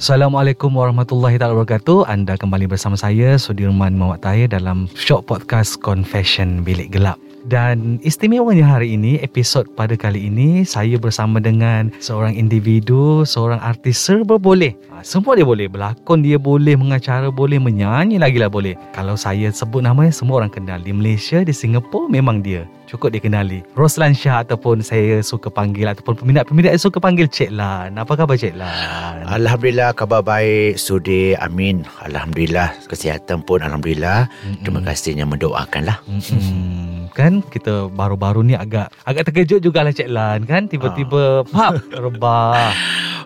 Assalamualaikum 0.00 0.72
warahmatullahi 0.80 1.36
taala 1.36 1.52
wabarakatuh. 1.52 2.08
Anda 2.08 2.32
kembali 2.40 2.72
bersama 2.72 2.96
saya 2.96 3.36
Sudirman 3.36 4.00
Muhammad 4.00 4.24
Tahir 4.24 4.48
dalam 4.48 4.88
short 4.96 5.28
podcast 5.28 5.76
Confession 5.76 6.64
Bilik 6.64 6.88
Gelap. 6.88 7.20
Dan 7.44 8.00
istimewanya 8.00 8.64
hari 8.64 8.96
ini, 8.96 9.20
episod 9.20 9.68
pada 9.76 9.92
kali 10.00 10.32
ini, 10.32 10.64
saya 10.64 10.96
bersama 10.96 11.36
dengan 11.36 11.92
seorang 12.00 12.32
individu, 12.32 13.28
seorang 13.28 13.60
artis 13.60 14.00
serba 14.00 14.40
boleh. 14.40 14.72
Ha, 14.88 15.04
semua 15.04 15.36
dia 15.36 15.44
boleh. 15.44 15.68
Berlakon 15.68 16.24
dia 16.24 16.40
boleh, 16.40 16.80
mengacara 16.80 17.28
boleh, 17.28 17.60
menyanyi 17.60 18.16
lagi 18.16 18.40
lah 18.40 18.48
boleh. 18.48 18.80
Kalau 18.96 19.20
saya 19.20 19.52
sebut 19.52 19.84
namanya, 19.84 20.16
semua 20.16 20.40
orang 20.40 20.48
kenal. 20.48 20.80
Di 20.80 20.96
Malaysia, 20.96 21.44
di 21.44 21.52
Singapura, 21.52 22.08
memang 22.08 22.40
dia 22.40 22.64
cukup 22.90 23.14
dikenali. 23.14 23.62
Roslan 23.78 24.12
Shah 24.12 24.42
ataupun 24.42 24.82
saya 24.82 25.22
suka 25.22 25.48
panggil 25.48 25.86
ataupun 25.86 26.18
peminat-peminat 26.18 26.74
suka 26.82 26.98
panggil 26.98 27.30
Cik 27.30 27.54
Lan. 27.54 27.94
Apa 27.94 28.18
khabar 28.18 28.34
Cik 28.34 28.58
Lan? 28.58 29.30
Alhamdulillah 29.30 29.94
khabar 29.94 30.26
baik 30.26 30.74
Sudi 30.74 31.38
Amin 31.38 31.86
Alhamdulillah 32.02 32.74
kesihatan 32.90 33.46
pun 33.46 33.62
Alhamdulillah 33.62 34.26
mm-hmm. 34.26 34.62
terima 34.66 34.80
kasihnya 34.82 35.22
mendoakanlah 35.28 36.02
mm-hmm. 36.08 37.14
kan 37.14 37.38
kita 37.46 37.86
baru-baru 37.92 38.42
ni 38.42 38.54
agak 38.58 38.90
agak 39.06 39.30
terkejut 39.30 39.62
jugalah 39.62 39.94
Cik 39.94 40.10
Lan 40.10 40.42
kan 40.48 40.66
tiba-tiba 40.66 41.46
ah. 41.46 41.48
pap 41.52 41.78
rebah 41.94 42.74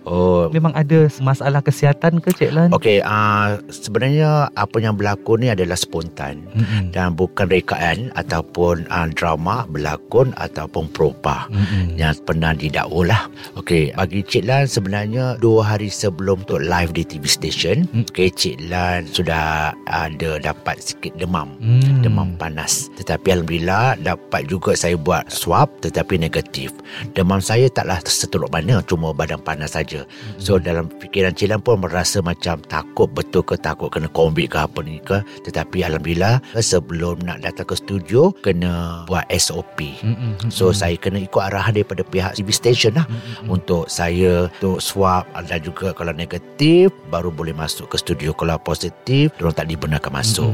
Oh. 0.04 0.52
Memang 0.52 0.76
ada 0.76 1.08
masalah 1.24 1.64
kesihatan 1.64 2.20
ke 2.20 2.28
Cik 2.36 2.52
Lan? 2.52 2.68
Okey, 2.76 3.00
uh, 3.00 3.56
sebenarnya 3.72 4.52
apa 4.52 4.76
yang 4.76 5.00
berlaku 5.00 5.40
ni 5.40 5.48
adalah 5.48 5.80
spontan 5.80 6.44
mm-hmm. 6.52 6.92
dan 6.92 7.16
bukan 7.16 7.48
rekaan 7.48 8.12
ataupun 8.12 8.84
uh, 8.92 9.08
drama 9.16 9.53
berlakon 9.70 10.34
ataupun 10.34 10.90
propa 10.90 11.46
mm-hmm. 11.54 11.94
yang 11.94 12.10
pernah 12.26 12.50
didakwa 12.50 13.06
lah. 13.06 13.22
Okey, 13.54 13.94
bagi 13.94 14.26
Cik 14.26 14.44
Lan 14.50 14.66
sebenarnya 14.66 15.38
dua 15.38 15.62
hari 15.62 15.86
sebelum 15.86 16.42
tu 16.50 16.58
live 16.58 16.90
di 16.90 17.06
TV 17.06 17.24
station, 17.30 17.86
mm. 17.94 18.10
okey 18.10 18.34
Cik 18.34 18.66
Lan 18.66 19.06
sudah 19.06 19.70
ada 19.86 20.42
dapat 20.42 20.82
sikit 20.82 21.14
demam, 21.22 21.54
mm. 21.62 22.02
demam 22.02 22.34
panas. 22.34 22.90
Tetapi 22.98 23.30
alhamdulillah 23.30 24.02
dapat 24.02 24.50
juga 24.50 24.74
saya 24.74 24.98
buat 24.98 25.30
swab 25.30 25.70
tetapi 25.86 26.18
negatif. 26.18 26.74
Demam 27.14 27.38
saya 27.38 27.70
taklah 27.70 28.02
seteruk 28.02 28.50
mana, 28.50 28.82
cuma 28.90 29.14
badan 29.14 29.38
panas 29.38 29.78
saja 29.78 29.84
saja. 29.84 30.00
So 30.40 30.56
dalam 30.56 30.88
fikiran 30.96 31.36
Cilan 31.36 31.60
pun 31.60 31.84
merasa 31.84 32.24
macam 32.24 32.56
takut 32.64 33.12
betul 33.12 33.44
ke 33.44 33.60
takut 33.60 33.92
kena 33.92 34.08
COVID 34.16 34.48
ke 34.48 34.58
apa 34.58 34.80
ni 34.80 34.96
ke. 35.04 35.20
Tetapi 35.44 35.84
Alhamdulillah 35.84 36.40
sebelum 36.56 37.20
nak 37.20 37.44
datang 37.44 37.68
ke 37.68 37.76
studio 37.76 38.32
kena 38.40 39.04
buat 39.04 39.28
SOP. 39.44 40.00
So 40.48 40.72
saya 40.72 40.96
kena 40.96 41.20
ikut 41.20 41.36
arahan 41.36 41.76
daripada 41.76 42.00
pihak 42.00 42.40
TV 42.40 42.48
station 42.48 42.96
lah. 42.96 43.04
Untuk 43.44 43.92
saya 43.92 44.48
untuk 44.48 44.80
swab 44.80 45.28
dan 45.44 45.60
juga 45.60 45.92
kalau 45.92 46.16
negatif 46.16 46.88
baru 47.12 47.28
boleh 47.28 47.52
masuk 47.52 47.92
ke 47.92 48.00
studio. 48.00 48.32
Kalau 48.32 48.56
positif 48.56 49.36
diorang 49.36 49.52
tak 49.52 49.68
dibenarkan 49.68 50.12
masuk. 50.16 50.50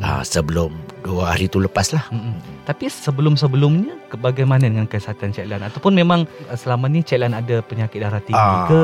Uh, 0.00 0.24
sebelum 0.24 0.72
dua 1.02 1.34
hari 1.34 1.48
tu 1.48 1.58
lepas 1.60 1.92
lah. 1.92 2.04
Tapi 2.68 2.86
sebelum-sebelumnya 2.86 3.98
bagaimana 4.18 4.66
dengan 4.66 4.86
kesihatan 4.86 5.34
Cik 5.34 5.46
Lan 5.50 5.66
ataupun 5.66 5.94
memang 5.94 6.26
uh, 6.46 6.58
selama 6.58 6.86
ni 6.86 7.02
Cik 7.02 7.18
Lan 7.22 7.34
ada 7.34 7.62
penyakit 7.62 7.98
darah 7.98 8.22
tinggi 8.22 8.38
uh, 8.38 8.66
ke? 8.66 8.82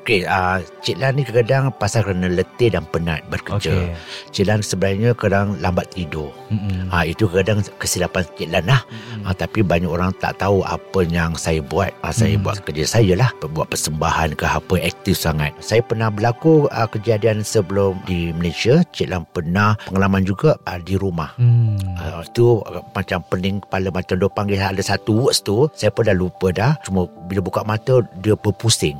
Okey, 0.00 0.20
uh, 0.28 0.60
Cik 0.84 0.96
Lan 1.00 1.16
ni 1.16 1.22
kadang-kadang 1.24 1.72
pasal 1.76 2.04
kerana 2.04 2.28
letih 2.28 2.72
dan 2.72 2.84
penat 2.88 3.24
bekerja. 3.32 3.72
Okay. 3.72 3.96
Cik 4.32 4.44
Lan 4.48 4.60
sebenarnya 4.60 5.16
kadang 5.16 5.56
lambat 5.64 5.88
tidur. 5.96 6.28
Mm-hmm. 6.52 6.92
Uh, 6.92 7.04
itu 7.08 7.24
kadang 7.28 7.64
kesilapan 7.80 8.24
Cik 8.36 8.48
Lan 8.52 8.64
lah. 8.68 8.80
Mm-hmm. 8.84 9.28
Uh, 9.28 9.34
tapi 9.36 9.60
banyak 9.64 9.88
orang 9.88 10.10
tak 10.20 10.36
tahu 10.40 10.60
apa 10.64 11.00
yang 11.08 11.32
saya 11.36 11.64
buat. 11.64 11.92
Uh, 12.04 12.12
saya 12.12 12.36
mm-hmm. 12.36 12.44
buat 12.44 12.56
kerja 12.64 12.84
saya 12.84 13.12
lah. 13.16 13.30
Buat 13.52 13.72
persembahan 13.72 14.36
ke 14.36 14.44
apa 14.44 14.74
aktif 14.80 15.16
sangat. 15.20 15.56
Saya 15.60 15.80
pernah 15.80 16.12
berlaku 16.12 16.68
uh, 16.68 16.88
kejadian 16.88 17.44
sebelum 17.44 17.96
di 18.04 18.32
Malaysia. 18.36 18.84
Cik 18.92 19.08
Lan 19.08 19.24
pernah 19.32 19.76
pengalaman 19.88 20.24
juga 20.24 20.56
uh, 20.68 20.80
di 20.80 20.96
rumah. 21.00 21.32
Mm. 21.52 21.76
Uh, 22.00 22.24
uh, 22.24 22.84
macam 22.96 23.18
pening 23.28 23.60
kepala 23.60 23.92
macam 23.92 24.16
dia 24.16 24.28
panggil 24.32 24.58
ada 24.58 24.80
satu 24.80 25.28
words 25.28 25.44
tu 25.44 25.68
saya 25.76 25.92
pun 25.92 26.08
dah 26.08 26.16
lupa 26.16 26.48
dah. 26.48 26.72
Cuma 26.88 27.04
bila 27.28 27.44
buka 27.44 27.60
mata 27.62 28.00
dia 28.24 28.32
berpusing. 28.32 28.96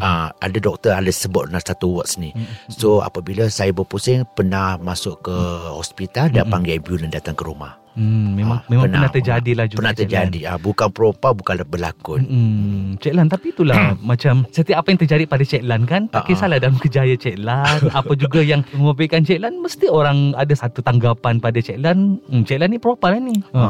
Uh, 0.00 0.32
ada 0.40 0.56
doktor 0.56 0.96
ada 0.96 1.12
sebut 1.12 1.52
nak 1.52 1.68
satu 1.68 2.00
words 2.00 2.16
ni. 2.16 2.32
So 2.72 3.04
apabila 3.04 3.52
saya 3.52 3.76
berpusing 3.76 4.24
pernah 4.32 4.80
masuk 4.80 5.20
ke 5.28 5.36
hospital 5.68 6.32
dan 6.32 6.48
panggil 6.48 6.80
ambulans 6.80 7.12
datang 7.12 7.36
ke 7.36 7.44
rumah 7.44 7.79
Hmm, 7.98 8.38
memang 8.38 8.62
ha, 8.62 8.68
memang 8.70 8.86
pernah, 8.86 9.02
pernah 9.02 9.10
terjadi 9.10 9.50
lah 9.58 9.66
juga. 9.66 9.78
Pernah 9.82 9.96
terjadi. 9.98 10.40
Ha, 10.46 10.52
bukan 10.62 10.88
propa, 10.94 11.28
bukan 11.34 11.54
berlakon. 11.66 12.20
Hmm, 12.22 12.84
Cik 13.02 13.14
Lan, 13.18 13.26
tapi 13.26 13.50
itulah 13.50 13.98
macam 13.98 14.46
setiap 14.54 14.86
apa 14.86 14.94
yang 14.94 15.00
terjadi 15.02 15.24
pada 15.26 15.42
Cik 15.42 15.64
Lan 15.66 15.82
kan, 15.90 16.06
tak 16.06 16.30
kisahlah 16.30 16.62
dalam 16.62 16.78
kejayaan 16.78 17.18
Cik 17.18 17.36
Lan, 17.42 17.78
apa 17.98 18.12
juga 18.14 18.40
yang 18.46 18.62
mengopikan 18.74 19.26
Cik 19.26 19.42
Lan, 19.42 19.58
mesti 19.58 19.90
orang 19.90 20.38
ada 20.38 20.54
satu 20.54 20.84
tanggapan 20.86 21.42
pada 21.42 21.58
Cik 21.58 21.78
Lan. 21.82 22.22
Hmm, 22.30 22.46
Cik 22.46 22.58
Lan 22.62 22.68
ni 22.70 22.78
propa 22.78 23.10
lah 23.10 23.18
ni. 23.18 23.34
Ha. 23.56 23.58
ha. 23.58 23.68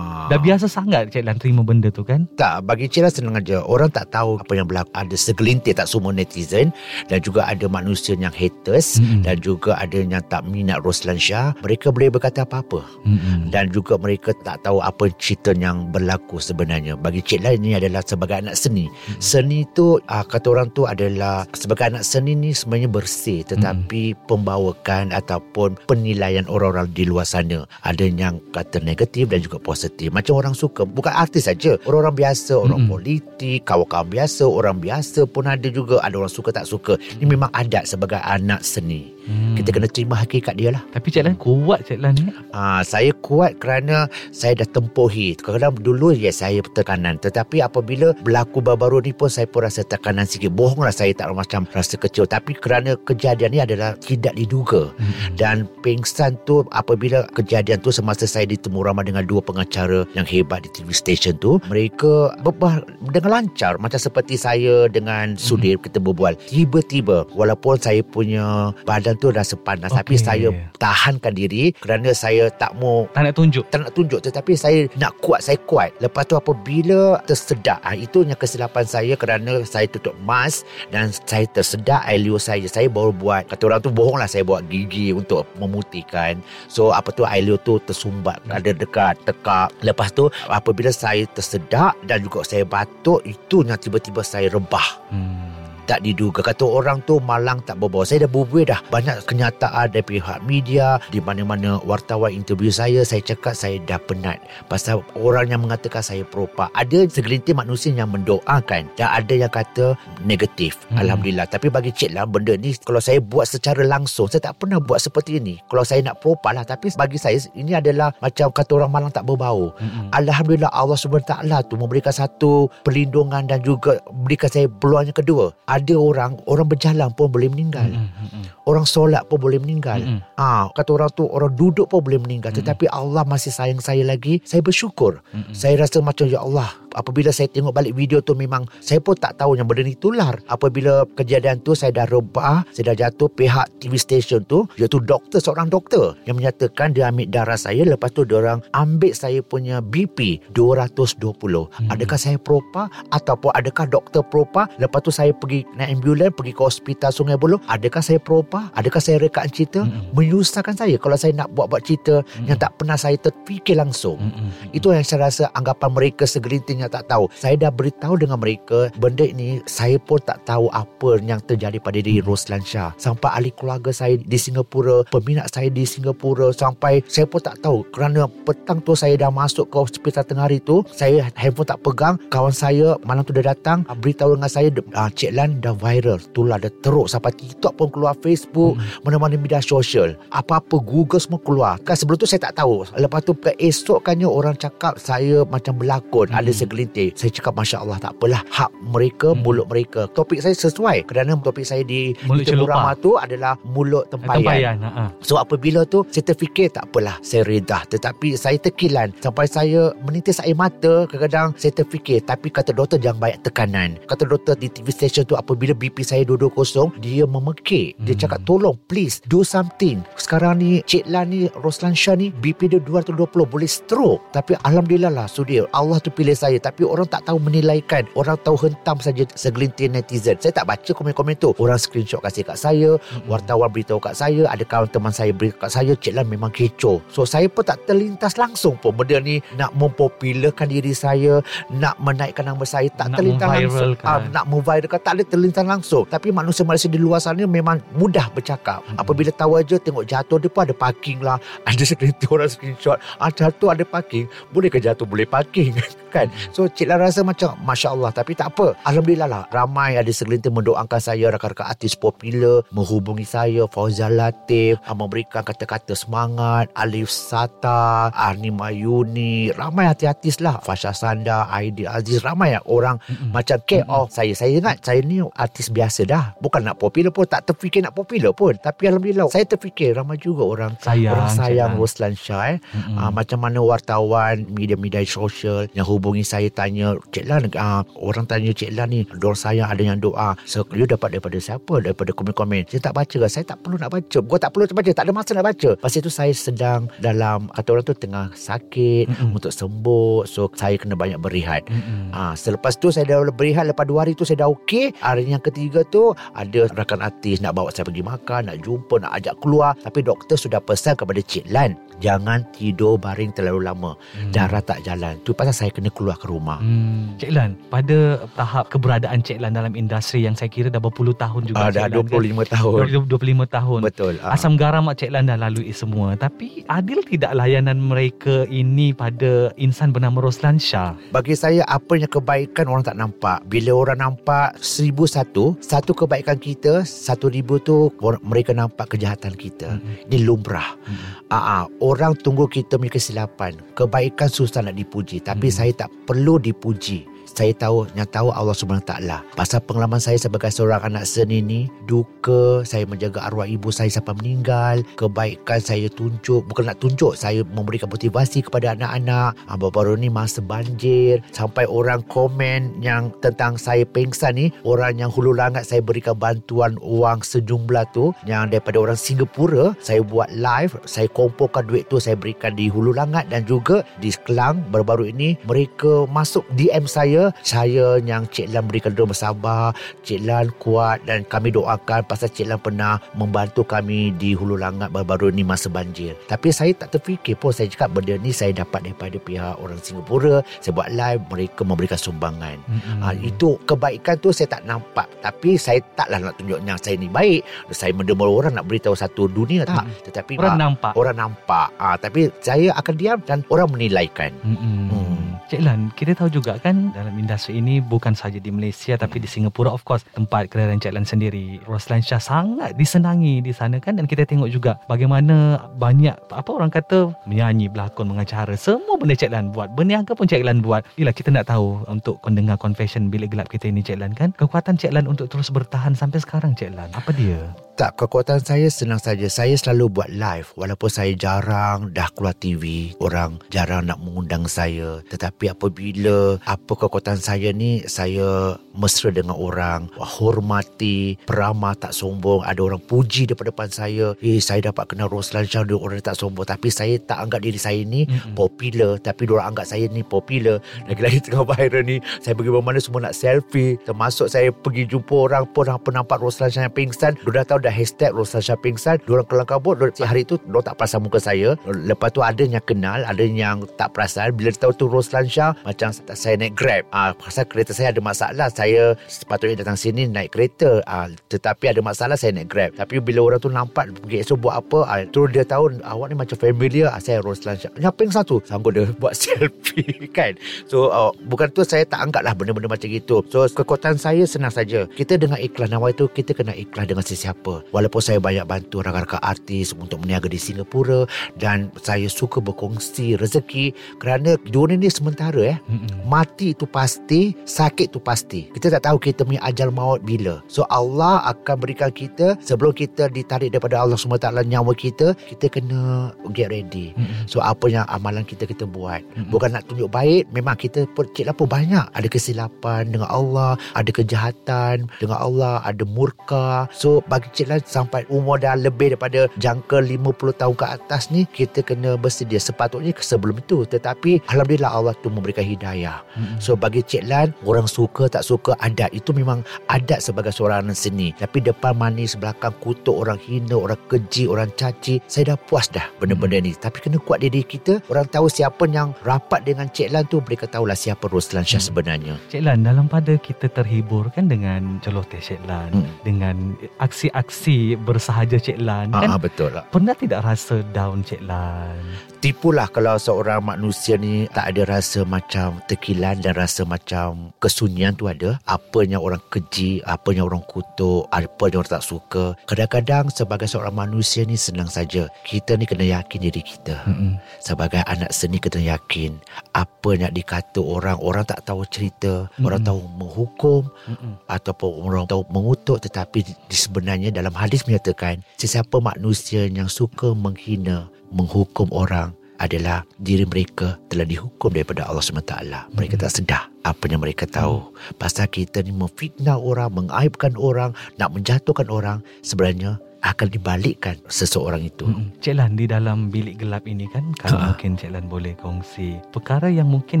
Dah 0.26 0.38
biasa 0.42 0.66
sangat 0.66 1.14
Cik 1.14 1.22
Lan 1.22 1.36
terima 1.38 1.62
benda 1.62 1.86
tu 1.94 2.02
kan? 2.02 2.26
Tak, 2.34 2.66
bagi 2.66 2.90
Cik 2.90 3.02
Lan 3.06 3.12
senang 3.14 3.36
aja. 3.38 3.62
Orang 3.62 3.94
tak 3.94 4.10
tahu 4.10 4.42
apa 4.42 4.52
yang 4.58 4.66
berlaku. 4.66 4.90
Ada 4.94 5.14
segelintir 5.14 5.74
tak 5.78 5.86
semua 5.90 6.10
netizen 6.10 6.70
dan 7.06 7.18
juga 7.22 7.46
ada 7.46 7.66
manusia 7.70 8.14
yang 8.14 8.32
haters 8.34 8.98
hmm. 8.98 9.26
dan 9.26 9.38
juga 9.42 9.74
ada 9.78 9.98
yang 10.00 10.22
tak 10.26 10.46
minat 10.46 10.82
Roslan 10.82 11.18
Shah. 11.18 11.54
Mereka 11.62 11.90
boleh 11.94 12.10
berkata 12.10 12.42
apa-apa. 12.42 12.82
Hmm. 13.04 13.50
Dan 13.50 13.70
juga 13.74 13.83
juga 13.84 14.00
mereka 14.00 14.32
tak 14.32 14.64
tahu 14.64 14.80
apa 14.80 15.12
cerita 15.20 15.52
yang 15.52 15.92
berlaku 15.92 16.40
sebenarnya. 16.40 16.96
Bagi 16.96 17.20
Cik 17.20 17.44
Lai 17.44 17.60
ini 17.60 17.76
adalah 17.76 18.00
sebagai 18.00 18.40
anak 18.40 18.56
seni. 18.56 18.88
Hmm. 18.88 19.20
Seni 19.20 19.68
tu 19.76 20.00
uh, 20.00 20.24
kata 20.24 20.46
orang 20.48 20.72
tu 20.72 20.88
adalah 20.88 21.44
sebagai 21.52 21.92
anak 21.92 22.00
seni 22.00 22.32
ni 22.32 22.56
sebenarnya 22.56 22.88
bersih 22.88 23.44
tetapi 23.44 24.16
hmm. 24.16 24.24
pembawakan 24.24 25.12
ataupun 25.12 25.76
penilaian 25.84 26.48
orang-orang 26.48 26.88
di 26.96 27.04
luar 27.04 27.28
sana 27.28 27.68
ada 27.84 28.08
yang 28.08 28.40
kata 28.56 28.80
negatif 28.80 29.28
dan 29.28 29.44
juga 29.44 29.60
positif. 29.60 30.08
Macam 30.10 30.40
orang 30.40 30.56
suka 30.56 30.88
bukan 30.88 31.12
artis 31.12 31.44
saja, 31.44 31.76
orang-orang 31.84 32.26
biasa, 32.26 32.56
orang 32.56 32.88
hmm. 32.88 32.90
politik, 32.90 33.58
kawan-kawan 33.68 34.08
biasa, 34.08 34.42
orang 34.48 34.80
biasa 34.80 35.20
pun 35.28 35.44
ada 35.44 35.68
juga 35.68 36.00
ada 36.00 36.16
orang 36.16 36.32
suka 36.32 36.50
tak 36.50 36.64
suka. 36.64 36.96
Ini 37.20 37.28
memang 37.28 37.52
adat 37.52 37.84
sebagai 37.84 38.18
anak 38.24 38.64
seni. 38.64 39.13
Hmm. 39.24 39.56
Kita 39.56 39.72
kena 39.72 39.88
terima 39.88 40.14
hakikat 40.20 40.54
dia 40.56 40.70
lah. 40.74 40.82
Tapi 40.92 41.08
Cik 41.08 41.24
Lan 41.24 41.36
kuat 41.40 41.88
Cik 41.88 41.98
Lan 42.00 42.12
ni. 42.16 42.28
Ah, 42.52 42.84
saya 42.84 43.10
kuat 43.24 43.56
kerana 43.56 44.06
saya 44.30 44.60
dah 44.60 44.68
tempuhi. 44.68 45.32
Kadang-kadang 45.40 45.80
dulu 45.80 46.12
ya 46.12 46.28
saya 46.28 46.60
tekanan. 46.60 47.16
Tetapi 47.16 47.64
apabila 47.64 48.12
berlaku 48.20 48.60
baru-baru 48.60 49.08
ni 49.08 49.12
pun 49.16 49.32
saya 49.32 49.48
pun 49.48 49.64
rasa 49.64 49.80
tekanan 49.80 50.28
sikit. 50.28 50.52
Bohonglah 50.52 50.92
saya 50.92 51.16
tak 51.16 51.32
macam 51.32 51.64
rasa 51.72 51.96
kecil. 51.96 52.28
Tapi 52.28 52.52
kerana 52.56 53.00
kejadian 53.08 53.50
ni 53.56 53.60
adalah 53.64 53.96
tidak 53.96 54.36
diduga. 54.36 54.92
Hmm. 55.00 55.34
Dan 55.40 55.56
pingsan 55.80 56.36
tu 56.44 56.62
apabila 56.76 57.24
kejadian 57.32 57.80
tu 57.80 57.88
semasa 57.88 58.28
saya 58.28 58.44
ditemu 58.44 58.84
ramai 58.84 59.08
dengan 59.08 59.24
dua 59.24 59.40
pengacara 59.40 60.04
yang 60.12 60.28
hebat 60.28 60.68
di 60.68 60.70
TV 60.70 60.92
station 60.92 61.40
tu. 61.40 61.56
Mereka 61.64 62.44
berbah 62.44 62.84
dengan 63.00 63.40
lancar. 63.40 63.80
Macam 63.80 63.96
seperti 63.96 64.36
saya 64.36 64.86
dengan 64.92 65.32
Sudir 65.40 65.80
hmm. 65.80 65.84
kita 65.88 65.98
berbual. 65.98 66.36
Tiba-tiba 66.44 67.24
walaupun 67.32 67.80
saya 67.80 68.04
punya 68.04 68.76
badan 68.84 69.13
kejadian 69.14 69.22
tu 69.22 69.28
rasa 69.30 69.54
panas. 69.56 69.90
Okay. 69.90 70.00
tapi 70.02 70.14
saya 70.18 70.48
tahankan 70.76 71.32
diri 71.34 71.70
kerana 71.78 72.10
saya 72.12 72.50
tak 72.50 72.74
mau 72.76 73.06
Tak 73.14 73.30
nak 73.30 73.34
tunjuk. 73.38 73.64
tak 73.70 73.78
nak 73.86 73.92
tunjuk. 73.94 74.20
Tetapi 74.20 74.52
saya 74.58 74.78
nak 74.98 75.14
kuat 75.22 75.40
saya 75.46 75.58
kuat. 75.64 75.94
Lepas 76.02 76.26
tu 76.26 76.34
apabila 76.34 77.22
tersedak 77.24 77.78
ah, 77.86 77.94
itu 77.94 78.26
yang 78.26 78.38
kesilapan 78.38 78.84
saya 78.84 79.14
kerana 79.14 79.62
saya 79.64 79.86
tutup 79.86 80.14
mask 80.22 80.66
dan 80.90 81.14
saya 81.26 81.46
tersedak 81.54 82.02
air 82.04 82.20
liur 82.20 82.42
saya. 82.42 82.66
Saya 82.66 82.90
baru 82.90 83.14
buat 83.14 83.46
kata 83.48 83.62
orang 83.70 83.80
tu 83.80 83.90
bohong 83.94 84.18
lah 84.18 84.28
saya 84.28 84.42
buat 84.42 84.66
gigi 84.66 85.14
untuk 85.14 85.46
memutihkan. 85.58 86.42
So 86.66 86.90
apa 86.90 87.14
tu 87.14 87.22
air 87.24 87.46
liur 87.46 87.60
tu 87.62 87.78
tersumbat 87.84 88.42
ada 88.50 88.70
dekat 88.74 89.20
tekak. 89.24 89.70
Lepas 89.84 90.10
tu 90.12 90.28
apabila 90.50 90.90
saya 90.90 91.24
tersedak 91.30 91.94
dan 92.04 92.24
juga 92.24 92.42
saya 92.44 92.66
batuk 92.66 93.22
itu 93.24 93.62
yang 93.64 93.78
tiba-tiba 93.78 94.20
saya 94.24 94.50
rebah. 94.50 95.00
Hmm. 95.10 95.63
Tak 95.84 96.04
diduga. 96.04 96.40
Kata 96.40 96.64
orang 96.64 97.04
tu 97.04 97.20
malang 97.20 97.60
tak 97.62 97.80
berbawa 97.80 98.04
saya 98.04 98.26
dah 98.26 98.30
berbuih 98.32 98.66
dah. 98.68 98.80
Banyak 98.88 99.28
kenyataan 99.28 99.92
dari 99.92 100.04
pihak 100.04 100.40
media 100.44 100.98
di 101.12 101.20
mana-mana 101.20 101.80
wartawan 101.84 102.32
interview 102.32 102.72
saya 102.72 103.04
saya 103.04 103.20
cakap 103.20 103.54
saya 103.54 103.78
dah 103.84 104.00
penat. 104.00 104.40
Pasal 104.66 105.04
orang 105.16 105.52
yang 105.52 105.60
mengatakan 105.62 106.00
saya 106.00 106.24
propa 106.26 106.68
ada 106.74 107.06
segelintir 107.08 107.54
manusia 107.54 107.92
yang 107.92 108.10
mendoakan. 108.10 108.88
Dan 108.96 109.08
ada 109.08 109.34
yang 109.34 109.52
kata 109.52 109.94
negatif. 110.24 110.80
Hmm. 110.90 111.04
Alhamdulillah. 111.04 111.46
Tapi 111.48 111.68
bagi 111.68 111.92
Cik 111.92 112.16
Lam 112.16 112.32
benda 112.32 112.56
ni 112.56 112.74
kalau 112.82 112.98
saya 112.98 113.20
buat 113.20 113.46
secara 113.46 113.84
langsung 113.84 114.26
saya 114.26 114.50
tak 114.50 114.58
pernah 114.60 114.80
buat 114.80 114.98
seperti 114.98 115.38
ini. 115.38 115.60
Kalau 115.68 115.84
saya 115.84 116.00
nak 116.02 116.18
propa 116.24 116.50
lah. 116.50 116.64
Tapi 116.64 116.90
bagi 116.96 117.20
saya 117.20 117.38
ini 117.54 117.76
adalah 117.76 118.10
macam 118.18 118.50
kata 118.50 118.70
orang 118.80 118.90
malang 118.90 119.12
tak 119.12 119.28
berbau. 119.28 119.70
Mm-mm. 119.76 120.10
Alhamdulillah 120.16 120.72
Allah 120.72 120.96
SWT 120.96 121.68
tu 121.68 121.74
memberikan 121.76 122.14
satu 122.14 122.72
perlindungan 122.82 123.44
dan 123.44 123.60
juga 123.60 124.00
berikan 124.24 124.48
saya 124.48 124.66
peluang 124.66 125.10
yang 125.10 125.16
kedua. 125.16 125.52
Ada 125.74 125.94
orang, 125.98 126.38
orang 126.46 126.70
berjalan 126.70 127.10
pun 127.18 127.26
boleh 127.34 127.50
meninggal. 127.50 127.90
Mm-mm. 127.90 128.46
Orang 128.62 128.86
solat 128.86 129.26
pun 129.26 129.42
boleh 129.42 129.58
meninggal. 129.58 129.98
Mm-mm. 129.98 130.22
Ah, 130.38 130.70
kata 130.70 130.94
orang 130.94 131.10
tu 131.10 131.26
orang 131.26 131.50
duduk 131.50 131.90
pun 131.90 131.98
boleh 131.98 132.22
meninggal. 132.22 132.54
Mm-mm. 132.54 132.62
Tetapi 132.62 132.86
Allah 132.94 133.26
masih 133.26 133.50
sayang 133.50 133.82
saya 133.82 134.06
lagi. 134.06 134.38
Saya 134.46 134.62
bersyukur. 134.62 135.18
Mm-mm. 135.34 135.50
Saya 135.50 135.82
rasa 135.82 135.98
macam 135.98 136.30
ya 136.30 136.46
Allah. 136.46 136.70
Apabila 136.94 137.34
saya 137.34 137.50
tengok 137.50 137.74
balik 137.74 137.94
video 137.98 138.22
tu 138.22 138.32
memang 138.38 138.64
saya 138.78 139.02
pun 139.02 139.18
tak 139.18 139.36
tahu 139.38 139.58
yang 139.58 139.66
benda 139.66 139.82
ni 139.84 139.98
tular. 139.98 140.38
Apabila 140.46 141.04
kejadian 141.18 141.60
tu 141.60 141.74
saya 141.74 141.90
dah 141.90 142.06
rebah, 142.06 142.62
saya 142.70 142.94
dah 142.94 143.06
jatuh 143.06 143.28
pihak 143.34 143.66
TV 143.82 143.98
station 143.98 144.46
tu 144.46 144.64
iaitu 144.78 145.02
doktor 145.02 145.42
seorang 145.42 145.68
doktor 145.68 146.14
yang 146.24 146.38
menyatakan 146.38 146.94
dia 146.94 147.10
ambil 147.10 147.28
darah 147.28 147.58
saya 147.58 147.82
lepas 147.84 148.10
tu 148.14 148.22
dia 148.22 148.40
orang 148.40 148.62
ambil 148.72 149.12
saya 149.12 149.42
punya 149.42 149.82
BP 149.82 150.40
220. 150.54 150.94
Hmm. 151.10 151.90
Adakah 151.90 152.18
saya 152.18 152.38
propa 152.38 152.86
ataupun 153.10 153.50
adakah 153.52 153.86
doktor 153.90 154.22
propa? 154.24 154.70
Lepas 154.78 155.00
tu 155.02 155.10
saya 155.10 155.34
pergi 155.34 155.66
naik 155.74 155.98
ambulans 155.98 156.34
pergi 156.34 156.52
ke 156.54 156.62
hospital 156.62 157.10
Sungai 157.10 157.36
Buloh. 157.38 157.60
Adakah 157.66 158.02
saya 158.02 158.20
propa? 158.20 158.70
Adakah 158.78 159.00
saya 159.00 159.16
rekaan 159.22 159.50
cerita? 159.50 159.82
Mm-mm. 159.82 160.12
Menyusahkan 160.14 160.74
saya 160.76 160.96
kalau 161.00 161.16
saya 161.18 161.32
nak 161.34 161.50
buat-buat 161.56 161.82
cerita 161.82 162.22
Mm-mm. 162.22 162.46
yang 162.50 162.58
tak 162.60 162.76
pernah 162.78 162.98
saya 162.98 163.16
terfikir 163.18 163.78
langsung. 163.78 164.20
Mm-mm. 164.20 164.74
Itu 164.76 164.92
yang 164.92 165.02
saya 165.02 165.28
rasa 165.28 165.44
anggapan 165.56 165.90
mereka 165.92 166.24
segelintir 166.24 166.78
yang 166.84 166.92
tak 166.92 167.08
tahu. 167.08 167.24
Saya 167.32 167.56
dah 167.56 167.72
beritahu 167.72 168.14
dengan 168.20 168.38
mereka 168.38 168.92
benda 169.00 169.24
ini 169.24 169.64
saya 169.64 169.96
pun 169.96 170.20
tak 170.20 170.44
tahu 170.44 170.68
apa 170.70 171.18
yang 171.20 171.40
terjadi 171.40 171.80
pada 171.80 171.98
diri 171.98 172.20
Roslan 172.20 172.60
Shah. 172.62 172.92
Sampai 173.00 173.32
ahli 173.32 173.50
keluarga 173.52 173.90
saya 173.90 174.20
di 174.20 174.38
Singapura, 174.38 175.02
peminat 175.08 175.50
saya 175.52 175.72
di 175.72 175.84
Singapura 175.88 176.52
sampai 176.52 177.00
saya 177.08 177.24
pun 177.24 177.40
tak 177.40 177.60
tahu 177.64 177.84
kerana 177.90 178.28
petang 178.44 178.80
tu 178.84 178.92
saya 178.92 179.16
dah 179.16 179.32
masuk 179.32 179.72
ke 179.72 179.76
hospital 179.80 180.24
tengah 180.24 180.44
hari 180.44 180.60
tu, 180.60 180.84
saya 180.92 181.26
handphone 181.34 181.68
tak 181.68 181.80
pegang. 181.80 182.14
Kawan 182.28 182.52
saya 182.54 182.96
malam 183.06 183.24
tu 183.24 183.32
dah 183.32 183.54
datang 183.54 183.86
ah, 183.88 183.96
beritahu 183.96 184.36
dengan 184.36 184.50
saya 184.50 184.68
ah, 184.92 185.08
Cik 185.08 185.32
Lan 185.32 185.60
dah 185.64 185.72
viral. 185.76 186.20
Itulah 186.20 186.60
dah 186.60 186.72
teruk 186.84 187.08
sampai 187.08 187.32
TikTok 187.34 187.72
pun 187.78 187.88
keluar 187.88 188.12
Facebook, 188.20 188.76
mana-mana 189.02 189.38
media 189.38 189.60
sosial. 189.64 190.16
Apa-apa 190.30 190.80
Google 190.82 191.20
semua 191.20 191.40
keluar. 191.40 191.80
Kan 191.82 191.96
sebelum 191.96 192.20
tu 192.20 192.28
saya 192.28 192.50
tak 192.50 192.60
tahu. 192.60 192.84
Lepas 192.98 193.24
tu 193.24 193.32
keesokannya 193.36 194.28
orang 194.28 194.56
cakap 194.58 194.98
saya 195.00 195.46
macam 195.46 195.78
berlakon. 195.78 196.28
Hmm. 196.30 196.40
Ada 196.40 196.50
segelintir. 196.74 197.14
Saya 197.14 197.30
cakap 197.30 197.54
Masya 197.54 197.76
Allah 197.86 197.98
tak 198.02 198.12
apalah. 198.18 198.42
Hak 198.50 198.70
mereka, 198.82 199.30
Hmm. 199.32 199.46
mulut 199.46 199.66
mereka. 199.70 200.10
Topik 200.10 200.42
saya 200.42 200.58
sesuai. 200.58 201.06
Kerana 201.06 201.38
topik 201.38 201.62
saya 201.62 201.86
di 201.86 202.10
Mulut 202.26 202.42
di 202.42 202.50
tu 202.98 203.14
adalah 203.14 203.54
mulut 203.62 204.10
tempayan. 204.10 204.42
Tempayan. 204.42 204.76
Ha. 204.82 205.04
So 205.22 205.38
apabila 205.38 205.86
tu 205.86 206.02
saya 206.10 206.24
terfikir 206.26 206.72
tak 206.72 206.90
apalah 206.90 207.20
saya 207.20 207.44
redah 207.44 207.84
tetapi 207.86 208.34
saya 208.34 208.56
terkilan 208.56 209.12
sampai 209.20 209.44
saya 209.44 209.92
menitis 210.02 210.40
air 210.40 210.56
mata 210.56 211.04
kadang-kadang 211.06 211.52
saya 211.54 211.70
terfikir 211.76 212.24
tapi 212.24 212.48
kata 212.48 212.72
doktor 212.72 212.96
jangan 212.98 213.20
banyak 213.20 213.40
tekanan 213.44 213.90
kata 214.08 214.24
doktor 214.24 214.56
di 214.56 214.72
TV 214.72 214.88
station 214.90 215.28
tu 215.28 215.36
apabila 215.36 215.76
BP 215.76 216.00
saya 216.00 216.24
220 216.24 216.96
dia 216.98 217.28
memekik 217.28 217.94
dia 218.00 218.14
Hmm. 218.16 218.22
cakap 218.24 218.40
tolong 218.48 218.76
please 218.88 219.20
do 219.28 219.44
something 219.44 220.00
sekarang 220.16 220.58
ni 220.58 220.80
Cik 220.88 221.04
Lan 221.10 221.28
ni 221.30 221.46
Roslan 221.60 221.92
Shah 221.92 222.16
ni 222.16 222.32
BP 222.32 222.72
dia 222.72 222.80
220 222.80 223.44
boleh 223.44 223.68
stroke 223.68 224.24
tapi 224.32 224.56
Alhamdulillah 224.64 225.12
lah 225.12 225.26
sudir 225.28 225.68
Allah 225.76 226.00
tu 226.00 226.08
pilih 226.08 226.34
saya 226.34 226.56
tapi 226.64 226.80
orang 226.80 227.04
tak 227.04 227.28
tahu 227.28 227.36
menilaikan. 227.36 228.08
Orang 228.16 228.40
tahu 228.40 228.56
hentam 228.56 228.96
saja 228.96 229.28
segelintir 229.36 229.92
netizen. 229.92 230.40
Saya 230.40 230.56
tak 230.56 230.64
baca 230.64 230.90
komen-komen 230.96 231.36
tu. 231.36 231.52
Orang 231.60 231.76
screenshot 231.76 232.24
kasih 232.24 232.40
kat 232.40 232.56
saya. 232.56 232.96
Wartawan 233.28 233.68
beritahu 233.68 234.00
kat 234.00 234.16
saya. 234.16 234.48
Ada 234.48 234.64
kawan 234.64 234.88
teman 234.88 235.12
saya 235.12 235.36
beritahu 235.36 235.68
kat 235.68 235.72
saya. 235.76 235.92
Cik 235.92 236.16
Lan 236.16 236.24
memang 236.24 236.48
kecoh. 236.48 237.04
So 237.12 237.28
saya 237.28 237.52
pun 237.52 237.68
tak 237.68 237.84
terlintas 237.84 238.40
langsung 238.40 238.80
pun. 238.80 238.96
Benda 238.96 239.20
ni 239.20 239.44
nak 239.60 239.76
mempopularkan 239.76 240.72
diri 240.72 240.96
saya 240.96 241.44
nak 241.68 242.00
menaikkan 242.00 242.48
nama 242.48 242.64
saya 242.64 242.88
tak 242.96 243.12
Nak 243.12 243.18
terlintas 243.20 243.44
langsung. 243.44 243.68
memviralkan. 243.68 244.06
Ah, 244.08 244.20
nak 244.32 244.44
memviralkan 244.48 245.00
tak 245.04 245.12
ada 245.20 245.24
terlintas 245.28 245.64
langsung. 245.68 246.04
Tapi 246.08 246.32
manusia 246.32 246.64
Malaysia 246.64 246.88
di 246.88 246.96
luar 246.96 247.20
sana 247.20 247.44
memang 247.44 247.76
mudah 247.92 248.32
bercakap. 248.32 248.80
Hmm. 248.84 248.96
apabila 248.96 249.28
tahu 249.34 249.60
aja 249.60 249.76
tengok 249.76 250.06
jatuh 250.08 250.38
dia 250.40 250.48
pun 250.48 250.62
ada 250.64 250.74
parking 250.74 251.18
lah. 251.20 251.36
Ada 251.68 251.82
sekelintir 251.84 252.30
orang 252.30 252.48
screenshot. 252.48 252.96
Ah 253.18 253.28
jatuh 253.28 253.74
ada 253.74 253.82
parking. 253.82 254.30
Boleh 254.54 254.70
ke 254.70 254.78
jatuh 254.78 255.02
boleh 255.04 255.26
parking? 255.26 255.74
Kan 256.14 256.30
so 256.50 256.66
Cik 256.66 256.90
Lan 256.90 257.00
rasa 257.00 257.22
macam 257.22 257.54
Masya 257.62 257.94
Allah 257.94 258.10
tapi 258.10 258.34
tak 258.34 258.52
apa 258.56 258.74
Alhamdulillah 258.84 259.28
lah 259.30 259.42
ramai 259.54 259.96
ada 259.96 260.10
segelintir 260.10 260.50
mendoakan 260.50 261.00
saya 261.00 261.30
rakan-rakan 261.30 261.70
artis 261.70 261.94
popular 261.94 262.66
menghubungi 262.74 263.24
saya 263.24 263.64
Fauzal 263.70 264.18
Latif 264.18 264.82
ah, 264.84 264.96
memberikan 264.96 265.46
kata-kata 265.46 265.94
semangat 265.94 266.68
Alif 266.74 267.08
Sata 267.08 268.10
Ani 268.10 268.50
Mayuni 268.50 269.54
ramai 269.54 269.86
artis-artis 269.86 270.42
lah 270.42 270.58
Fasha 270.60 270.90
Sanda 270.90 271.46
Aidi 271.48 271.86
Aziz 271.86 272.20
ramai 272.20 272.58
lah 272.58 272.62
orang 272.66 272.98
Mm-mm. 273.06 273.30
macam 273.30 273.62
care 273.64 273.86
of 273.86 274.10
saya 274.10 274.34
Saya 274.34 274.58
ingat 274.58 274.82
saya 274.82 275.00
ni 275.04 275.22
artis 275.22 275.70
biasa 275.70 276.02
dah 276.04 276.24
Bukan 276.42 276.66
nak 276.66 276.76
popular 276.80 277.14
pun 277.14 277.24
Tak 277.24 277.54
terfikir 277.54 277.80
nak 277.84 277.94
popular 277.94 278.34
pun 278.34 278.58
Tapi 278.58 278.90
Alhamdulillah 278.90 279.30
Saya 279.30 279.46
terfikir 279.46 279.94
ramai 279.94 280.18
juga 280.18 280.42
orang 280.42 280.72
Sayang. 280.82 281.14
Orang 281.14 281.30
sayang. 281.30 281.70
Roslan 281.78 282.14
Shah 282.18 282.56
eh. 282.56 282.58
Uh, 282.98 283.10
macam 283.14 283.38
mana 283.40 283.62
wartawan 283.62 284.42
Media-media 284.50 285.02
sosial 285.06 285.70
Yang 285.72 285.86
hubungi 285.94 286.22
saya 286.26 286.33
Tanya 286.50 286.98
Cik 287.14 287.24
Lan 287.26 287.46
uh, 287.54 287.82
Orang 287.98 288.26
tanya 288.26 288.50
Cik 288.50 288.74
Lan 288.74 288.90
ni 288.90 289.06
Diorang 289.06 289.38
sayang 289.38 289.68
ada 289.70 289.82
yang 289.82 289.98
doa. 290.00 290.34
So 290.48 290.66
you 290.74 290.88
dapat 290.88 291.16
daripada 291.18 291.38
siapa? 291.38 291.78
Daripada 291.82 292.10
komen-komen. 292.10 292.66
Saya 292.70 292.90
tak 292.90 292.94
baca 292.96 293.16
ke 293.22 293.28
Saya 293.30 293.44
tak 293.46 293.62
perlu 293.62 293.76
nak 293.78 293.90
baca. 293.92 294.18
Bukan 294.18 294.40
tak 294.40 294.50
perlu 294.54 294.64
baca 294.70 294.90
Tak 294.90 295.04
ada 295.04 295.12
masa 295.14 295.30
nak 295.36 295.46
baca. 295.46 295.70
Pasal 295.78 295.98
itu 296.02 296.10
saya 296.10 296.32
sedang 296.34 296.90
Dalam 296.98 297.50
Kata 297.52 297.68
orang 297.70 297.86
tu 297.86 297.94
tengah 297.94 298.26
sakit 298.34 299.04
Mm-mm. 299.10 299.36
Untuk 299.36 299.52
sembuh. 299.54 300.26
So 300.26 300.50
saya 300.54 300.74
kena 300.80 300.96
banyak 300.98 301.20
berehat. 301.22 301.66
Mm-mm. 301.68 302.10
Ha, 302.14 302.34
selepas 302.34 302.74
tu 302.78 302.90
saya 302.90 303.06
dah 303.06 303.30
berehat. 303.30 303.68
Lepas 303.70 303.84
dua 303.86 304.06
hari 304.06 304.16
tu 304.16 304.26
saya 304.26 304.46
dah 304.46 304.50
okey. 304.50 304.96
Hari 304.98 305.28
yang 305.28 305.42
ketiga 305.42 305.82
tu 305.88 306.14
Ada 306.34 306.70
rakan 306.72 307.04
artis 307.04 307.38
Nak 307.44 307.52
bawa 307.54 307.70
saya 307.70 307.86
pergi 307.86 308.02
makan 308.04 308.50
Nak 308.50 308.56
jumpa 308.64 308.94
Nak 309.02 309.12
ajak 309.20 309.34
keluar. 309.42 309.76
Tapi 309.80 310.00
doktor 310.00 310.36
sudah 310.38 310.60
pesan 310.62 310.96
kepada 310.98 311.20
Cik 311.20 311.46
Lan 311.52 311.76
Jangan 311.96 312.42
tidur 312.50 312.96
baring 312.96 313.30
terlalu 313.30 313.62
lama 313.62 313.92
Hmm. 314.14 314.30
Darah 314.30 314.58
tak 314.58 314.82
jalan 314.82 315.18
Tu 315.20 315.30
pasal 315.30 315.52
saya 315.52 315.70
kena 315.70 315.88
keluar 315.88 316.14
ke 316.14 316.26
rumah 316.26 316.58
Hmm. 316.58 317.14
Cik 317.16 317.30
Lan, 317.30 317.54
pada 317.66 317.98
tahap 318.32 318.68
keberadaan 318.68 319.20
Cik 319.20 319.38
Lan 319.38 319.52
dalam 319.52 319.74
industri 319.74 320.22
yang 320.22 320.32
saya 320.32 320.46
kira 320.46 320.66
dah 320.66 320.78
berpuluh 320.78 321.12
tahun 321.12 321.46
juga. 321.46 321.58
Ah, 321.58 321.70
Dah 321.70 321.86
Cik 321.86 321.94
Lan, 321.94 322.06
25 322.06 322.44
tahun 322.46 322.72
kan? 322.74 322.88
25 323.06 323.46
tahun. 323.48 323.80
Betul 323.82 324.14
ah. 324.20 324.34
Asam 324.34 324.54
garam 324.54 324.82
Mak 324.82 324.96
Cik 324.96 325.10
Lan 325.10 325.24
dah 325.24 325.36
lalui 325.36 325.70
semua 325.70 326.14
Tapi 326.14 326.62
adil 326.66 327.02
tidak 327.02 327.34
layanan 327.34 327.78
mereka 327.78 328.46
ini 328.46 328.90
pada 328.90 329.50
insan 329.56 329.90
bernama 329.90 330.20
Roslan 330.20 330.56
Shah? 330.56 330.94
Bagi 331.10 331.34
saya 331.34 331.62
apa 331.64 331.94
yang 331.94 332.08
kebaikan 332.08 332.66
orang 332.66 332.82
tak 332.82 332.94
nampak 332.94 333.42
Bila 333.44 333.74
orang 333.74 333.98
nampak 334.00 334.54
seribu 334.56 335.04
satu 335.04 335.54
Satu 335.58 335.92
kebaikan 335.92 336.36
kita 336.36 336.82
Satu 336.82 337.26
ribu 337.26 337.58
tu 337.58 337.90
Mereka 338.00 338.52
nampak 338.52 338.90
kejahatan 338.90 339.34
kita 339.34 339.76
Mm-mm. 339.76 340.06
Ini 340.06 340.18
lumrah 340.22 340.74
Mm-mm. 340.76 341.26
Ah, 341.28 341.42
ah, 341.56 341.64
orang 341.84 342.16
tunggu 342.16 342.48
kita 342.48 342.80
punya 342.80 342.96
kesilapan. 342.96 343.60
Kebaikan 343.76 344.32
susah 344.32 344.64
nak 344.64 344.80
dipuji, 344.80 345.20
tapi 345.20 345.52
Hmm. 345.52 345.56
saya 345.60 345.72
tak 345.84 345.92
perlu 346.08 346.40
dipuji. 346.40 347.04
Saya 347.34 347.50
tahu 347.50 347.90
Yang 347.98 348.08
tahu 348.14 348.28
Allah 348.30 348.54
SWT 348.54 348.92
Pasal 349.34 349.58
pengalaman 349.66 349.98
saya 349.98 350.14
Sebagai 350.22 350.54
seorang 350.54 350.86
anak 350.86 351.02
seni 351.02 351.42
ni 351.42 351.66
Duka 351.82 352.62
Saya 352.62 352.86
menjaga 352.86 353.26
arwah 353.26 353.44
ibu 353.44 353.74
saya 353.74 353.90
Sampai 353.90 354.14
meninggal 354.22 354.86
Kebaikan 354.94 355.58
saya 355.58 355.90
tunjuk 355.90 356.46
Bukan 356.46 356.70
nak 356.70 356.78
tunjuk 356.78 357.18
Saya 357.18 357.42
memberikan 357.42 357.90
motivasi 357.90 358.46
Kepada 358.46 358.78
anak-anak. 358.78 359.34
Ha, 359.50 359.58
Baru-baru 359.58 359.98
ni 359.98 360.06
Masa 360.06 360.38
banjir 360.38 361.18
Sampai 361.34 361.66
orang 361.66 362.06
komen 362.06 362.78
Yang 362.78 363.18
tentang 363.18 363.58
saya 363.58 363.82
pengsan 363.82 364.38
ni 364.38 364.46
Orang 364.62 365.02
yang 365.02 365.10
hulu 365.10 365.34
langat 365.34 365.66
Saya 365.66 365.82
berikan 365.82 366.14
bantuan 366.14 366.78
Wang 366.78 367.26
sejumlah 367.26 367.90
tu 367.90 368.14
Yang 368.30 368.54
daripada 368.54 368.78
orang 368.78 368.98
Singapura 368.98 369.74
Saya 369.82 370.06
buat 370.06 370.30
live 370.30 370.78
Saya 370.86 371.10
kumpulkan 371.10 371.66
duit 371.66 371.90
tu 371.90 371.98
Saya 371.98 372.14
berikan 372.14 372.54
di 372.54 372.70
hulu 372.70 372.94
langat 372.94 373.26
Dan 373.26 373.42
juga 373.42 373.82
di 373.98 374.14
Kelang. 374.14 374.62
Baru-baru 374.70 375.10
ini 375.10 375.34
Mereka 375.42 376.06
masuk 376.06 376.46
DM 376.54 376.86
saya 376.86 377.23
Saya 377.44 378.00
yang 378.02 378.26
Cik 378.28 378.50
Lan 378.50 378.66
berikan 378.66 378.92
doa 378.92 379.08
bersabar 379.08 379.72
Cik 380.02 380.20
Lan 380.24 380.50
kuat 380.58 381.04
Dan 381.04 381.22
kami 381.28 381.54
doakan 381.54 382.04
Pasal 382.04 382.32
Cik 382.32 382.50
Lan 382.50 382.60
pernah 382.60 382.98
Membantu 383.14 383.62
kami 383.64 384.10
Di 384.16 384.34
hulu 384.34 384.58
langat 384.58 384.90
Baru-baru 384.90 385.30
ini 385.30 385.46
masa 385.46 385.70
banjir 385.70 386.18
Tapi 386.26 386.50
saya 386.50 386.72
tak 386.74 386.98
terfikir 386.98 387.38
pun 387.38 387.54
Saya 387.54 387.70
cakap 387.70 387.94
benda 387.94 388.18
ni 388.18 388.34
Saya 388.34 388.52
dapat 388.52 388.90
daripada 388.90 389.16
pihak 389.20 389.54
orang 389.60 389.78
Singapura 389.80 390.42
Saya 390.60 390.72
buat 390.74 390.88
live 390.90 391.22
Mereka 391.30 391.60
memberikan 391.62 392.00
sumbangan 392.00 392.56
mm-hmm. 392.64 392.98
ha, 393.00 393.14
Itu 393.20 393.60
kebaikan 393.64 394.18
tu 394.18 394.34
Saya 394.34 394.48
tak 394.58 394.66
nampak 394.66 395.06
Tapi 395.22 395.56
saya 395.56 395.78
taklah 395.94 396.18
nak 396.18 396.34
tunjuk 396.40 396.58
Yang 396.64 396.80
saya 396.82 396.96
ni 396.98 397.08
baik 397.08 397.44
Saya 397.70 397.92
mendemur 397.94 398.28
orang 398.28 398.58
Nak 398.58 398.66
beritahu 398.66 398.96
satu 398.96 399.30
dunia 399.30 399.62
Tak 399.68 399.86
mm. 399.86 399.94
Tetapi 400.10 400.32
Orang 400.40 400.56
ha, 400.58 400.62
nampak 400.66 400.92
Orang 400.96 401.16
nampak 401.16 401.68
ha, 401.78 401.94
Tapi 402.00 402.32
saya 402.40 402.72
akan 402.74 402.94
diam 402.96 403.18
Dan 403.22 403.44
orang 403.52 403.68
menilaikan 403.70 404.32
mm-hmm. 404.42 404.82
hmm. 404.90 405.03
Cik 405.44 405.60
Lan, 405.60 405.92
kita 405.92 406.16
tahu 406.16 406.32
juga 406.32 406.56
kan 406.56 406.88
dalam 406.96 407.12
industri 407.20 407.60
ini 407.60 407.76
bukan 407.76 408.16
saja 408.16 408.40
di 408.40 408.48
Malaysia 408.48 408.96
tapi 408.96 409.20
di 409.20 409.28
Singapura 409.28 409.68
of 409.68 409.84
course 409.84 410.00
tempat 410.16 410.48
kelahiran 410.48 410.80
Cik 410.80 410.96
Lan 410.96 411.04
sendiri. 411.04 411.60
Roslan 411.68 412.00
Shah 412.00 412.16
sangat 412.16 412.72
disenangi 412.80 413.44
di 413.44 413.52
sana 413.52 413.76
kan 413.76 414.00
dan 414.00 414.08
kita 414.08 414.24
tengok 414.24 414.48
juga 414.48 414.80
bagaimana 414.88 415.68
banyak 415.76 416.16
apa 416.32 416.48
orang 416.48 416.72
kata 416.72 417.12
menyanyi, 417.28 417.68
berlakon, 417.68 418.08
mengacara, 418.08 418.56
semua 418.56 418.96
benda 418.96 419.12
Cik 419.12 419.36
Lan 419.36 419.52
buat. 419.52 419.68
Berniaga 419.76 420.16
pun 420.16 420.24
Cik 420.24 420.48
Lan 420.48 420.64
buat. 420.64 420.80
Bila 420.96 421.12
kita 421.12 421.28
nak 421.28 421.52
tahu 421.52 421.84
untuk 421.92 422.24
pendengar 422.24 422.56
confession 422.56 423.12
bilik 423.12 423.36
gelap 423.36 423.52
kita 423.52 423.68
ini 423.68 423.84
Cik 423.84 424.00
Lan 424.00 424.16
kan, 424.16 424.32
kekuatan 424.32 424.80
Cik 424.80 424.96
Lan 424.96 425.04
untuk 425.04 425.28
terus 425.28 425.52
bertahan 425.52 425.92
sampai 425.92 426.24
sekarang 426.24 426.56
Cik 426.56 426.72
Lan. 426.72 426.88
Apa 426.96 427.12
dia? 427.12 427.52
Tak, 427.74 427.98
kekuatan 427.98 428.38
saya 428.38 428.70
senang 428.70 429.02
saja. 429.02 429.26
Saya 429.26 429.58
selalu 429.58 429.98
buat 429.98 430.06
live 430.06 430.46
walaupun 430.54 430.86
saya 430.86 431.10
jarang 431.18 431.90
dah 431.90 432.06
keluar 432.14 432.30
TV. 432.38 432.94
Orang 433.02 433.42
jarang 433.50 433.90
nak 433.90 433.98
mengundang 433.98 434.46
saya. 434.46 435.02
Tetapi 435.10 435.50
apabila 435.50 436.38
apa 436.46 436.70
kekuatan 436.70 437.18
saya 437.18 437.50
ni, 437.50 437.82
saya 437.90 438.54
mesra 438.78 439.10
dengan 439.10 439.34
orang. 439.34 439.90
Hormati, 439.98 441.18
peramah, 441.26 441.74
tak 441.74 441.98
sombong. 441.98 442.46
Ada 442.46 442.62
orang 442.62 442.78
puji 442.78 443.26
daripada 443.26 443.50
depan 443.50 443.66
saya. 443.66 444.14
Eh, 444.22 444.38
saya 444.38 444.70
dapat 444.70 444.94
kenal 444.94 445.10
Roslan 445.10 445.42
Shah, 445.42 445.66
orang 445.66 445.98
tak 445.98 446.14
sombong. 446.14 446.46
Tapi 446.46 446.70
saya 446.70 446.94
tak 447.02 447.26
anggap 447.26 447.42
diri 447.42 447.58
saya 447.58 447.82
ni 447.82 448.06
mm-hmm. 448.06 448.38
popular. 448.38 449.02
Tapi 449.02 449.26
orang 449.26 449.50
anggap 449.50 449.66
saya 449.66 449.90
ni 449.90 450.06
popular. 450.06 450.62
Lagi-lagi 450.86 451.26
tengah 451.26 451.42
viral 451.42 451.82
ni, 451.82 451.98
saya 452.22 452.38
pergi 452.38 452.54
mana 452.54 452.78
semua 452.78 453.10
nak 453.10 453.18
selfie. 453.18 453.82
Termasuk 453.82 454.30
saya 454.30 454.54
pergi 454.54 454.86
jumpa 454.86 455.26
orang 455.26 455.42
pun 455.50 455.66
apa 455.66 455.90
nampak 455.90 456.22
Roslan 456.22 456.54
Shah 456.54 456.70
yang 456.70 456.70
pingsan. 456.70 457.18
Dia 457.18 457.42
dah 457.42 457.46
tahu 457.50 457.63
dah 457.64 457.72
hashtag 457.72 458.12
Roslan 458.12 458.44
Shah 458.44 458.60
pingsan 458.60 459.00
Diorang 459.08 459.24
kelang 459.24 459.48
kabut 459.48 459.80
Hari 459.80 460.28
itu 460.28 460.36
Diorang 460.44 460.64
tak 460.68 460.76
perasan 460.76 461.00
muka 461.00 461.16
saya. 461.16 461.56
Lepas 461.64 462.12
tu 462.12 462.20
ada 462.20 462.44
yang 462.44 462.60
kenal 462.68 463.00
Ada 463.08 463.24
yang 463.24 463.64
tak 463.80 463.96
perasan. 463.96 464.36
Bila 464.36 464.52
tahu 464.52 464.76
tu 464.76 464.84
Roslan 464.86 465.24
Shah 465.24 465.56
Macam 465.64 465.88
saya 465.92 466.34
naik 466.36 466.52
grab. 466.52 466.84
Ah, 466.92 467.16
Pasal 467.16 467.48
kereta 467.48 467.72
saya 467.72 467.96
ada 467.96 468.04
masalah. 468.04 468.52
Saya 468.52 468.92
sepatutnya 469.08 469.64
datang 469.64 469.80
sini 469.80 470.04
Naik 470.04 470.36
kereta. 470.36 470.84
Ah, 470.84 471.08
Tetapi 471.32 471.72
ada 471.72 471.80
masalah 471.80 472.20
Saya 472.20 472.36
naik 472.36 472.52
grab. 472.52 472.70
Tapi 472.76 473.00
bila 473.00 473.24
orang 473.24 473.40
tu 473.40 473.48
nampak 473.48 473.88
Pergi 474.04 474.20
esok 474.20 474.44
buat 474.44 474.60
apa 474.60 474.78
ah, 474.84 475.00
Terus 475.08 475.32
dia 475.32 475.48
tahu 475.48 475.80
Awak 475.80 476.06
ni 476.12 476.16
macam 476.20 476.36
familiar. 476.36 476.92
Ah, 476.92 477.00
Saya 477.00 477.24
Roslan 477.24 477.56
Shah 477.56 477.72
Yang 477.80 477.94
pingsan 477.96 478.22
tu 478.28 478.36
Sanggup 478.44 478.76
dia 478.76 478.84
buat 479.02 479.16
selfie 479.16 480.12
kan? 480.12 480.36
So 480.68 480.92
uh, 480.92 481.10
bukan 481.24 481.48
tu 481.56 481.64
Saya 481.64 481.88
tak 481.88 482.04
anggap 482.04 482.20
lah 482.26 482.36
Benda-benda 482.36 482.68
macam 482.68 482.90
itu 482.90 483.24
So 483.32 483.48
kekuatan 483.48 483.96
saya 483.96 484.28
senang 484.28 484.52
saja. 484.52 484.84
Kita 484.92 485.16
dengan 485.16 485.40
ikhlas 485.40 485.72
Nawai 485.72 485.96
tu 485.96 486.10
Kita 486.10 486.36
kena 486.36 486.52
ikhlas 486.52 486.84
dengan 486.90 487.06
sesiapa 487.06 487.53
Walaupun 487.70 488.00
saya 488.00 488.18
banyak 488.18 488.46
bantu 488.48 488.80
rakan-rakan 488.80 489.20
artis 489.22 489.76
untuk 489.76 490.02
meniaga 490.02 490.26
di 490.30 490.40
Singapura 490.40 491.04
dan 491.38 491.70
saya 491.82 492.08
suka 492.08 492.40
berkongsi 492.40 493.18
rezeki 493.18 493.74
kerana 494.00 494.40
dunia 494.48 494.78
ni 494.78 494.88
sementara 494.88 495.56
eh. 495.56 495.58
Mm-mm. 495.68 496.08
Mati 496.08 496.56
itu 496.56 496.64
pasti, 496.64 497.36
sakit 497.44 497.94
itu 497.94 498.00
pasti. 498.00 498.48
Kita 498.50 498.72
tak 498.78 498.90
tahu 498.90 498.96
kita 498.98 499.22
punya 499.26 499.42
ajal 499.44 499.70
maut 499.70 500.02
bila. 500.02 500.40
So 500.50 500.66
Allah 500.72 501.22
akan 501.30 501.62
berikan 501.62 501.90
kita 501.94 502.38
sebelum 502.40 502.74
kita 502.74 503.10
ditarik 503.12 503.52
daripada 503.52 503.82
Allah 503.82 503.98
SWT 503.98 504.26
nyawa 504.44 504.72
kita, 504.74 505.14
kita 505.30 505.46
kena 505.52 506.12
get 506.32 506.50
ready. 506.50 506.96
Mm-mm. 506.96 507.26
So 507.30 507.44
apa 507.44 507.70
yang 507.70 507.84
amalan 507.90 508.24
kita 508.24 508.48
kita 508.48 508.64
buat. 508.64 509.04
Mm-mm. 509.14 509.30
Bukan 509.30 509.54
nak 509.54 509.66
tunjuk 509.70 509.90
baik, 509.92 510.28
memang 510.32 510.56
kita 510.58 510.86
cik 510.86 511.30
lah 511.30 511.34
pun 511.36 511.46
banyak. 511.46 511.84
Ada 511.94 512.08
kesilapan 512.10 512.90
dengan 512.90 513.08
Allah, 513.10 513.54
ada 513.76 513.90
kejahatan 513.90 514.90
dengan 514.98 515.18
Allah, 515.18 515.60
ada 515.62 515.84
murka. 515.84 516.66
So 516.74 517.04
bagi 517.06 517.30
cik 517.32 517.43
lah 517.48 517.60
sampai 517.62 518.08
umur 518.08 518.40
dah 518.40 518.56
lebih 518.56 518.94
daripada 518.94 519.28
jangka 519.38 519.84
50 519.84 520.40
tahun 520.40 520.54
ke 520.56 520.66
atas 520.66 521.02
ni 521.12 521.28
kita 521.28 521.60
kena 521.60 521.94
bersedia 522.00 522.40
sepatutnya 522.40 522.96
sebelum 522.98 523.38
itu 523.38 523.68
tetapi 523.68 524.24
alhamdulillah 524.32 524.72
Allah 524.72 524.94
tu 525.04 525.12
memberikan 525.12 525.44
hidayah 525.44 526.00
mm-hmm. 526.16 526.38
so 526.40 526.56
bagi 526.56 526.80
Cik 526.80 527.04
Lan 527.04 527.28
orang 527.44 527.68
suka 527.68 528.08
tak 528.08 528.24
suka 528.24 528.56
adat 528.64 528.90
itu 528.96 529.12
memang 529.12 529.44
adat 529.68 530.00
sebagai 530.00 530.32
seorang 530.32 530.72
seni 530.72 531.12
tapi 531.14 531.44
depan 531.44 531.76
manis 531.76 532.16
belakang 532.16 532.56
kutuk 532.64 532.96
orang 532.96 533.20
hina 533.20 533.54
orang 533.54 533.78
keji 533.86 534.24
orang 534.24 534.48
caci 534.56 534.98
saya 535.04 535.34
dah 535.34 535.38
puas 535.38 535.68
dah 535.68 535.84
benda-benda 536.00 536.40
ni 536.40 536.56
tapi 536.56 536.80
kena 536.80 536.96
kuat 537.02 537.20
diri 537.20 537.44
kita 537.44 537.84
orang 537.92 538.08
tahu 538.08 538.26
siapa 538.32 538.64
yang 538.70 538.96
rapat 539.04 539.44
dengan 539.44 539.68
Cik 539.68 539.92
Lan 539.92 540.04
tu 540.08 540.24
mereka 540.24 540.48
tahulah 540.48 540.78
siapa 540.78 541.06
Roslan 541.10 541.44
Shah 541.44 541.60
mm-hmm. 541.60 541.68
sebenarnya 541.68 542.14
Cik 542.32 542.42
Lan 542.46 542.64
dalam 542.64 542.86
pada 542.88 543.14
kita 543.20 543.52
terhibur 543.52 544.08
kan 544.14 544.30
dengan 544.30 544.80
celoteh 544.80 545.20
Cik 545.20 545.44
Lan 545.44 545.70
mm. 545.74 545.88
dengan 546.06 546.36
aksi-aksi 546.80 547.33
bersahaja 547.74 548.38
Cik 548.38 548.62
Lan 548.62 548.94
kan 548.94 549.10
ah, 549.10 549.18
betul 549.18 549.50
lah. 549.50 549.66
pernah 549.68 549.94
tidak 549.98 550.22
rasa 550.22 550.62
down 550.70 551.02
Cik 551.02 551.22
Lan 551.26 551.82
tipulah 552.24 552.64
kalau 552.72 552.96
seorang 552.96 553.44
manusia 553.44 554.00
ni 554.00 554.24
tak 554.32 554.56
ada 554.56 554.64
rasa 554.64 555.04
macam 555.04 555.60
tekilan 555.68 556.24
dan 556.24 556.32
rasa 556.32 556.64
macam 556.64 557.36
kesunyian 557.36 557.92
tu 557.92 558.08
ada 558.08 558.40
apa 558.48 558.80
yang 558.80 559.04
orang 559.04 559.20
keji 559.28 559.84
apa 559.84 560.08
yang 560.16 560.32
orang 560.32 560.40
kutuk 560.48 561.04
apa 561.12 561.52
yang 561.52 561.60
orang 561.60 561.76
tak 561.76 561.84
suka 561.84 562.32
kadang-kadang 562.48 563.12
sebagai 563.12 563.44
seorang 563.44 563.76
manusia 563.76 564.24
ni 564.24 564.40
senang 564.40 564.72
saja 564.72 565.04
kita 565.28 565.60
ni 565.60 565.68
kena 565.68 566.00
yakin 566.00 566.24
diri 566.24 566.40
kita 566.40 566.80
mm-hmm. 566.88 567.20
sebagai 567.44 567.84
anak 567.84 568.08
seni 568.08 568.40
kena 568.40 568.72
yakin 568.72 569.20
apa 569.52 569.92
yang 569.92 570.08
dikata 570.08 570.64
orang 570.64 570.96
orang 571.04 571.28
tak 571.28 571.44
tahu 571.44 571.60
cerita 571.68 572.24
mm-hmm. 572.24 572.46
orang 572.48 572.64
tahu 572.64 572.80
menghukum 572.96 573.68
mm-hmm. 573.68 574.12
ataupun 574.32 574.68
orang 574.80 575.04
tahu 575.04 575.28
mengutuk 575.28 575.76
tetapi 575.76 576.24
sebenarnya 576.48 577.12
dalam 577.12 577.36
hadis 577.36 577.68
menyatakan 577.68 578.24
sesiapa 578.40 578.80
manusia 578.80 579.44
yang 579.44 579.68
suka 579.68 580.16
menghina 580.16 580.88
menghukum 581.14 581.70
orang 581.70 582.12
adalah 582.42 582.82
diri 582.98 583.22
mereka 583.24 583.78
telah 583.86 584.02
dihukum 584.04 584.50
daripada 584.50 584.84
Allah 584.90 585.00
SWT. 585.00 585.34
Mereka 585.70 585.94
tak 585.94 586.12
sedar 586.12 586.50
apa 586.66 586.84
yang 586.90 587.00
mereka 587.00 587.30
tahu. 587.30 587.70
Pasal 587.96 588.26
kita 588.26 588.60
ni 588.66 588.74
memfitnah 588.74 589.38
orang, 589.38 589.70
mengaibkan 589.70 590.34
orang, 590.34 590.74
nak 590.98 591.14
menjatuhkan 591.14 591.70
orang. 591.70 592.02
Sebenarnya 592.26 592.82
akan 593.04 593.28
dibalikkan 593.28 594.00
seseorang 594.08 594.64
itu. 594.64 594.88
Hmm. 594.88 595.12
Cik 595.20 595.36
Lan 595.36 595.60
di 595.60 595.68
dalam 595.68 596.08
bilik 596.08 596.40
gelap 596.40 596.64
ini 596.64 596.88
kan 596.88 597.12
kalau 597.20 597.36
ha. 597.36 597.44
mungkin 597.52 597.76
Cik 597.76 597.92
Lan 597.92 598.08
boleh 598.08 598.32
kongsi 598.40 598.96
perkara 599.12 599.52
yang 599.52 599.68
mungkin 599.68 600.00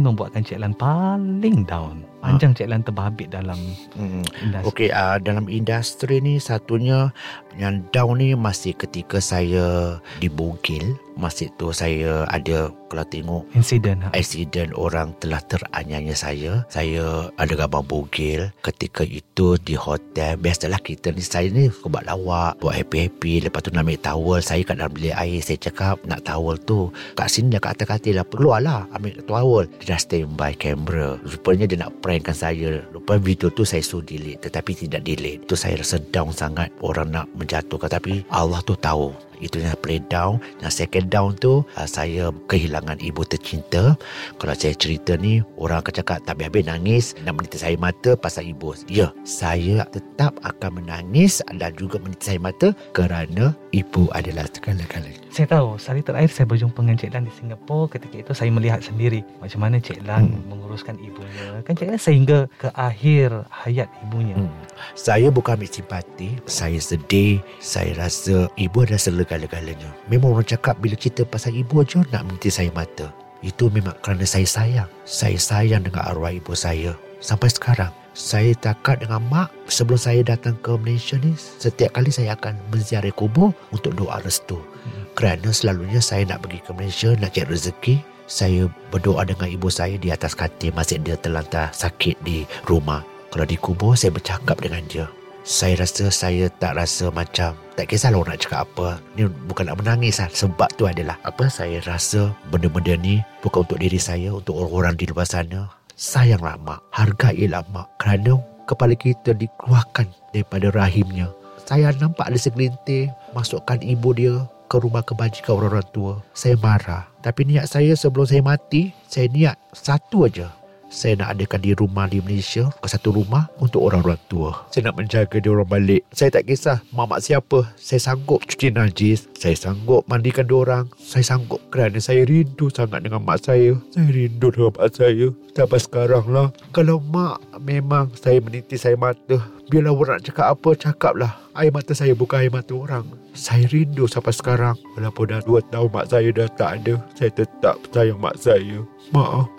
membuatkan 0.00 0.40
Cik 0.40 0.64
Lan 0.64 0.72
paling 0.72 1.68
down. 1.68 2.00
Panjang 2.24 2.52
ha. 2.52 2.56
Cik 2.56 2.68
Lan 2.72 2.82
terbabit 2.82 3.28
dalam 3.28 3.60
hmm. 4.00 4.24
industri. 4.40 4.68
Okey, 4.68 4.88
uh, 4.90 5.16
dalam 5.20 5.44
industri 5.52 6.16
ni 6.24 6.40
satunya 6.40 7.12
yang 7.60 7.84
down 7.92 8.18
ni 8.18 8.32
masih 8.34 8.72
ketika 8.74 9.20
saya 9.20 10.00
dibungkil 10.18 10.96
masa 11.14 11.46
tu 11.56 11.70
saya 11.70 12.26
ada 12.26 12.70
kalau 12.90 13.06
tengok 13.06 13.42
insiden 13.54 14.02
ha? 14.02 14.10
insiden 14.14 14.74
orang 14.74 15.14
telah 15.22 15.38
teranyanya 15.46 16.14
saya 16.14 16.66
saya 16.66 17.30
ada 17.38 17.54
gambar 17.54 17.86
bugil 17.86 18.50
ketika 18.62 19.06
itu 19.06 19.54
di 19.62 19.78
hotel 19.78 20.34
biasalah 20.38 20.82
kita 20.82 21.14
ni 21.14 21.22
saya 21.22 21.50
ni 21.50 21.70
buat 21.86 22.06
lawak 22.06 22.58
buat 22.58 22.74
happy-happy 22.74 23.46
lepas 23.46 23.62
tu 23.62 23.70
nak 23.70 23.86
ambil 23.86 23.98
towel 24.02 24.40
saya 24.42 24.62
kat 24.66 24.74
dalam 24.78 24.90
bilik 24.90 25.14
air 25.14 25.38
saya 25.38 25.58
cakap 25.62 26.02
nak 26.06 26.26
towel 26.26 26.58
tu 26.58 26.90
kat 27.14 27.30
sini 27.30 27.56
kat 27.62 27.78
atas 27.78 27.86
katil 27.94 28.18
lah 28.18 28.26
keluar 28.26 28.58
lah 28.58 28.80
ambil 28.94 29.14
towel 29.22 29.64
dia 29.78 29.94
dah 29.94 30.00
standby 30.02 30.52
kamera 30.58 31.18
rupanya 31.22 31.70
dia 31.70 31.78
nak 31.78 31.94
prankkan 32.14 32.38
saya. 32.38 32.78
Rupanya 32.94 33.26
video 33.26 33.50
tu 33.50 33.66
saya 33.66 33.82
suruh 33.82 34.06
delete 34.06 34.46
tetapi 34.46 34.86
tidak 34.86 35.02
delete. 35.02 35.42
Tu 35.50 35.58
saya 35.58 35.82
rasa 35.82 35.98
down 36.14 36.30
sangat 36.30 36.70
orang 36.78 37.10
nak 37.10 37.26
menjatuhkan. 37.34 37.90
Tapi 37.90 38.22
Allah 38.30 38.62
tu 38.62 38.78
tahu 38.78 39.10
Itu 39.40 39.62
yang 39.62 39.76
play 39.80 40.02
down. 40.06 40.38
Yang 40.60 40.84
second 40.84 41.08
down 41.10 41.34
tu 41.38 41.64
uh, 41.76 41.88
saya 41.88 42.30
kehilangan 42.46 43.00
ibu 43.00 43.22
tercinta. 43.26 43.96
Kalau 44.38 44.54
saya 44.54 44.74
cerita 44.76 45.14
ni 45.18 45.40
orang 45.58 45.80
akan 45.82 45.94
cakap 46.02 46.18
tak 46.22 46.38
habis-habis 46.38 46.64
nangis 46.66 47.04
nak 47.22 47.38
menitis 47.40 47.64
air 47.64 47.78
mata 47.78 48.14
pasal 48.18 48.46
ibu. 48.46 48.76
Ya, 48.90 49.10
saya 49.26 49.86
tetap 49.90 50.36
akan 50.42 50.84
menangis 50.84 51.44
dan 51.56 51.72
juga 51.78 51.98
menitis 52.00 52.30
air 52.30 52.42
mata 52.42 52.74
kerana 52.96 53.54
ibu 53.74 54.10
adalah 54.14 54.46
segala-galanya. 54.50 55.24
Saya 55.34 55.50
tahu 55.50 55.74
Sekali 55.82 56.00
terakhir 56.06 56.30
saya 56.30 56.46
berjumpa 56.46 56.78
dengan 56.78 56.94
Cik 56.94 57.10
Lan 57.10 57.22
di 57.26 57.32
Singapura 57.34 57.90
Ketika 57.90 58.16
itu 58.22 58.32
saya 58.38 58.50
melihat 58.54 58.78
sendiri 58.78 59.26
Macam 59.42 59.66
mana 59.66 59.82
Cik 59.82 60.06
Lan 60.06 60.30
hmm. 60.30 60.46
menguruskan 60.46 60.94
ibunya 61.02 61.58
Kan 61.66 61.74
Cik 61.74 61.90
Lan 61.90 61.98
sehingga 61.98 62.38
ke 62.54 62.70
akhir 62.70 63.42
hayat 63.50 63.90
ibunya 64.06 64.38
hmm. 64.38 64.54
Saya 64.94 65.34
bukan 65.34 65.58
ambil 65.58 65.66
simpati 65.66 66.38
Saya 66.46 66.78
sedih 66.78 67.42
Saya 67.58 67.98
rasa 67.98 68.46
ibu 68.54 68.86
adalah 68.86 69.02
segala-galanya. 69.24 69.90
Memang 70.12 70.36
orang 70.36 70.46
cakap 70.46 70.76
bila 70.78 70.94
cerita 70.94 71.24
pasal 71.24 71.56
ibu 71.56 71.80
je 71.82 72.04
Nak 72.12 72.22
minta 72.28 72.48
saya 72.52 72.70
mata. 72.70 73.10
Itu 73.40 73.72
memang 73.72 73.96
kerana 74.04 74.24
saya 74.28 74.44
sayang. 74.44 74.90
Saya 75.04 75.36
sayang 75.40 75.84
dengan 75.84 76.04
arwah 76.04 76.32
ibu 76.32 76.52
saya. 76.52 76.96
Sampai 77.24 77.48
sekarang 77.48 77.92
saya 78.14 78.54
takat 78.54 79.02
dengan 79.02 79.26
mak 79.26 79.50
sebelum 79.66 79.98
saya 79.98 80.22
datang 80.22 80.54
ke 80.62 80.70
Malaysia 80.78 81.18
ni 81.18 81.34
setiap 81.34 81.98
kali 81.98 82.14
saya 82.14 82.38
akan 82.38 82.54
menziarah 82.70 83.10
kubur 83.10 83.50
untuk 83.74 83.90
doa 83.98 84.22
restu. 84.22 84.54
Hmm. 84.84 85.08
kerana 85.16 85.48
selalunya 85.48 85.98
saya 85.98 86.28
nak 86.28 86.44
pergi 86.44 86.60
ke 86.60 86.70
Malaysia 86.76 87.10
nak 87.16 87.32
cari 87.32 87.48
rezeki 87.48 87.94
saya 88.28 88.68
berdoa 88.92 89.24
dengan 89.24 89.48
ibu 89.48 89.72
saya 89.72 89.96
di 89.96 90.12
atas 90.12 90.36
katil 90.36 90.76
masih 90.76 91.00
dia 91.00 91.16
terlantar 91.16 91.72
sakit 91.72 92.20
di 92.22 92.44
rumah. 92.68 93.02
Kalau 93.32 93.48
di 93.48 93.58
kubur 93.58 93.98
saya 93.98 94.14
bercakap 94.14 94.62
dengan 94.62 94.84
dia 94.86 95.08
saya 95.44 95.76
rasa 95.76 96.08
saya 96.08 96.48
tak 96.48 96.80
rasa 96.80 97.12
macam 97.12 97.52
tak 97.76 97.92
kisahlah 97.92 98.24
orang 98.24 98.34
nak 98.34 98.42
cakap 98.48 98.64
apa 98.64 98.96
ni 99.12 99.28
bukan 99.44 99.68
nak 99.68 99.76
menangis 99.84 100.16
lah 100.16 100.32
sebab 100.32 100.72
tu 100.80 100.88
adalah 100.88 101.20
apa 101.20 101.52
saya 101.52 101.84
rasa 101.84 102.32
benda-benda 102.48 102.96
ni 102.96 103.20
bukan 103.44 103.68
untuk 103.68 103.76
diri 103.76 104.00
saya 104.00 104.32
untuk 104.32 104.56
orang-orang 104.56 104.96
di 104.96 105.04
luar 105.04 105.28
sana 105.28 105.68
Sayanglah 105.94 106.58
mak, 106.58 106.82
hargailah 106.90 107.62
mak 107.70 107.86
kerana 108.02 108.42
kepala 108.66 108.98
kita 108.98 109.30
dikeluarkan 109.30 110.10
daripada 110.34 110.74
rahimnya. 110.74 111.30
Saya 111.62 111.94
nampak 111.94 112.26
ada 112.26 112.34
segelintir 112.34 113.14
masukkan 113.30 113.78
ibu 113.78 114.10
dia 114.10 114.42
ke 114.66 114.82
rumah 114.82 115.06
kebajikan 115.06 115.54
orang-orang 115.54 115.86
tua. 115.94 116.12
Saya 116.34 116.58
marah. 116.58 117.06
Tapi 117.22 117.46
niat 117.46 117.70
saya 117.70 117.94
sebelum 117.94 118.26
saya 118.26 118.42
mati, 118.42 118.90
saya 119.06 119.30
niat 119.30 119.54
satu 119.70 120.26
aja 120.26 120.50
saya 120.94 121.18
nak 121.18 121.34
adakan 121.34 121.58
di 121.58 121.74
rumah 121.74 122.06
di 122.06 122.22
Malaysia 122.22 122.70
ke 122.78 122.86
satu 122.86 123.10
rumah 123.10 123.50
untuk 123.58 123.82
orang-orang 123.82 124.16
tua. 124.30 124.54
Saya 124.70 124.88
nak 124.88 125.02
menjaga 125.02 125.42
dia 125.42 125.50
orang 125.50 125.66
balik. 125.66 126.06
Saya 126.14 126.30
tak 126.30 126.46
kisah 126.46 126.78
mamak 126.94 127.18
siapa. 127.18 127.66
Saya 127.74 127.98
sanggup 127.98 128.46
cuci 128.46 128.70
najis. 128.70 129.26
Saya 129.34 129.58
sanggup 129.58 130.06
mandikan 130.06 130.46
dia 130.46 130.54
orang. 130.54 130.86
Saya 130.94 131.26
sanggup 131.26 131.58
kerana 131.74 131.98
saya 131.98 132.22
rindu 132.22 132.70
sangat 132.70 133.02
dengan 133.02 133.26
mak 133.26 133.42
saya. 133.42 133.74
Saya 133.90 134.06
rindu 134.06 134.54
dengan 134.54 134.70
mak 134.70 134.94
saya. 134.94 135.26
Sampai 135.58 135.82
sekarang 135.82 136.24
lah. 136.30 136.54
Kalau 136.70 137.02
mak 137.02 137.42
memang 137.58 138.14
saya 138.14 138.38
meniti 138.38 138.78
saya 138.78 138.94
mata. 138.94 139.42
Biarlah 139.66 139.96
orang 139.96 140.22
nak 140.22 140.30
cakap 140.30 140.46
apa, 140.54 140.70
cakaplah. 140.78 141.32
Air 141.58 141.74
mata 141.74 141.90
saya 141.90 142.14
bukan 142.14 142.38
air 142.38 142.54
mata 142.54 142.70
orang. 142.78 143.02
Saya 143.34 143.66
rindu 143.66 144.06
sampai 144.06 144.30
sekarang. 144.30 144.78
Walaupun 144.94 145.34
dah 145.34 145.42
dua 145.42 145.58
tahun 145.74 145.90
mak 145.90 146.06
saya 146.06 146.30
dah 146.30 146.46
tak 146.54 146.70
ada. 146.86 146.94
Saya 147.18 147.30
tetap 147.34 147.82
sayang 147.90 148.22
mak 148.22 148.38
saya. 148.38 148.86
Maaf 149.10 149.50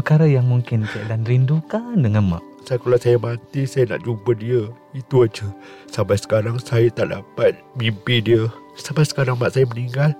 perkara 0.00 0.24
yang 0.24 0.48
mungkin 0.48 0.88
Cik 0.88 1.12
Lan 1.12 1.28
rindukan 1.28 2.00
dengan 2.00 2.24
mak? 2.24 2.42
Saya 2.64 2.80
kalau 2.80 2.96
saya 2.96 3.20
mati, 3.20 3.68
saya 3.68 3.92
nak 3.92 4.00
jumpa 4.08 4.32
dia. 4.32 4.64
Itu 4.96 5.28
aja. 5.28 5.44
Sampai 5.92 6.16
sekarang 6.16 6.56
saya 6.56 6.88
tak 6.88 7.12
dapat 7.12 7.60
mimpi 7.76 8.24
dia. 8.24 8.48
Sampai 8.80 9.04
sekarang 9.04 9.36
mak 9.36 9.52
saya 9.52 9.68
meninggal, 9.68 10.16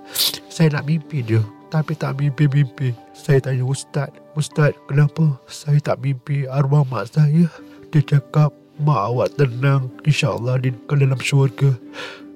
saya 0.53 0.69
nak 0.77 0.85
mimpi 0.85 1.25
dia. 1.25 1.41
Tapi 1.73 1.97
tak 1.97 2.21
mimpi-mimpi. 2.21 2.93
Saya 3.17 3.41
tanya 3.41 3.65
Ustaz, 3.65 4.13
Ustaz, 4.37 4.77
kenapa 4.85 5.41
saya 5.49 5.81
tak 5.81 5.97
mimpi 6.05 6.45
arwah 6.45 6.85
mak 6.85 7.09
saya? 7.09 7.49
Dia 7.89 8.01
cakap, 8.05 8.53
mak 8.77 9.01
awak 9.01 9.33
tenang. 9.33 9.89
InsyaAllah 10.05 10.61
dia 10.61 10.77
ke 10.85 10.93
dalam 10.93 11.17
syurga. 11.17 11.73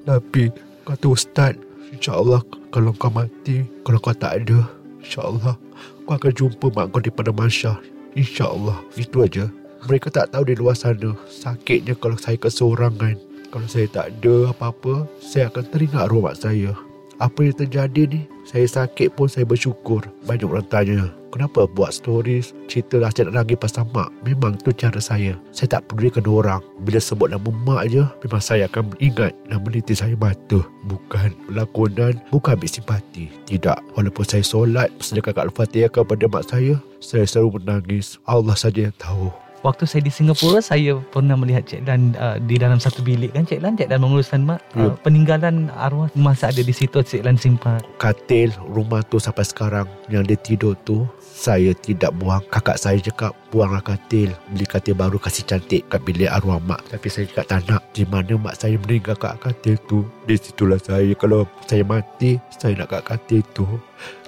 Tapi, 0.10 0.50
kata 0.88 1.06
Ustaz, 1.14 1.54
InsyaAllah 1.94 2.42
kalau 2.74 2.90
kau 2.98 3.14
mati, 3.14 3.70
kalau 3.86 4.02
kau 4.02 4.18
tak 4.18 4.42
ada, 4.42 4.66
InsyaAllah 5.06 5.62
kau 6.06 6.16
akan 6.16 6.32
jumpa 6.32 6.70
mak 6.72 6.94
kau 6.94 7.02
di 7.02 7.10
pada 7.10 7.34
masyar. 7.34 7.82
InsyaAllah. 8.14 8.80
Itu 8.96 9.26
aja. 9.26 9.50
Mereka 9.90 10.14
tak 10.14 10.32
tahu 10.32 10.48
di 10.48 10.56
luar 10.56 10.78
sana. 10.78 11.18
Sakitnya 11.28 11.98
kalau 11.98 12.16
saya 12.16 12.38
keseorangan. 12.38 13.18
Kalau 13.50 13.68
saya 13.68 13.90
tak 13.90 14.14
ada 14.14 14.54
apa-apa, 14.54 15.10
saya 15.20 15.50
akan 15.50 15.66
teringat 15.74 16.08
mak 16.14 16.38
saya. 16.38 16.72
Apa 17.18 17.48
yang 17.48 17.56
terjadi 17.56 18.02
ni, 18.12 18.22
saya 18.44 18.68
sakit 18.68 19.16
pun 19.16 19.32
saya 19.32 19.48
bersyukur. 19.48 20.04
Banyak 20.28 20.48
orang 20.52 20.68
tanya, 20.68 21.08
kenapa 21.36 21.68
buat 21.68 21.92
stories 21.92 22.56
cerita 22.72 22.96
lah 22.96 23.12
nak 23.12 23.44
lagi 23.44 23.60
pasal 23.60 23.84
mak? 23.92 24.08
Memang 24.24 24.56
tu 24.64 24.72
cara 24.72 25.04
saya. 25.04 25.36
Saya 25.52 25.76
tak 25.76 25.92
peduli 25.92 26.08
kedua 26.08 26.48
orang. 26.48 26.62
Bila 26.88 27.04
sebut 27.04 27.28
nama 27.28 27.52
mak 27.68 27.92
je 27.92 28.08
memang 28.24 28.40
saya 28.40 28.72
akan 28.72 28.96
ingat 29.04 29.36
dan 29.52 29.60
meniti 29.60 29.92
saya 29.92 30.16
mata. 30.16 30.64
Bukan 30.88 31.36
lakonan 31.52 32.16
bukan 32.32 32.56
ambil 32.56 32.72
simpati. 32.72 33.28
Tidak. 33.52 34.00
Walaupun 34.00 34.24
saya 34.24 34.42
solat 34.48 34.88
sedekah 35.04 35.36
Al-Fatihah 35.36 35.92
kepada 35.92 36.32
mak 36.32 36.48
saya 36.48 36.80
saya 37.04 37.28
selalu 37.28 37.60
menangis. 37.60 38.16
Allah 38.24 38.56
saja 38.56 38.88
yang 38.88 38.96
tahu 38.96 39.45
waktu 39.66 39.90
saya 39.90 40.06
di 40.06 40.14
Singapura 40.14 40.62
saya 40.62 41.02
pernah 41.10 41.34
melihat 41.34 41.66
Cik 41.66 41.90
Lan 41.90 42.14
uh, 42.22 42.38
di 42.38 42.62
dalam 42.62 42.78
satu 42.78 43.02
bilik 43.02 43.34
kan 43.34 43.50
Cik 43.50 43.66
Lan 43.66 43.74
Cik 43.74 43.90
Lan 43.90 44.00
menguruskan 44.06 44.46
mak? 44.46 44.62
Uh, 44.78 44.94
peninggalan 45.02 45.74
arwah 45.74 46.06
masa 46.14 46.54
ada 46.54 46.62
di 46.62 46.70
situ 46.70 47.02
Cik 47.02 47.26
Lan 47.26 47.34
simpan. 47.34 47.82
Katil 47.98 48.54
rumah 48.70 49.02
tu 49.10 49.18
sampai 49.18 49.42
sekarang 49.42 49.90
yang 50.14 50.22
dia 50.22 50.38
tidur 50.38 50.78
tu 50.86 51.10
saya 51.36 51.74
tidak 51.76 52.14
buang. 52.16 52.40
Kakak 52.48 52.80
saya 52.80 53.02
cakap 53.02 53.36
buanglah 53.50 53.84
katil. 53.84 54.32
Beli 54.54 54.66
katil 54.70 54.96
baru 54.96 55.20
kasih 55.20 55.44
cantik 55.44 55.84
kat 55.92 56.00
bilik 56.06 56.32
arwah 56.32 56.62
mak. 56.62 56.86
Tapi 56.88 57.08
saya 57.12 57.26
cakap 57.28 57.46
tak 57.50 57.62
nak. 57.68 57.82
Di 57.92 58.08
mana 58.08 58.38
mak 58.40 58.56
saya 58.56 58.80
meninggal 58.80 59.18
kat 59.20 59.36
katil 59.42 59.76
tu? 59.90 60.08
Di 60.30 60.40
situlah 60.40 60.80
saya. 60.80 61.12
Kalau 61.18 61.44
saya 61.66 61.84
mati 61.84 62.38
saya 62.54 62.78
nak 62.78 62.94
kat 62.94 63.04
katil 63.04 63.42
tu. 63.52 63.66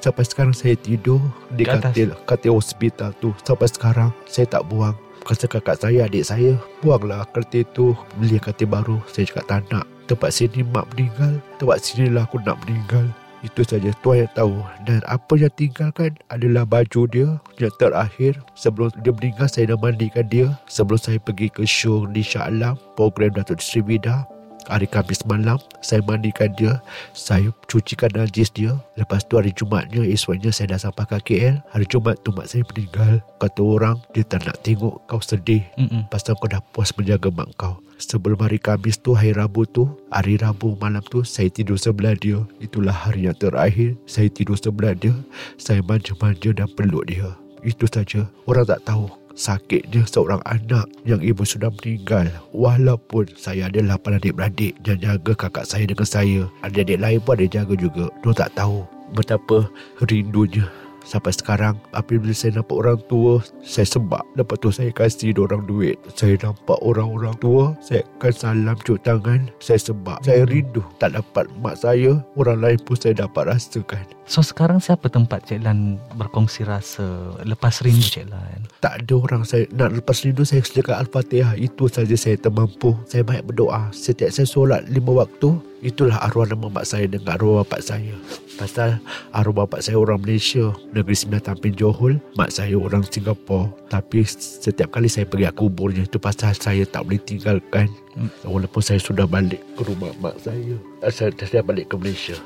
Sampai 0.03 0.27
sekarang 0.27 0.55
saya 0.55 0.75
tidur 0.75 1.23
di 1.55 1.63
katil 1.63 2.11
katil 2.27 2.59
hospital 2.59 3.15
tu. 3.23 3.31
Sampai 3.45 3.71
sekarang 3.71 4.11
saya 4.27 4.49
tak 4.49 4.67
buang 4.67 5.06
Kata 5.27 5.43
kakak 5.43 5.83
saya, 5.83 6.07
adik 6.07 6.23
saya 6.23 6.55
Buanglah 6.79 7.27
kereta 7.35 7.67
tu 7.75 7.91
Beli 8.15 8.39
kereta 8.39 8.63
baru. 8.63 9.03
Saya 9.11 9.27
cakap 9.27 9.45
tak 9.51 9.61
nak. 9.67 9.83
Tempat 10.07 10.31
sini 10.31 10.63
mak 10.63 10.87
meninggal 10.95 11.43
Tempat 11.59 11.83
sini 11.83 12.07
lah 12.07 12.23
aku 12.23 12.39
nak 12.47 12.55
meninggal. 12.63 13.11
Itu 13.43 13.67
saja. 13.67 13.91
Tuhan 13.99 14.23
yang 14.23 14.31
tahu. 14.31 14.55
Dan 14.87 15.03
apa 15.03 15.33
yang 15.35 15.51
tinggalkan 15.59 16.15
Adalah 16.31 16.63
baju 16.63 17.01
dia 17.11 17.27
Yang 17.59 17.75
terakhir. 17.75 18.39
Sebelum 18.55 18.87
dia 19.03 19.11
meninggal 19.11 19.51
Saya 19.51 19.75
dah 19.75 19.79
mandikan 19.83 20.23
dia. 20.31 20.47
Sebelum 20.71 20.95
saya 20.95 21.19
pergi 21.19 21.51
ke 21.51 21.67
show 21.67 22.07
Di 22.07 22.23
Shah 22.23 22.47
Alam 22.47 22.79
Program 22.95 23.35
Datuk 23.35 23.59
Sri 23.59 23.83
Vida 23.83 24.23
hari 24.67 24.87
Khamis 24.87 25.23
malam 25.27 25.57
saya 25.79 26.03
mandikan 26.03 26.51
dia 26.55 26.79
saya 27.15 27.49
cucikan 27.65 28.11
najis 28.13 28.51
dia. 28.51 28.75
Lepas 28.99 29.25
tu 29.25 29.39
hari 29.39 29.55
Jumatnya 29.55 30.03
esoknya 30.03 30.51
saya 30.51 30.75
dah 30.75 30.87
sampai 30.87 31.07
ke 31.07 31.17
KL 31.33 31.59
hari 31.71 31.85
Jumat 31.89 32.19
tu 32.21 32.35
mak 32.35 32.51
saya 32.51 32.63
meninggal. 32.71 33.23
Kata 33.41 33.61
orang 33.63 33.97
dia 34.13 34.23
tak 34.27 34.45
nak 34.45 34.59
tengok 34.61 35.01
kau 35.07 35.19
sedih. 35.23 35.63
Mm-mm. 35.79 36.05
pasal 36.11 36.37
kau 36.37 36.51
dah 36.51 36.61
puas 36.75 36.91
menjaga 36.93 37.31
mak 37.33 37.49
kau. 37.57 37.79
Sebelum 37.97 38.37
hari 38.37 38.61
Khamis 38.61 39.01
tu 39.01 39.17
hari 39.17 39.33
Rabu 39.33 39.65
tu 39.65 39.89
hari 40.13 40.37
Rabu 40.37 40.77
malam 40.77 41.01
tu 41.09 41.25
saya 41.25 41.49
tidur 41.49 41.81
sebelah 41.81 42.13
dia. 42.13 42.37
Itulah 42.61 42.93
hari 42.93 43.25
yang 43.25 43.37
terakhir 43.37 43.97
saya 44.05 44.29
tidur 44.29 44.53
sebelah 44.53 44.93
dia. 44.93 45.17
Saya 45.57 45.81
manja-manja 45.81 46.53
dan 46.53 46.69
peluk 46.77 47.09
dia. 47.09 47.33
Itu 47.65 47.89
saja. 47.89 48.29
Orang 48.45 48.69
tak 48.69 48.85
tahu 48.85 49.09
sakitnya 49.37 50.03
seorang 50.09 50.41
anak 50.49 50.89
yang 51.05 51.21
ibu 51.21 51.45
sudah 51.45 51.69
meninggal. 51.69 52.27
Walaupun 52.51 53.29
saya 53.37 53.69
ada 53.69 53.79
lapan 53.85 54.17
adik-beradik 54.17 54.73
yang 54.83 54.97
jaga 54.97 55.37
kakak 55.37 55.69
saya 55.69 55.85
dengan 55.85 56.09
saya. 56.09 56.41
Adik-adik 56.65 56.99
lain 56.99 57.21
pun 57.21 57.37
ada 57.37 57.47
jaga 57.47 57.73
juga. 57.77 58.09
Mereka 58.25 58.49
tak 58.49 58.51
tahu 58.57 58.83
betapa 59.13 59.69
rindunya 60.09 60.65
Sampai 61.07 61.31
sekarang 61.31 61.79
Apabila 61.95 62.35
saya 62.35 62.59
nampak 62.59 62.75
orang 62.83 62.99
tua 63.07 63.39
Saya 63.63 63.87
sebab 63.87 64.19
Lepas 64.35 64.59
tu 64.59 64.69
saya 64.75 64.91
kasih 64.91 65.31
orang 65.39 65.63
duit. 65.63 65.95
Saya 66.19 66.35
nampak 66.43 66.75
orang-orang 66.83 67.31
tua 67.39 67.71
Saya 67.79 68.03
akan 68.19 68.33
salam 68.35 68.77
cuk 68.83 68.99
tangan. 69.07 69.47
Saya 69.63 69.79
sebab 69.79 70.19
Saya 70.19 70.43
rindu 70.43 70.83
Tak 70.99 71.15
dapat 71.15 71.47
mak 71.63 71.79
saya 71.79 72.19
Orang 72.35 72.59
lain 72.59 72.75
pun 72.83 72.99
saya 72.99 73.15
dapat 73.15 73.55
rasakan. 73.55 74.03
So 74.27 74.43
sekarang 74.43 74.83
siapa 74.83 75.07
tempat 75.07 75.47
Cik 75.47 75.63
Lan 75.63 75.95
Berkongsi 76.19 76.67
rasa 76.67 77.39
Lepas 77.47 77.79
rindu 77.79 78.03
Cik 78.03 78.27
Lan? 78.27 78.67
Tak 78.83 79.07
ada 79.07 79.15
orang 79.15 79.47
saya 79.47 79.63
Nak 79.71 80.03
lepas 80.03 80.27
rindu 80.27 80.43
Saya 80.43 80.59
sediakan 80.59 81.07
Al-Fatihah. 81.07 81.55
Itu 81.55 81.87
saja 81.87 82.13
saya 82.19 82.35
termampu. 82.35 82.99
Saya 83.07 83.23
banyak 83.23 83.47
berdoa. 83.47 83.87
Setiap 83.95 84.35
saya 84.35 84.43
solat 84.43 84.83
lima 84.91 85.23
waktu 85.23 85.55
Itulah 85.77 86.17
arwah 86.25 86.49
nama 86.49 86.73
mak 86.73 86.89
saya 86.89 87.05
dengan 87.05 87.37
arwah 87.37 87.61
bapak 87.61 87.85
saya. 87.85 88.17
Pasal 88.57 88.97
arwah 89.29 89.69
bapak 89.69 89.85
saya 89.85 90.01
orang 90.01 90.17
Malaysia, 90.25 90.73
negeri 90.89 91.13
Sembilan 91.13 91.53
Tampin 91.53 91.77
Johor, 91.77 92.17
mak 92.33 92.49
saya 92.49 92.73
orang 92.73 93.05
Singapura. 93.05 93.69
Tapi 93.85 94.25
setiap 94.25 94.97
kali 94.97 95.05
saya 95.05 95.29
pergi 95.29 95.53
kuburnya, 95.53 96.09
itu 96.09 96.17
pasal 96.17 96.57
saya 96.57 96.81
tak 96.89 97.05
boleh 97.05 97.21
tinggalkan. 97.21 97.93
Hmm. 98.17 98.33
Walaupun 98.41 98.81
saya 98.81 98.97
sudah 98.97 99.29
balik 99.29 99.61
ke 99.77 99.85
rumah 99.85 100.09
mak 100.17 100.41
saya. 100.41 100.81
Saya, 101.13 101.29
saya 101.37 101.61
balik 101.61 101.93
ke 101.93 101.95
Malaysia. 102.01 102.37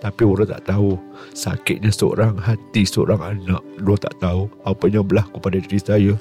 Tapi 0.00 0.24
orang 0.24 0.48
tak 0.48 0.64
tahu 0.64 0.96
Sakitnya 1.36 1.92
seorang 1.92 2.32
hati 2.40 2.88
seorang 2.88 3.20
anak 3.20 3.60
Orang 3.84 4.00
tak 4.00 4.16
tahu 4.16 4.48
apa 4.64 4.88
yang 4.88 5.04
berlaku 5.04 5.36
pada 5.36 5.60
diri 5.60 5.76
saya 5.76 6.16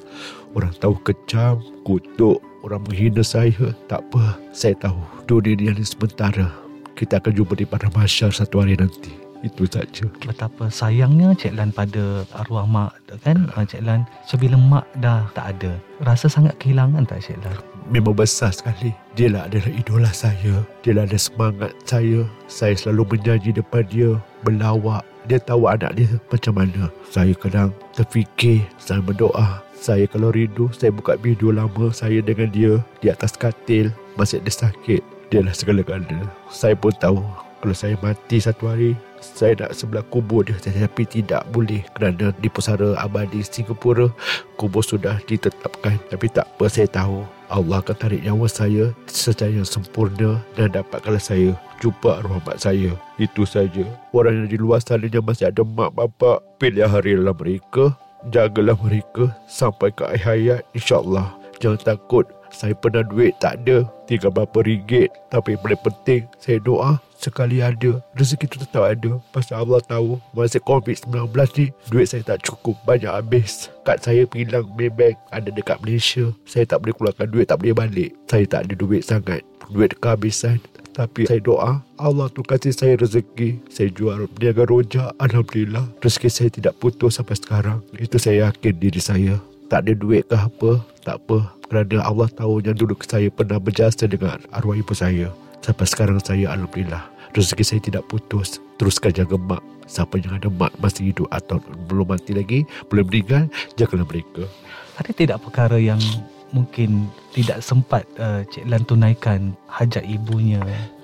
Orang 0.51 0.75
tahu 0.83 0.99
kecam, 0.99 1.63
kutuk 1.87 2.43
Orang 2.63 2.83
menghina 2.87 3.23
saya 3.23 3.73
Tak 3.87 4.03
apa, 4.09 4.35
saya 4.51 4.75
tahu 4.77 4.99
Dunia 5.25 5.55
ini 5.55 5.71
hanya 5.71 5.85
sementara 5.85 6.47
Kita 6.93 7.17
akan 7.19 7.31
jumpa 7.35 7.53
di 7.55 7.65
pada 7.65 7.87
masyar 7.95 8.31
satu 8.31 8.63
hari 8.63 8.75
nanti 8.75 9.15
itu 9.39 9.63
saja. 9.71 10.03
Betapa 10.27 10.67
sayangnya 10.67 11.31
Cik 11.31 11.55
Lan 11.55 11.71
pada 11.71 12.27
arwah 12.35 12.67
mak 12.67 12.91
kan 13.23 13.47
uh. 13.55 13.63
Cik 13.63 13.87
Lan. 13.87 14.03
So 14.27 14.35
bila 14.35 14.59
mak 14.59 14.83
dah 14.99 15.31
tak 15.31 15.55
ada, 15.55 15.79
rasa 16.03 16.27
sangat 16.27 16.59
kehilangan 16.59 17.07
tak 17.07 17.23
Cik 17.23 17.39
Lan? 17.47 17.55
memang 17.89 18.13
besar 18.13 18.53
sekali. 18.53 18.93
Dia 19.17 19.33
lah 19.33 19.49
adalah 19.49 19.73
idola 19.73 20.11
saya. 20.13 20.63
Dia 20.85 20.95
lah 20.95 21.03
ada 21.09 21.17
semangat 21.17 21.73
saya. 21.83 22.23
Saya 22.45 22.77
selalu 22.77 23.17
menyanyi 23.17 23.51
depan 23.51 23.83
dia, 23.89 24.15
berlawak. 24.45 25.03
Dia 25.27 25.41
tahu 25.41 25.69
anak 25.69 25.93
dia 25.97 26.09
macam 26.31 26.53
mana. 26.57 26.89
Saya 27.09 27.33
kadang 27.35 27.73
terfikir, 27.97 28.63
saya 28.79 29.01
berdoa. 29.03 29.61
Saya 29.79 30.11
kalau 30.11 30.35
rindu, 30.35 30.67
saya 30.75 30.91
buka 30.91 31.15
video 31.15 31.55
lama 31.55 31.95
saya 31.95 32.19
dengan 32.19 32.51
dia 32.51 32.83
di 32.99 33.07
atas 33.07 33.39
katil. 33.39 33.95
Masih 34.19 34.43
ada 34.43 34.51
sakit. 34.51 34.99
Dia 35.31 35.39
lah 35.39 35.55
segala-galanya. 35.55 36.27
Saya 36.51 36.75
pun 36.75 36.91
tahu 36.99 37.23
kalau 37.63 37.75
saya 37.75 37.95
mati 38.03 38.43
satu 38.43 38.67
hari, 38.67 38.91
saya 39.23 39.55
nak 39.55 39.75
sebelah 39.75 40.03
kubur 40.07 40.47
dia 40.47 40.55
tetapi 40.59 41.03
tidak 41.03 41.43
boleh 41.51 41.83
kerana 41.91 42.31
di 42.39 42.47
pusara 42.47 42.95
abadi 42.95 43.43
Singapura 43.43 44.07
kubur 44.55 44.79
sudah 44.79 45.19
ditetapkan 45.27 45.99
tapi 46.07 46.31
tak 46.31 46.47
apa 46.55 46.71
saya 46.71 46.87
tahu 46.87 47.27
Allah 47.51 47.83
akan 47.83 47.95
tarik 47.99 48.23
nyawa 48.23 48.47
saya 48.47 48.95
secara 49.11 49.59
sempurna 49.67 50.39
dan 50.55 50.71
dapatkanlah 50.71 51.19
saya 51.19 51.51
jumpa 51.81 52.21
arwah 52.21 52.43
mak 52.43 52.59
saya. 52.61 52.93
Itu 53.17 53.47
saja. 53.47 53.87
Orang 54.13 54.45
yang 54.45 54.47
di 54.51 54.57
luar 54.59 54.83
sana 54.83 55.07
yang 55.07 55.25
masih 55.25 55.49
ada 55.49 55.63
mak 55.65 55.95
bapak, 55.95 56.43
pilih 56.59 56.85
hari 56.85 57.17
dalam 57.17 57.33
mereka. 57.33 57.95
Jagalah 58.27 58.75
mereka 58.83 59.31
sampai 59.47 59.95
ke 59.95 60.03
akhir 60.03 60.27
hayat 60.27 60.61
insyaAllah. 60.75 61.31
Jangan 61.63 61.95
takut 61.95 62.27
saya 62.49 62.73
pernah 62.73 63.05
duit 63.05 63.37
tak 63.37 63.61
ada. 63.63 63.85
Tinggal 64.09 64.33
berapa 64.33 64.65
ringgit 64.65 65.13
Tapi 65.29 65.53
yang 65.53 65.61
paling 65.61 65.81
penting 65.85 66.21
Saya 66.41 66.57
doa 66.57 66.97
Sekali 67.13 67.61
ada. 67.61 68.01
Rezeki 68.17 68.49
itu 68.49 68.57
tetap 68.65 68.89
ada. 68.89 69.21
Pasal 69.29 69.61
Allah 69.61 69.77
tahu 69.85 70.17
Masa 70.33 70.57
COVID-19 70.57 71.29
ni 71.61 71.65
Duit 71.93 72.09
saya 72.09 72.25
tak 72.25 72.41
cukup 72.41 72.73
Banyak 72.89 73.13
habis. 73.13 73.69
Kad 73.85 74.01
saya 74.01 74.25
hilang 74.33 74.65
Maybank 74.73 75.13
Ada 75.29 75.53
dekat 75.53 75.77
Malaysia. 75.85 76.33
Saya 76.49 76.65
tak 76.65 76.81
boleh 76.81 76.97
keluarkan 76.97 77.29
duit 77.29 77.45
Tak 77.45 77.61
boleh 77.61 77.77
balik. 77.77 78.11
Saya 78.25 78.49
tak 78.49 78.65
ada 78.65 78.73
duit 78.73 79.05
sangat. 79.05 79.45
Duit 79.69 79.93
kehabisan 80.01 80.57
tapi 80.89 81.29
saya 81.29 81.39
doa 81.39 81.85
Allah 81.95 82.27
tu 82.33 82.41
kasih 82.43 82.73
saya 82.75 82.97
rezeki 82.97 83.61
Saya 83.71 83.87
jual 83.93 84.25
berniaga 84.35 84.67
rojak 84.67 85.15
Alhamdulillah 85.21 85.85
Rezeki 86.01 86.29
saya 86.33 86.49
tidak 86.51 86.75
putus 86.81 87.21
sampai 87.21 87.39
sekarang 87.39 87.79
Itu 87.95 88.19
saya 88.19 88.49
yakin 88.49 88.73
diri 88.75 88.99
saya 88.99 89.37
Tak 89.71 89.85
ada 89.85 89.93
duit 89.95 90.27
ke 90.27 90.35
apa 90.35 90.81
Tak 91.05 91.23
apa 91.23 91.59
kerana 91.69 92.01
Allah 92.01 92.25
tahu 92.33 92.65
yang 92.65 92.73
dulu 92.73 92.97
saya 93.05 93.29
pernah 93.29 93.61
berjasa 93.61 94.09
dengan 94.09 94.41
arwah 94.49 94.73
ibu 94.73 94.89
saya. 94.97 95.29
Sampai 95.61 95.85
sekarang 95.85 96.17
saya 96.17 96.49
Alhamdulillah. 96.49 97.05
Rezeki 97.37 97.61
saya 97.61 97.81
tidak 97.85 98.09
putus. 98.09 98.57
Teruskan 98.81 99.13
jaga 99.13 99.37
mak. 99.37 99.61
Siapa 99.85 100.17
yang 100.17 100.41
ada 100.41 100.49
mak 100.49 100.73
masih 100.81 101.13
hidup 101.13 101.29
atau 101.29 101.61
belum 101.85 102.09
mati 102.09 102.33
lagi, 102.33 102.65
belum 102.89 103.05
meninggal, 103.05 103.45
jagalah 103.77 104.05
mereka. 104.09 104.49
Ada 104.97 105.13
tidak 105.13 105.37
perkara 105.45 105.77
yang 105.77 106.01
mungkin 106.51 107.09
tidak 107.35 107.61
sempat 107.61 108.03
uh, 108.17 108.41
Cik 108.49 108.65
Lan 108.69 108.83
tunaikan 108.85 109.53
hajat 109.69 110.03
ibunya 110.05 110.61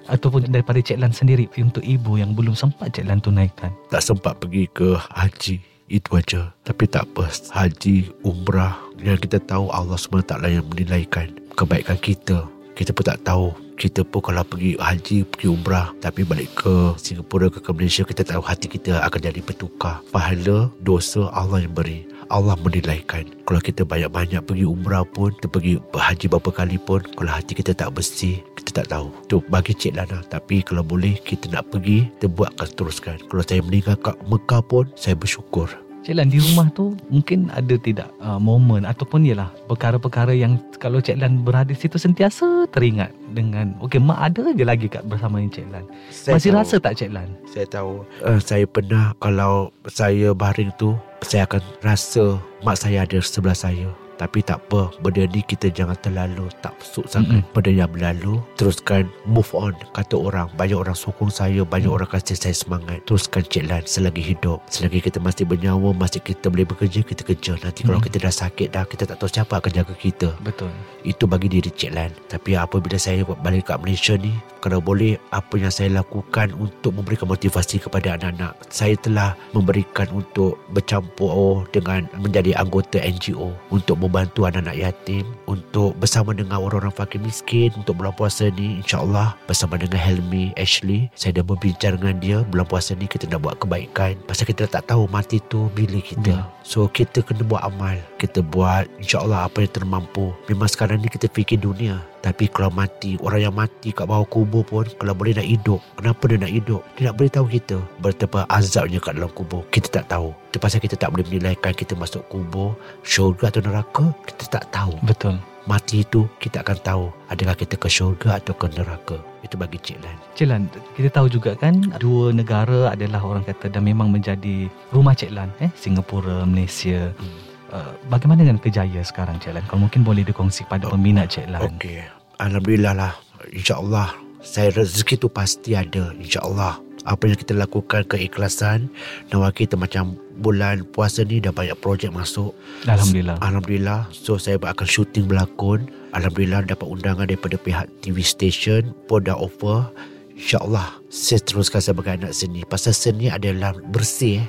ataupun 0.10 0.50
daripada 0.50 0.82
Cik 0.82 1.02
Lan 1.02 1.14
sendiri 1.14 1.50
untuk 1.58 1.82
ibu 1.82 2.18
yang 2.18 2.34
belum 2.34 2.54
sempat 2.54 2.94
Cik 2.94 3.06
Lan 3.10 3.22
tunaikan? 3.22 3.74
Tak 3.90 4.04
sempat 4.06 4.38
pergi 4.42 4.70
ke 4.70 4.98
haji 5.14 5.76
itu 5.90 6.10
aja. 6.18 6.54
Tapi 6.66 6.90
tak 6.90 7.10
apa. 7.14 7.30
Haji, 7.30 8.10
umrah. 8.26 8.78
Yang 8.98 9.30
kita 9.30 9.38
tahu 9.44 9.70
Allah 9.70 9.98
SWT 10.00 10.34
yang 10.50 10.66
menilaikan 10.66 11.30
kebaikan 11.54 11.98
kita. 12.02 12.50
Kita 12.76 12.92
pun 12.92 13.06
tak 13.06 13.22
tahu. 13.24 13.54
Kita 13.76 14.08
pun 14.08 14.24
kalau 14.24 14.44
pergi 14.48 14.80
haji, 14.80 15.28
pergi 15.28 15.48
umrah. 15.52 15.92
Tapi 16.00 16.24
balik 16.24 16.52
ke 16.56 16.96
Singapura, 16.96 17.52
ke, 17.52 17.60
Malaysia, 17.76 18.08
kita 18.08 18.24
tahu 18.24 18.42
hati 18.44 18.72
kita 18.72 19.04
akan 19.04 19.20
jadi 19.20 19.40
bertukar. 19.44 20.00
Pahala, 20.12 20.72
dosa 20.80 21.28
Allah 21.32 21.64
yang 21.64 21.76
beri. 21.76 22.08
Allah 22.30 22.58
menilaikan. 22.60 23.28
Kalau 23.46 23.62
kita 23.62 23.86
banyak-banyak 23.86 24.42
pergi 24.46 24.66
umrah 24.66 25.06
pun, 25.06 25.34
kita 25.36 25.48
pergi 25.50 25.74
haji 25.94 26.26
berapa 26.32 26.50
kali 26.50 26.78
pun, 26.82 27.02
kalau 27.14 27.32
hati 27.32 27.54
kita 27.54 27.78
tak 27.78 27.94
bersih, 27.94 28.42
kita 28.58 28.84
tak 28.84 28.88
tahu. 28.92 29.14
Tu 29.30 29.38
bagi 29.48 29.74
Cik 29.78 29.94
Lana. 29.96 30.20
Tapi 30.26 30.66
kalau 30.66 30.82
boleh, 30.82 31.18
kita 31.22 31.52
nak 31.54 31.70
pergi, 31.70 32.10
kita 32.18 32.28
buatkan 32.32 32.70
teruskan. 32.74 33.18
Kalau 33.30 33.44
saya 33.46 33.62
meninggal 33.62 33.96
kat 34.02 34.16
Mekah 34.26 34.62
pun, 34.66 34.86
saya 34.98 35.14
bersyukur. 35.14 35.70
Cik 36.06 36.22
Lan 36.22 36.30
di 36.30 36.38
rumah 36.38 36.70
tu 36.70 36.94
mungkin 37.10 37.50
ada 37.50 37.82
tidak 37.82 38.14
uh, 38.22 38.38
momen 38.38 38.86
ataupun 38.86 39.26
ialah 39.26 39.50
perkara-perkara 39.66 40.38
yang 40.38 40.62
kalau 40.78 41.02
Cik 41.02 41.18
Lan 41.18 41.42
berada 41.42 41.74
situ 41.74 41.98
sentiasa 41.98 42.70
teringat 42.70 43.10
dengan 43.36 43.76
okey 43.84 44.00
mak 44.00 44.32
ada 44.32 44.56
je 44.56 44.64
lagi 44.64 44.88
kat 44.88 45.04
bersama 45.06 45.44
dengan 45.44 45.52
Cik 45.52 45.68
Lan. 45.76 45.86
Saya 46.08 46.34
Masih 46.40 46.52
tahu, 46.56 46.60
rasa 46.64 46.76
tak 46.80 46.94
Cik 46.96 47.12
Lan? 47.12 47.30
Saya 47.52 47.66
tahu. 47.68 47.92
Uh, 48.24 48.40
saya 48.40 48.66
pernah 48.66 49.12
kalau 49.20 49.70
saya 49.92 50.32
baring 50.32 50.72
tu 50.80 50.96
saya 51.20 51.44
akan 51.44 51.62
rasa 51.84 52.40
mak 52.64 52.80
saya 52.80 53.04
ada 53.04 53.20
sebelah 53.20 53.58
saya. 53.58 53.92
Tapi 54.16 54.40
tak 54.42 54.64
apa 54.68 54.96
Benda 55.04 55.28
ni 55.28 55.44
kita 55.44 55.68
jangan 55.68 56.00
terlalu 56.00 56.48
Tak 56.64 56.76
masuk 56.80 57.06
sangat. 57.12 57.44
Mm-hmm. 57.44 57.52
Benda 57.52 57.72
yang 57.72 57.92
berlalu 57.92 58.34
Teruskan 58.56 59.04
move 59.28 59.52
on. 59.52 59.76
Kata 59.92 60.16
orang 60.16 60.48
Banyak 60.56 60.80
orang 60.80 60.96
sokong 60.96 61.28
saya 61.32 61.68
Banyak 61.68 61.92
mm. 61.92 61.98
orang 62.00 62.10
kasih 62.10 62.40
saya 62.40 62.56
semangat. 62.56 63.04
Teruskan 63.04 63.44
Cik 63.44 63.64
Lan 63.68 63.84
Selagi 63.84 64.24
hidup. 64.24 64.64
Selagi 64.72 65.04
kita 65.04 65.20
masih 65.20 65.44
bernyawa 65.44 65.92
Masih 65.92 66.24
kita 66.24 66.48
boleh 66.48 66.64
bekerja 66.64 67.04
Kita 67.04 67.22
kerja. 67.28 67.60
Nanti 67.60 67.84
mm. 67.84 67.88
kalau 67.92 68.00
kita 68.00 68.18
dah 68.24 68.34
sakit 68.34 68.68
dah 68.72 68.84
Kita 68.88 69.04
tak 69.04 69.20
tahu 69.20 69.30
siapa 69.30 69.60
akan 69.60 69.72
jaga 69.76 69.94
kita. 69.94 70.30
Betul. 70.40 70.72
Itu 71.04 71.28
bagi 71.28 71.52
diri 71.52 71.70
Cik 71.70 71.92
Lan. 71.92 72.12
Tapi 72.32 72.56
apabila 72.56 72.96
saya 72.96 73.28
balik 73.28 73.68
kat 73.68 73.84
Malaysia 73.84 74.16
ni 74.16 74.32
Kalau 74.64 74.80
boleh 74.80 75.20
Apa 75.36 75.60
yang 75.60 75.74
saya 75.74 75.92
lakukan 75.92 76.56
Untuk 76.56 76.96
memberikan 76.96 77.28
motivasi 77.28 77.84
kepada 77.84 78.16
anak-anak? 78.16 78.56
Saya 78.72 78.96
telah 78.96 79.36
memberikan 79.52 80.08
untuk 80.16 80.56
Bercampur 80.72 81.68
dengan 81.76 82.08
Menjadi 82.16 82.56
anggota 82.56 83.04
NGO 83.04 83.52
Untuk 83.74 84.05
membantu 84.06 84.46
anak-anak 84.46 84.78
yatim 84.78 85.26
untuk 85.50 85.98
bersama 85.98 86.32
dengan 86.32 86.62
orang-orang 86.62 86.94
fakir 86.94 87.18
miskin 87.20 87.74
untuk 87.74 87.98
bulan 87.98 88.14
puasa 88.14 88.54
ni 88.54 88.80
insyaAllah 88.86 89.34
bersama 89.50 89.82
dengan 89.82 89.98
Helmi 89.98 90.54
Ashley. 90.56 91.10
Saya 91.18 91.42
dah 91.42 91.46
berbincang 91.46 91.98
dengan 91.98 92.16
dia 92.22 92.38
bulan 92.46 92.70
puasa 92.70 92.94
ni 92.94 93.10
kita 93.10 93.26
nak 93.28 93.42
buat 93.42 93.58
kebaikan. 93.58 94.16
Pasal 94.30 94.46
kita 94.46 94.70
tak 94.70 94.86
tahu 94.86 95.10
mati 95.10 95.42
tu 95.50 95.68
bila 95.74 95.98
kita. 95.98 96.46
Yeah. 96.46 96.46
so 96.62 96.86
kita 96.86 97.26
kena 97.26 97.42
buat 97.44 97.66
amal. 97.66 97.98
Kita 98.22 98.46
buat 98.46 98.86
insyaAllah 99.02 99.50
apa 99.50 99.66
yang 99.66 99.74
termampu. 99.74 100.32
Memang 100.48 100.70
sekarang 100.70 101.02
ni 101.02 101.10
kita 101.10 101.26
fikir 101.28 101.60
dunia 101.60 102.00
tapi 102.26 102.50
kalau 102.50 102.74
mati 102.74 103.22
Orang 103.22 103.38
yang 103.38 103.54
mati 103.54 103.94
kat 103.94 104.10
bawah 104.10 104.26
kubur 104.26 104.66
pun 104.66 104.90
Kalau 104.98 105.14
boleh 105.14 105.38
nak 105.38 105.46
hidup 105.46 105.78
Kenapa 105.94 106.26
dia 106.26 106.42
nak 106.42 106.50
hidup 106.50 106.82
Dia 106.98 107.14
nak 107.14 107.16
beritahu 107.22 107.46
kita 107.46 107.78
Betapa 108.02 108.50
azabnya 108.50 108.98
kat 108.98 109.14
dalam 109.14 109.30
kubur 109.30 109.62
Kita 109.70 110.02
tak 110.02 110.10
tahu 110.10 110.34
Itu 110.50 110.58
pasal 110.58 110.82
kita 110.82 110.98
tak 110.98 111.14
boleh 111.14 111.22
menilaikan 111.30 111.78
Kita 111.78 111.94
masuk 111.94 112.26
kubur 112.26 112.74
Syurga 113.06 113.54
atau 113.54 113.62
neraka 113.62 114.10
Kita 114.26 114.58
tak 114.58 114.74
tahu 114.74 114.98
Betul 115.06 115.38
Mati 115.66 116.06
itu 116.06 116.30
kita 116.38 116.62
akan 116.62 116.78
tahu 116.82 117.06
Adakah 117.30 117.58
kita 117.58 117.74
ke 117.78 117.90
syurga 117.90 118.38
atau 118.38 118.54
ke 118.54 118.70
neraka 118.74 119.18
Itu 119.42 119.58
bagi 119.58 119.82
Cik 119.82 119.98
Lan 120.02 120.18
Cik 120.38 120.48
Lan 120.50 120.62
Kita 120.94 121.10
tahu 121.10 121.26
juga 121.30 121.58
kan 121.58 121.78
Dua 121.98 122.30
negara 122.30 122.94
adalah 122.94 123.22
orang 123.22 123.46
kata 123.46 123.74
Dan 123.74 123.86
memang 123.86 124.14
menjadi 124.14 124.70
Rumah 124.94 125.14
Cik 125.18 125.34
Lan 125.34 125.50
eh? 125.62 125.70
Singapura, 125.78 126.46
Malaysia 126.46 127.14
hmm. 127.14 127.54
Uh, 127.76 127.92
bagaimana 128.08 128.46
dengan 128.46 128.62
kejaya 128.62 129.02
sekarang 129.02 129.42
Cik 129.42 129.58
Lan? 129.58 129.64
Kalau 129.66 129.84
mungkin 129.84 130.06
boleh 130.06 130.22
dikongsi 130.24 130.64
pada 130.70 130.86
peminat 130.88 131.34
Cik 131.34 131.50
Lan. 131.50 131.66
Okey. 131.76 132.15
Alhamdulillah 132.40 132.94
lah. 132.96 133.14
InsyaAllah. 133.52 134.16
Saya 134.46 134.70
rezeki 134.76 135.26
tu 135.26 135.28
pasti 135.32 135.74
ada. 135.74 136.12
InsyaAllah. 136.16 136.82
Apa 137.06 137.30
yang 137.30 137.38
kita 137.38 137.54
lakukan 137.54 138.06
keikhlasan. 138.10 138.90
Nawa 139.30 139.54
kita 139.54 139.78
macam 139.78 140.18
bulan 140.42 140.84
puasa 140.92 141.24
ni 141.24 141.40
dah 141.40 141.54
banyak 141.54 141.78
projek 141.80 142.12
masuk. 142.12 142.52
Alhamdulillah. 142.90 143.38
Alhamdulillah. 143.40 144.00
So 144.12 144.36
saya 144.42 144.60
akan 144.60 144.88
syuting 144.88 145.30
berlakon. 145.30 145.88
Alhamdulillah 146.16 146.66
dapat 146.66 146.88
undangan 146.88 147.28
daripada 147.28 147.60
pihak 147.60 147.88
TV 148.02 148.26
station 148.26 148.92
pun 149.06 149.24
dah 149.24 149.38
offer. 149.38 149.88
InsyaAllah 150.36 151.00
saya 151.08 151.40
teruskan 151.46 151.80
sebagai 151.80 152.20
anak 152.20 152.34
seni. 152.36 152.68
Pasal 152.68 152.92
seni 152.92 153.32
adalah 153.32 153.72
bersih. 153.94 154.44
Eh. 154.44 154.48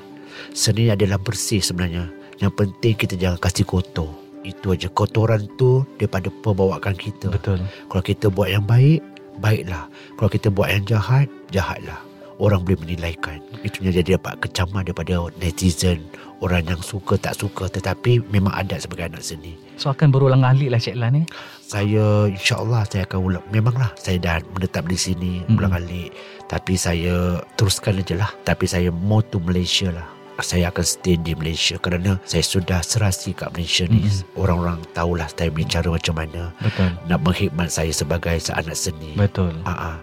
Seni 0.53 0.91
adalah 0.91 1.21
bersih 1.21 1.63
sebenarnya. 1.63 2.11
Yang 2.43 2.53
penting 2.59 2.95
kita 2.99 3.15
jangan 3.17 3.39
kasih 3.41 3.65
kotor. 3.65 4.26
Itu 4.47 4.79
aja 4.79 4.87
kotoran 4.95 5.51
tu 5.59 5.83
daripada 5.99 6.31
perbawakan 6.31 6.95
kita. 6.95 7.35
Betul. 7.35 7.67
Kalau 7.91 8.03
kita 8.07 8.31
buat 8.31 8.47
yang 8.47 8.63
baik, 8.63 9.03
baiklah. 9.43 9.91
Kalau 10.15 10.31
kita 10.31 10.49
buat 10.55 10.71
yang 10.71 10.87
jahat, 10.87 11.27
jahatlah. 11.51 11.99
Orang 12.37 12.69
boleh 12.69 12.77
menilaikan. 12.85 13.41
Itunya 13.65 13.91
jadi 13.91 14.21
dapat 14.21 14.45
kecaman 14.45 14.85
daripada 14.85 15.33
netizen. 15.41 16.05
Orang 16.45 16.69
yang 16.69 16.85
suka 16.85 17.17
tak 17.17 17.33
suka 17.33 17.65
tetapi 17.65 18.21
memang 18.29 18.53
ada 18.53 18.77
sebagai 18.77 19.09
anak 19.09 19.25
seni. 19.25 19.57
So 19.81 19.89
akan 19.89 20.13
berulang 20.13 20.45
alik 20.45 20.69
lah 20.69 20.77
Cik 20.77 21.01
Lan 21.01 21.17
ni. 21.17 21.23
Saya 21.65 22.29
insyaAllah 22.29 22.85
saya 22.93 23.09
akan 23.09 23.19
ulang. 23.25 23.45
Memanglah 23.49 23.89
saya 23.97 24.21
dah 24.21 24.45
menetap 24.53 24.85
di 24.85 25.01
sini 25.01 25.33
Mm-mm. 25.49 25.57
ulang 25.57 25.81
alik. 25.81 26.13
Tapi 26.45 26.77
saya 26.77 27.41
teruskan 27.57 28.05
aja 28.05 28.15
lah. 28.21 28.31
Tapi 28.45 28.69
saya 28.69 28.93
mau 28.93 29.25
to 29.25 29.41
Malaysia 29.41 29.89
lah. 29.89 30.16
Saya 30.37 30.69
akan 30.69 30.85
stay 30.85 31.17
di 31.17 31.33
Malaysia 31.33 31.81
kerana 31.81 32.21
saya 32.29 32.45
sudah 32.45 32.85
serasi 32.85 33.33
kat 33.33 33.49
Malaysia 33.57 33.89
ni. 33.89 34.05
Mm-mm. 34.05 34.37
Orang-orang 34.37 34.85
tahulah 34.93 35.29
saya 35.33 35.49
bicara 35.49 35.89
macam 35.89 36.15
mana. 36.21 36.53
Betul. 36.61 36.93
Nak 37.09 37.21
menghikmat 37.25 37.69
saya 37.73 37.89
sebagai 37.89 38.37
seanak 38.37 38.77
seni. 38.77 39.17
Betul. 39.17 39.57
Ah. 39.65 39.97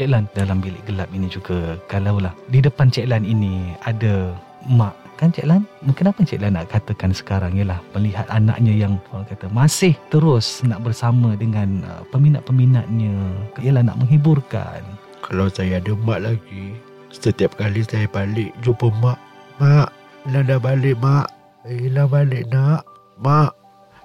Cik 0.00 0.08
Lan 0.08 0.24
dalam 0.32 0.62
bilik 0.62 0.80
gelap 0.86 1.10
ini 1.10 1.26
juga 1.26 1.76
kalaulah 1.90 2.32
di 2.48 2.62
depan 2.62 2.88
Cik 2.88 3.10
Lan 3.10 3.26
ini 3.26 3.74
ada 3.84 4.32
mak 4.64 4.94
kan 5.18 5.28
Cik 5.28 5.44
Lan 5.44 5.68
mungkin 5.84 6.08
apa 6.08 6.24
Cik 6.24 6.40
Lan 6.40 6.56
nak 6.56 6.72
katakan 6.72 7.12
sekarang 7.12 7.58
ialah 7.58 7.82
melihat 7.92 8.24
anaknya 8.32 8.72
yang 8.72 8.96
orang 9.12 9.28
kata 9.28 9.52
masih 9.52 9.92
terus 10.08 10.64
nak 10.64 10.80
bersama 10.80 11.36
dengan 11.36 11.84
uh, 11.84 12.02
peminat-peminatnya 12.14 13.12
ialah 13.60 13.82
nak 13.84 14.00
menghiburkan 14.00 14.80
Kalau 15.20 15.52
saya 15.52 15.76
ada 15.82 15.92
mak 16.00 16.24
lagi, 16.24 16.74
setiap 17.12 17.54
kali 17.60 17.84
saya 17.84 18.08
balik 18.08 18.56
jumpa 18.64 18.88
mak, 19.04 19.20
mak, 19.60 19.92
Ilan 20.28 20.48
dah 20.48 20.60
balik 20.60 20.96
mak. 21.00 21.28
Ilan 21.64 22.08
balik 22.08 22.48
nak. 22.52 22.84
Mak, 23.20 23.56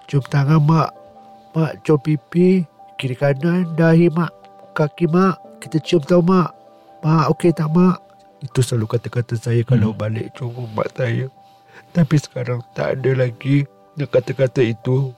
cium 0.08 0.24
tangan 0.28 0.64
mak. 0.64 0.92
Mak, 1.56 1.84
cium 1.84 2.00
pipi. 2.00 2.64
Kiri 2.96 3.16
kanan, 3.16 3.68
dahi 3.76 4.08
mak. 4.12 4.32
Kaki 4.76 5.08
mak, 5.12 5.40
kita 5.60 5.80
cium 5.84 6.04
tau 6.04 6.24
mak. 6.24 6.56
Mak, 7.04 7.32
okey 7.36 7.52
tak 7.52 7.72
mak? 7.76 8.00
Itu 8.40 8.64
selalu 8.64 8.96
kata-kata 8.96 9.36
saya 9.36 9.64
kalau 9.68 9.92
Hmm. 9.92 10.00
balik 10.00 10.32
jumpa 10.36 10.64
mak 10.76 10.92
saya. 10.96 11.28
Tapi 11.92 12.16
sekarang 12.20 12.64
tak 12.76 13.00
ada 13.00 13.28
lagi 13.28 13.68
nak 14.00 14.12
kata-kata 14.12 14.64
itu. 14.64 15.12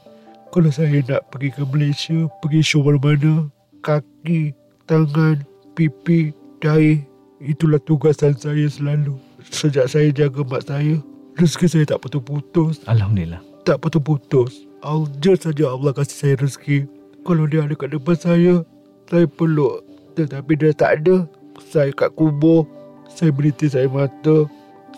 Kalau 0.49 0.71
saya 0.73 1.03
nak 1.05 1.29
pergi 1.29 1.53
ke 1.53 1.63
Malaysia, 1.67 2.25
pergi 2.41 2.61
show 2.65 2.81
mana-mana, 2.81 3.53
kaki, 3.85 4.55
tangan, 4.89 5.43
pipi, 5.77 6.33
dahi, 6.57 7.05
itulah 7.43 7.77
tugasan 7.83 8.33
saya 8.33 8.65
selalu. 8.65 9.26
Sejak 9.49 9.87
saya 9.89 10.11
jaga 10.11 10.43
mak 10.43 10.67
saya, 10.67 10.99
rezeki 11.39 11.67
saya 11.67 11.83
tak 11.87 12.03
putus-putus, 12.03 12.83
Alhamdulillah 12.85 13.41
tak 13.67 13.83
putus-putus. 13.83 14.63
Aja 14.79 15.35
saja 15.35 15.75
Allah 15.75 15.91
kasih 15.91 16.15
saya 16.15 16.33
rezeki. 16.39 16.87
Kalau 17.27 17.43
dia 17.51 17.67
ada 17.67 17.75
kat 17.75 17.91
depan 17.91 18.15
saya, 18.15 18.63
saya 19.11 19.27
peluk. 19.27 19.83
Tetapi 20.15 20.55
dia 20.55 20.71
tak 20.71 21.03
ada, 21.03 21.27
saya 21.59 21.91
kat 21.91 22.15
kubur, 22.15 22.63
saya 23.11 23.35
beritis 23.35 23.75
air 23.75 23.91
mata, 23.91 24.47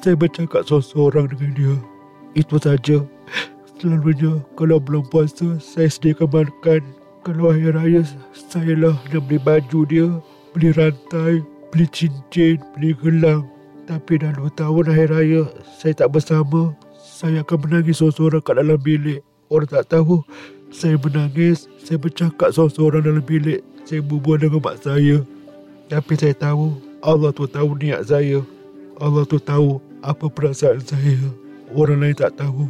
saya 0.05 0.13
bercakap 0.13 0.61
seorang-seorang 0.69 1.33
dengan 1.33 1.51
dia. 1.57 1.75
Itu 2.37 2.61
saja. 2.61 3.01
Selalunya 3.81 4.37
kalau 4.53 4.77
belum 4.77 5.09
puasa, 5.09 5.57
saya 5.57 5.89
sediakan 5.89 6.29
makan. 6.29 6.85
Kalau 7.25 7.49
hari 7.49 7.73
raya, 7.73 8.05
saya 8.37 8.77
lah 8.77 8.95
yang 9.09 9.25
beli 9.25 9.41
baju 9.41 9.79
dia, 9.89 10.07
beli 10.53 10.69
rantai, 10.77 11.41
beli 11.73 11.89
cincin, 11.89 12.61
beli 12.77 12.93
gelang. 13.01 13.49
Tapi 13.89 14.21
dah 14.21 14.29
dua 14.37 14.53
tahun 14.53 14.85
hari 14.93 15.09
raya, 15.09 15.41
saya 15.81 15.97
tak 15.97 16.13
bersama. 16.13 16.77
Saya 17.01 17.41
akan 17.41 17.57
menangis 17.65 17.97
seorang-seorang 17.97 18.45
kat 18.45 18.61
dalam 18.61 18.77
bilik. 18.77 19.25
Orang 19.49 19.65
tak 19.65 19.89
tahu, 19.89 20.21
saya 20.69 20.93
menangis, 21.01 21.65
saya 21.81 21.97
bercakap 21.97 22.53
seorang-seorang 22.53 23.01
dalam 23.01 23.25
bilik. 23.25 23.65
Saya 23.89 24.05
berbual 24.05 24.45
dengan 24.45 24.61
mak 24.61 24.77
saya. 24.85 25.25
Tapi 25.89 26.13
saya 26.21 26.37
tahu, 26.37 26.77
Allah 27.01 27.33
tu 27.33 27.49
tahu 27.49 27.81
niat 27.81 28.05
saya. 28.05 28.45
Allah 29.01 29.25
tu 29.25 29.41
tahu 29.41 29.81
apa 30.05 30.29
perasaan 30.29 30.85
saya. 30.85 31.17
Orang 31.73 32.05
lain 32.05 32.13
tak 32.13 32.37
tahu. 32.37 32.69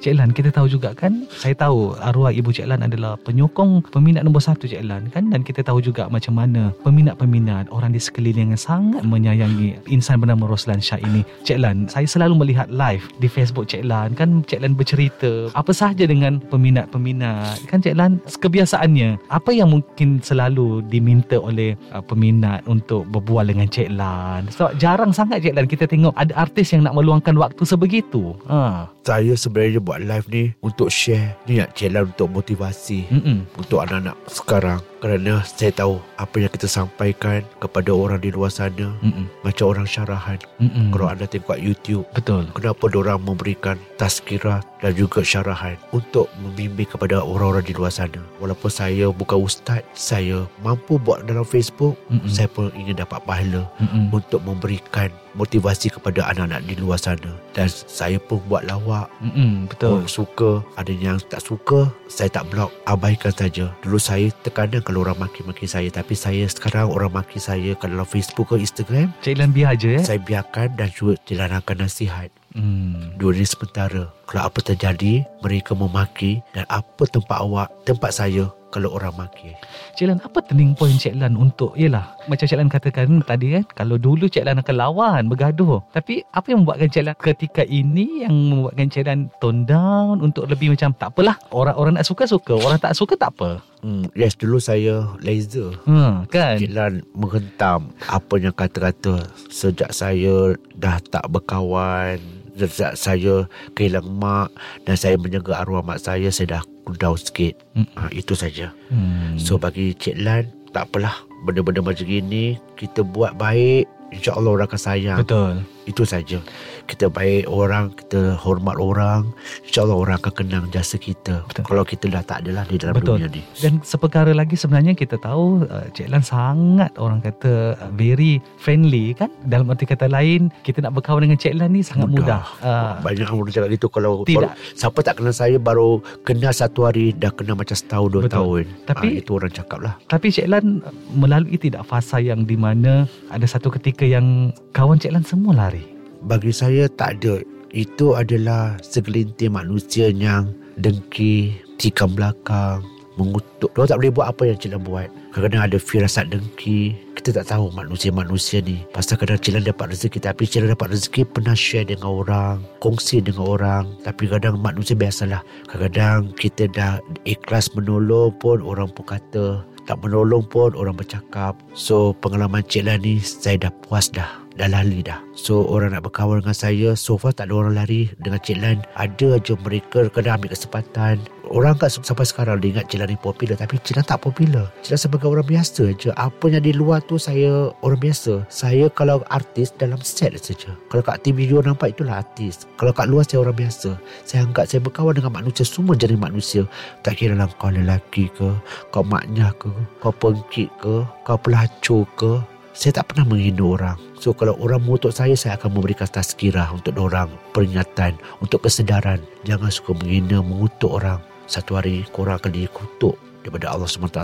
Cik 0.00 0.16
Lan 0.16 0.32
kita 0.32 0.48
tahu 0.48 0.64
juga 0.64 0.96
kan? 0.96 1.28
Saya 1.28 1.52
tahu 1.52 1.92
arwah 2.00 2.32
ibu 2.32 2.48
Cik 2.48 2.72
Lan 2.72 2.80
adalah 2.80 3.20
penyokong 3.20 3.84
peminat 3.92 4.24
nombor 4.24 4.40
satu 4.40 4.64
Cik 4.64 4.80
Lan 4.88 5.12
kan? 5.12 5.28
Dan 5.28 5.44
kita 5.44 5.60
tahu 5.60 5.84
juga 5.84 6.08
macam 6.08 6.40
mana 6.40 6.72
peminat-peminat 6.80 7.68
orang 7.68 7.92
di 7.92 8.00
sekeliling 8.00 8.56
yang 8.56 8.60
sangat 8.60 9.04
menyayangi 9.04 9.76
insan 9.92 10.16
bernama 10.24 10.48
Roslan 10.48 10.80
Shah 10.80 10.96
ini. 11.04 11.20
Cik 11.44 11.60
Lan 11.60 11.84
saya 11.92 12.08
selalu 12.08 12.40
melihat 12.40 12.72
live 12.72 13.04
di 13.20 13.28
Facebook 13.28 13.68
Cik 13.68 13.84
Lan 13.84 14.16
Kan? 14.16 14.40
Cik 14.48 14.64
Lan 14.64 14.72
bercerita 14.72 15.52
apa 15.52 15.68
sahaja 15.76 16.08
dengan 16.08 16.40
peminat-peminat. 16.48 17.68
Kan 17.68 17.84
Cik 17.84 18.00
Lan 18.00 18.24
kebiasaannya 18.24 19.28
Apa 19.28 19.52
yang 19.52 19.68
mungkin 19.68 20.24
selalu 20.24 20.80
diminta 20.88 21.36
oleh 21.36 21.76
uh, 21.92 22.00
peminat 22.00 22.64
untuk 22.64 23.04
berbual 23.12 23.52
dengan 23.52 23.68
Cik 23.68 23.92
Lan? 23.92 24.48
Sebab 24.48 24.80
jarang 24.80 25.12
sangat 25.12 25.44
Cik 25.44 25.60
Lan 25.60 25.68
kita 25.68 25.84
tengok 25.84 26.16
ada 26.16 26.32
artis 26.40 26.72
yang 26.72 26.88
nak 26.88 26.96
meluangkan 26.96 27.36
waktu 27.36 27.68
sebegitu. 27.68 28.32
Ha. 28.48 28.88
Saya 29.04 29.36
sebenarnya 29.36 29.89
buat 29.90 30.06
live 30.06 30.26
ni 30.30 30.44
untuk 30.62 30.86
share 30.86 31.34
niat 31.50 31.74
channel 31.74 32.06
untuk 32.06 32.30
motivasi 32.30 33.10
Mm-mm. 33.10 33.58
untuk 33.58 33.82
anak-anak 33.82 34.14
sekarang 34.30 34.78
kerana 35.00 35.40
saya 35.42 35.72
tahu 35.72 35.96
apa 36.20 36.36
yang 36.36 36.52
kita 36.52 36.68
sampaikan 36.68 37.40
kepada 37.58 37.90
orang 37.90 38.20
di 38.20 38.28
luar 38.28 38.52
sana 38.52 38.92
Mm-mm. 39.00 39.26
macam 39.40 39.72
orang 39.72 39.88
syarahan 39.88 40.36
Mm-mm. 40.60 40.92
kalau 40.92 41.08
anda 41.08 41.24
tengok 41.24 41.56
YouTube 41.56 42.04
Betul. 42.12 42.52
kenapa 42.52 42.84
orang 42.92 43.24
memberikan 43.24 43.80
tazkirah 43.96 44.60
dan 44.84 44.92
juga 44.92 45.24
syarahan 45.24 45.80
untuk 45.96 46.28
membimbing 46.44 46.86
kepada 46.88 47.24
orang-orang 47.24 47.64
di 47.64 47.72
luar 47.72 47.92
sana 47.92 48.20
walaupun 48.38 48.68
saya 48.68 49.08
bukan 49.08 49.40
ustaz 49.40 49.80
saya 49.96 50.44
mampu 50.60 51.00
buat 51.00 51.24
dalam 51.24 51.48
Facebook 51.48 51.96
Mm-mm. 52.12 52.28
saya 52.28 52.46
pun 52.52 52.68
ingin 52.76 53.00
dapat 53.00 53.24
pahala 53.24 53.64
Mm-mm. 53.80 54.12
untuk 54.12 54.44
memberikan 54.44 55.08
motivasi 55.32 55.94
kepada 55.94 56.26
anak-anak 56.34 56.66
di 56.66 56.74
luar 56.76 56.98
sana 56.98 57.32
dan 57.54 57.70
saya 57.70 58.18
pun 58.18 58.42
buat 58.46 58.68
lawak 58.68 59.08
Mm-mm. 59.24 59.70
Betul. 59.70 60.02
Orang 60.02 60.10
suka 60.10 60.50
Ada 60.78 60.92
yang 60.94 61.18
tak 61.26 61.42
suka 61.42 61.90
Saya 62.06 62.30
tak 62.30 62.46
block 62.50 62.70
Abaikan 62.86 63.34
saja 63.34 63.74
Dulu 63.82 63.98
saya 63.98 64.30
terkadang 64.42 64.82
Kalau 64.90 65.06
orang 65.06 65.22
maki-maki 65.22 65.70
saya 65.70 65.86
Tapi 65.86 66.18
saya 66.18 66.50
sekarang 66.50 66.90
Orang 66.90 67.14
maki 67.14 67.38
saya 67.38 67.78
Kalau 67.78 68.02
Facebook 68.02 68.50
ke 68.50 68.58
Instagram 68.58 69.14
Cik 69.22 69.38
Lan 69.38 69.54
biar 69.54 69.78
je 69.78 69.94
eh. 69.94 70.02
Saya 70.02 70.18
biarkan 70.18 70.74
Dan 70.74 70.90
juga 70.90 71.14
jalankan 71.30 71.86
nasihat 71.86 72.26
Hmm. 72.50 73.14
Dua 73.14 73.30
ini 73.30 73.46
sementara 73.46 74.10
Kalau 74.26 74.42
apa 74.50 74.58
terjadi 74.58 75.22
Mereka 75.46 75.78
memaki 75.78 76.42
Dan 76.50 76.66
apa 76.66 77.06
tempat 77.06 77.38
awak 77.46 77.70
Tempat 77.86 78.10
saya 78.10 78.50
Kalau 78.70 78.94
orang 78.94 79.14
maki 79.18 79.50
Cik 79.98 80.06
Lan 80.06 80.18
apa 80.22 80.38
turning 80.46 80.78
point 80.78 80.94
Cik 80.94 81.18
Lan 81.18 81.34
untuk 81.34 81.74
Yelah 81.74 82.14
Macam 82.30 82.46
Cik 82.46 82.54
Lan 82.54 82.70
katakan 82.70 83.18
tadi 83.26 83.58
kan 83.58 83.66
Kalau 83.74 83.98
dulu 83.98 84.30
Cik 84.30 84.46
Lan 84.46 84.62
akan 84.62 84.76
lawan 84.78 85.22
Bergaduh. 85.26 85.82
Tapi 85.90 86.22
apa 86.30 86.46
yang 86.54 86.62
membuatkan 86.62 86.86
Cik 86.86 87.04
Lan 87.04 87.16
Ketika 87.18 87.62
ini 87.66 88.22
Yang 88.22 88.34
membuatkan 88.34 88.86
Cik 88.86 89.04
Lan 89.10 89.18
Tone 89.42 89.66
down 89.66 90.22
Untuk 90.22 90.46
lebih 90.46 90.70
macam 90.70 90.94
Tak 90.94 91.10
apalah 91.12 91.34
Orang-orang 91.50 91.98
nak 91.98 92.06
suka-suka 92.06 92.54
Orang 92.54 92.78
tak 92.78 92.94
suka 92.94 93.18
tak 93.18 93.34
apa. 93.36 93.58
Hmm, 93.82 94.06
Yes 94.14 94.38
dulu 94.38 94.62
saya 94.62 95.08
Laser 95.18 95.74
Hmm, 95.82 96.30
kan? 96.30 96.62
Cik 96.62 96.70
Lan 96.70 97.02
menghentam 97.10 97.90
apa 98.06 98.34
yang 98.38 98.54
kata-kata 98.54 99.26
sejak 99.48 99.90
saya 99.90 100.54
dah 100.76 101.00
tak 101.00 101.26
berkawan, 101.28 102.20
sejak 102.54 102.92
saya 102.94 103.48
kehilang 103.72 104.06
mak 104.16 104.52
dan 104.84 104.94
saya 104.96 105.16
menjaga 105.16 105.64
arwah 105.64 105.80
mak 105.80 106.00
saya, 106.00 106.28
saya 106.28 106.60
dah 106.60 106.62
down 106.96 107.16
sikit. 107.16 107.54
Mm. 107.76 107.88
Ha, 107.96 108.08
itu 108.12 108.32
saja. 108.36 108.72
hmm. 108.92 109.36
So 109.36 109.56
bagi 109.56 109.92
Cik 109.94 110.16
Lan, 110.20 110.48
tak 110.70 110.90
apalah 110.90 111.14
benda-benda 111.44 111.80
macam 111.80 112.04
gini, 112.06 112.56
kita 112.76 113.02
buat 113.02 113.36
baik, 113.36 113.88
insya-Allah 114.14 114.50
orang 114.60 114.68
akan 114.68 114.80
sayang. 114.80 115.18
Betul 115.20 115.64
Itu 115.84 116.04
saja. 116.04 116.38
Kita 116.84 117.06
baik 117.06 117.46
orang, 117.46 117.94
kita 117.94 118.34
hormat 118.36 118.76
orang, 118.76 119.30
insya-Allah 119.62 119.94
orang 119.94 120.16
akan 120.18 120.32
kenang 120.34 120.64
jasa 120.68 120.96
kita. 120.96 121.42
Betul. 121.46 121.62
Kalau 121.64 121.82
kita 121.82 122.04
dah 122.06 122.20
tak 122.20 122.42
adalah 122.42 122.66
di 122.66 122.76
dalam 122.76 122.94
Betul. 122.94 123.16
dunia 123.16 123.28
ni. 123.30 123.42
Dan 123.56 123.78
seperkara 123.80 124.30
lagi 124.30 124.54
sebenarnya 124.54 124.92
kita 124.92 125.16
tahu 125.16 125.64
uh, 125.64 125.86
Cik 125.90 126.08
Lan 126.08 126.20
sangat 126.20 126.90
orang 126.96 127.18
kata 127.18 127.74
uh, 127.76 127.90
very 127.92 128.38
friendly 128.56 129.12
kan 129.12 129.30
Dalam 129.42 129.68
arti 129.68 129.84
kata 129.84 130.06
lain 130.06 130.50
Kita 130.60 130.80
nak 130.80 130.92
berkawan 130.92 131.22
dengan 131.22 131.38
Cik 131.38 131.54
Lan 131.56 131.70
ni 131.70 131.80
sangat 131.80 132.08
mudah, 132.08 132.42
Uh, 132.60 132.98
Banyak 133.00 133.26
orang 133.26 133.50
cakap 133.50 133.70
gitu 133.70 133.86
kalau 133.88 134.12
Tidak. 134.22 134.36
baru, 134.42 134.74
siapa 134.74 134.98
tak 135.00 135.14
kenal 135.16 135.32
saya 135.32 135.56
baru 135.56 135.98
kenal 136.22 136.50
satu 136.50 136.84
hari 136.84 137.12
dah 137.12 137.30
kenal 137.30 137.54
macam 137.54 137.72
setahun 137.72 138.08
dua 138.10 138.22
Betul. 138.26 138.34
tahun. 138.36 138.64
Tapi- 138.86 139.08
Ah, 139.10 139.20
itu 139.22 139.30
orang 139.32 139.50
cakap 139.50 139.78
lah. 139.80 139.94
Tapi 140.06 140.26
Cik 140.28 140.46
Lan 140.46 140.64
melalui 141.10 141.56
tidak 141.56 141.82
fasa 141.84 142.18
yang 142.18 142.44
di 142.44 142.54
mana 142.54 143.04
Ada 143.28 143.56
satu 143.56 143.70
ketika 143.70 144.04
yang 144.04 144.50
kawan 144.70 144.98
Cik 144.98 145.12
Lan 145.12 145.24
semua 145.24 145.52
lari 145.52 145.79
Bagi 146.20 146.52
saya 146.52 146.84
tak 146.88 147.20
ada. 147.20 147.40
Itu 147.70 148.18
adalah 148.18 148.76
segelintir 148.82 149.48
manusia 149.48 150.10
yang 150.10 150.52
dengki, 150.76 151.54
tikam 151.78 152.12
belakang, 152.12 152.82
mengutuk. 153.16 153.70
Dia 153.72 153.88
tak 153.88 153.98
boleh 154.02 154.12
buat 154.12 154.26
apa 154.28 154.42
yang 154.48 154.58
Cik 154.58 154.80
buat. 154.84 155.08
Kadang-kadang 155.30 155.62
ada 155.70 155.78
firasat 155.78 156.24
dengki. 156.32 156.96
Kita 157.14 157.36
tak 157.36 157.52
tahu 157.52 157.68
manusia-manusia 157.76 158.64
ni. 158.64 158.80
Pasal 158.90 159.20
kadang 159.20 159.36
Cik 159.36 159.64
dapat 159.64 159.92
rezeki 159.92 160.18
tapi 160.24 160.42
Cik 160.48 160.72
dapat 160.72 160.88
rezeki 160.96 161.22
pernah 161.28 161.54
share 161.54 161.86
dengan 161.86 162.10
orang, 162.10 162.64
kongsi 162.80 163.20
dengan 163.20 163.44
orang. 163.46 163.84
Tapi 164.02 164.28
kadang 164.28 164.58
manusia 164.58 164.96
biasalah. 164.96 165.44
Kadang-kadang 165.68 166.32
kita 166.36 166.66
dah 166.72 166.98
ikhlas 167.28 167.70
menolong 167.76 168.32
pun 168.40 168.64
orang 168.64 168.88
pun 168.92 169.04
kata 169.04 169.64
tak 169.88 170.06
menolong 170.06 170.46
pun 170.46 170.70
orang 170.78 170.94
bercakap. 170.94 171.58
So 171.74 172.14
pengalaman 172.22 172.62
Cik 172.62 172.86
Lan 172.86 173.02
ni 173.02 173.18
saya 173.18 173.68
dah 173.68 173.72
puas 173.82 174.06
dah 174.06 174.40
dah 174.60 174.70
lari 174.70 175.00
dah. 175.02 175.18
So 175.34 175.66
orang 175.66 175.96
nak 175.96 176.06
berkawan 176.06 176.44
dengan 176.44 176.54
saya, 176.54 176.88
so 176.94 177.16
far 177.16 177.32
tak 177.34 177.50
ada 177.50 177.64
orang 177.64 177.74
lari 177.74 178.12
dengan 178.20 178.38
Cik 178.38 178.58
Lan. 178.60 178.78
Ada 178.94 179.40
aja 179.40 179.56
mereka 179.58 180.06
kena 180.12 180.36
ambil 180.36 180.52
kesempatan. 180.52 181.18
Orang 181.50 181.82
kat 181.82 181.90
sampai 181.90 182.22
sekarang 182.22 182.62
dia 182.62 182.78
ingat 182.78 182.86
Cik 182.92 182.98
Lan 183.02 183.08
ni 183.10 183.18
popular 183.18 183.58
tapi 183.58 183.80
Cik 183.82 183.98
Lan 183.98 184.06
tak 184.06 184.22
popular. 184.22 184.70
Cik 184.84 184.92
Lan 184.94 185.00
sebagai 185.00 185.26
orang 185.26 185.48
biasa 185.48 185.84
je. 185.98 186.14
Apa 186.14 186.52
yang 186.52 186.62
di 186.62 186.76
luar 186.76 187.02
tu 187.02 187.16
saya 187.16 187.74
orang 187.82 187.98
biasa. 187.98 188.46
Saya 188.52 188.86
kalau 188.92 189.24
artis 189.32 189.74
dalam 189.74 189.98
set 190.04 190.36
saja. 190.38 190.70
Kalau 190.92 191.02
kat 191.02 191.24
TV 191.24 191.40
video 191.40 191.64
nampak 191.64 191.96
itulah 191.96 192.20
artis. 192.20 192.68
Kalau 192.76 192.92
kat 192.92 193.08
luar 193.08 193.24
saya 193.24 193.40
orang 193.40 193.56
biasa. 193.56 193.96
Saya 194.28 194.44
anggap 194.44 194.68
saya 194.68 194.84
berkawan 194.84 195.16
dengan 195.16 195.32
manusia 195.32 195.64
semua 195.64 195.96
jenis 195.96 196.20
manusia. 196.20 196.68
Tak 197.00 197.16
kira 197.16 197.32
lah 197.32 197.48
kau 197.56 197.72
lelaki 197.72 198.28
ke, 198.36 198.52
kau 198.92 199.00
maknya 199.00 199.56
ke, 199.56 199.72
kau 200.04 200.12
pengkit 200.12 200.68
ke, 200.76 201.00
kau 201.24 201.38
pelacur 201.40 202.04
ke, 202.20 202.44
saya 202.72 203.02
tak 203.02 203.12
pernah 203.12 203.26
menghina 203.26 203.64
orang. 203.66 203.98
So 204.20 204.30
kalau 204.36 204.54
orang 204.62 204.84
mengutuk 204.84 205.10
saya, 205.10 205.34
saya 205.34 205.58
akan 205.58 205.80
memberikan 205.80 206.06
tazkirah 206.06 206.70
untuk 206.70 206.94
orang, 207.00 207.32
peringatan, 207.50 208.14
untuk 208.38 208.62
kesedaran. 208.62 209.18
Jangan 209.48 209.72
suka 209.72 209.96
menghina, 209.96 210.44
mengutuk 210.44 211.02
orang. 211.02 211.18
Satu 211.50 211.80
hari 211.80 212.06
korang 212.14 212.38
akan 212.38 212.54
dikutuk 212.54 213.18
daripada 213.42 213.74
Allah 213.74 213.90
SWT. 213.90 214.20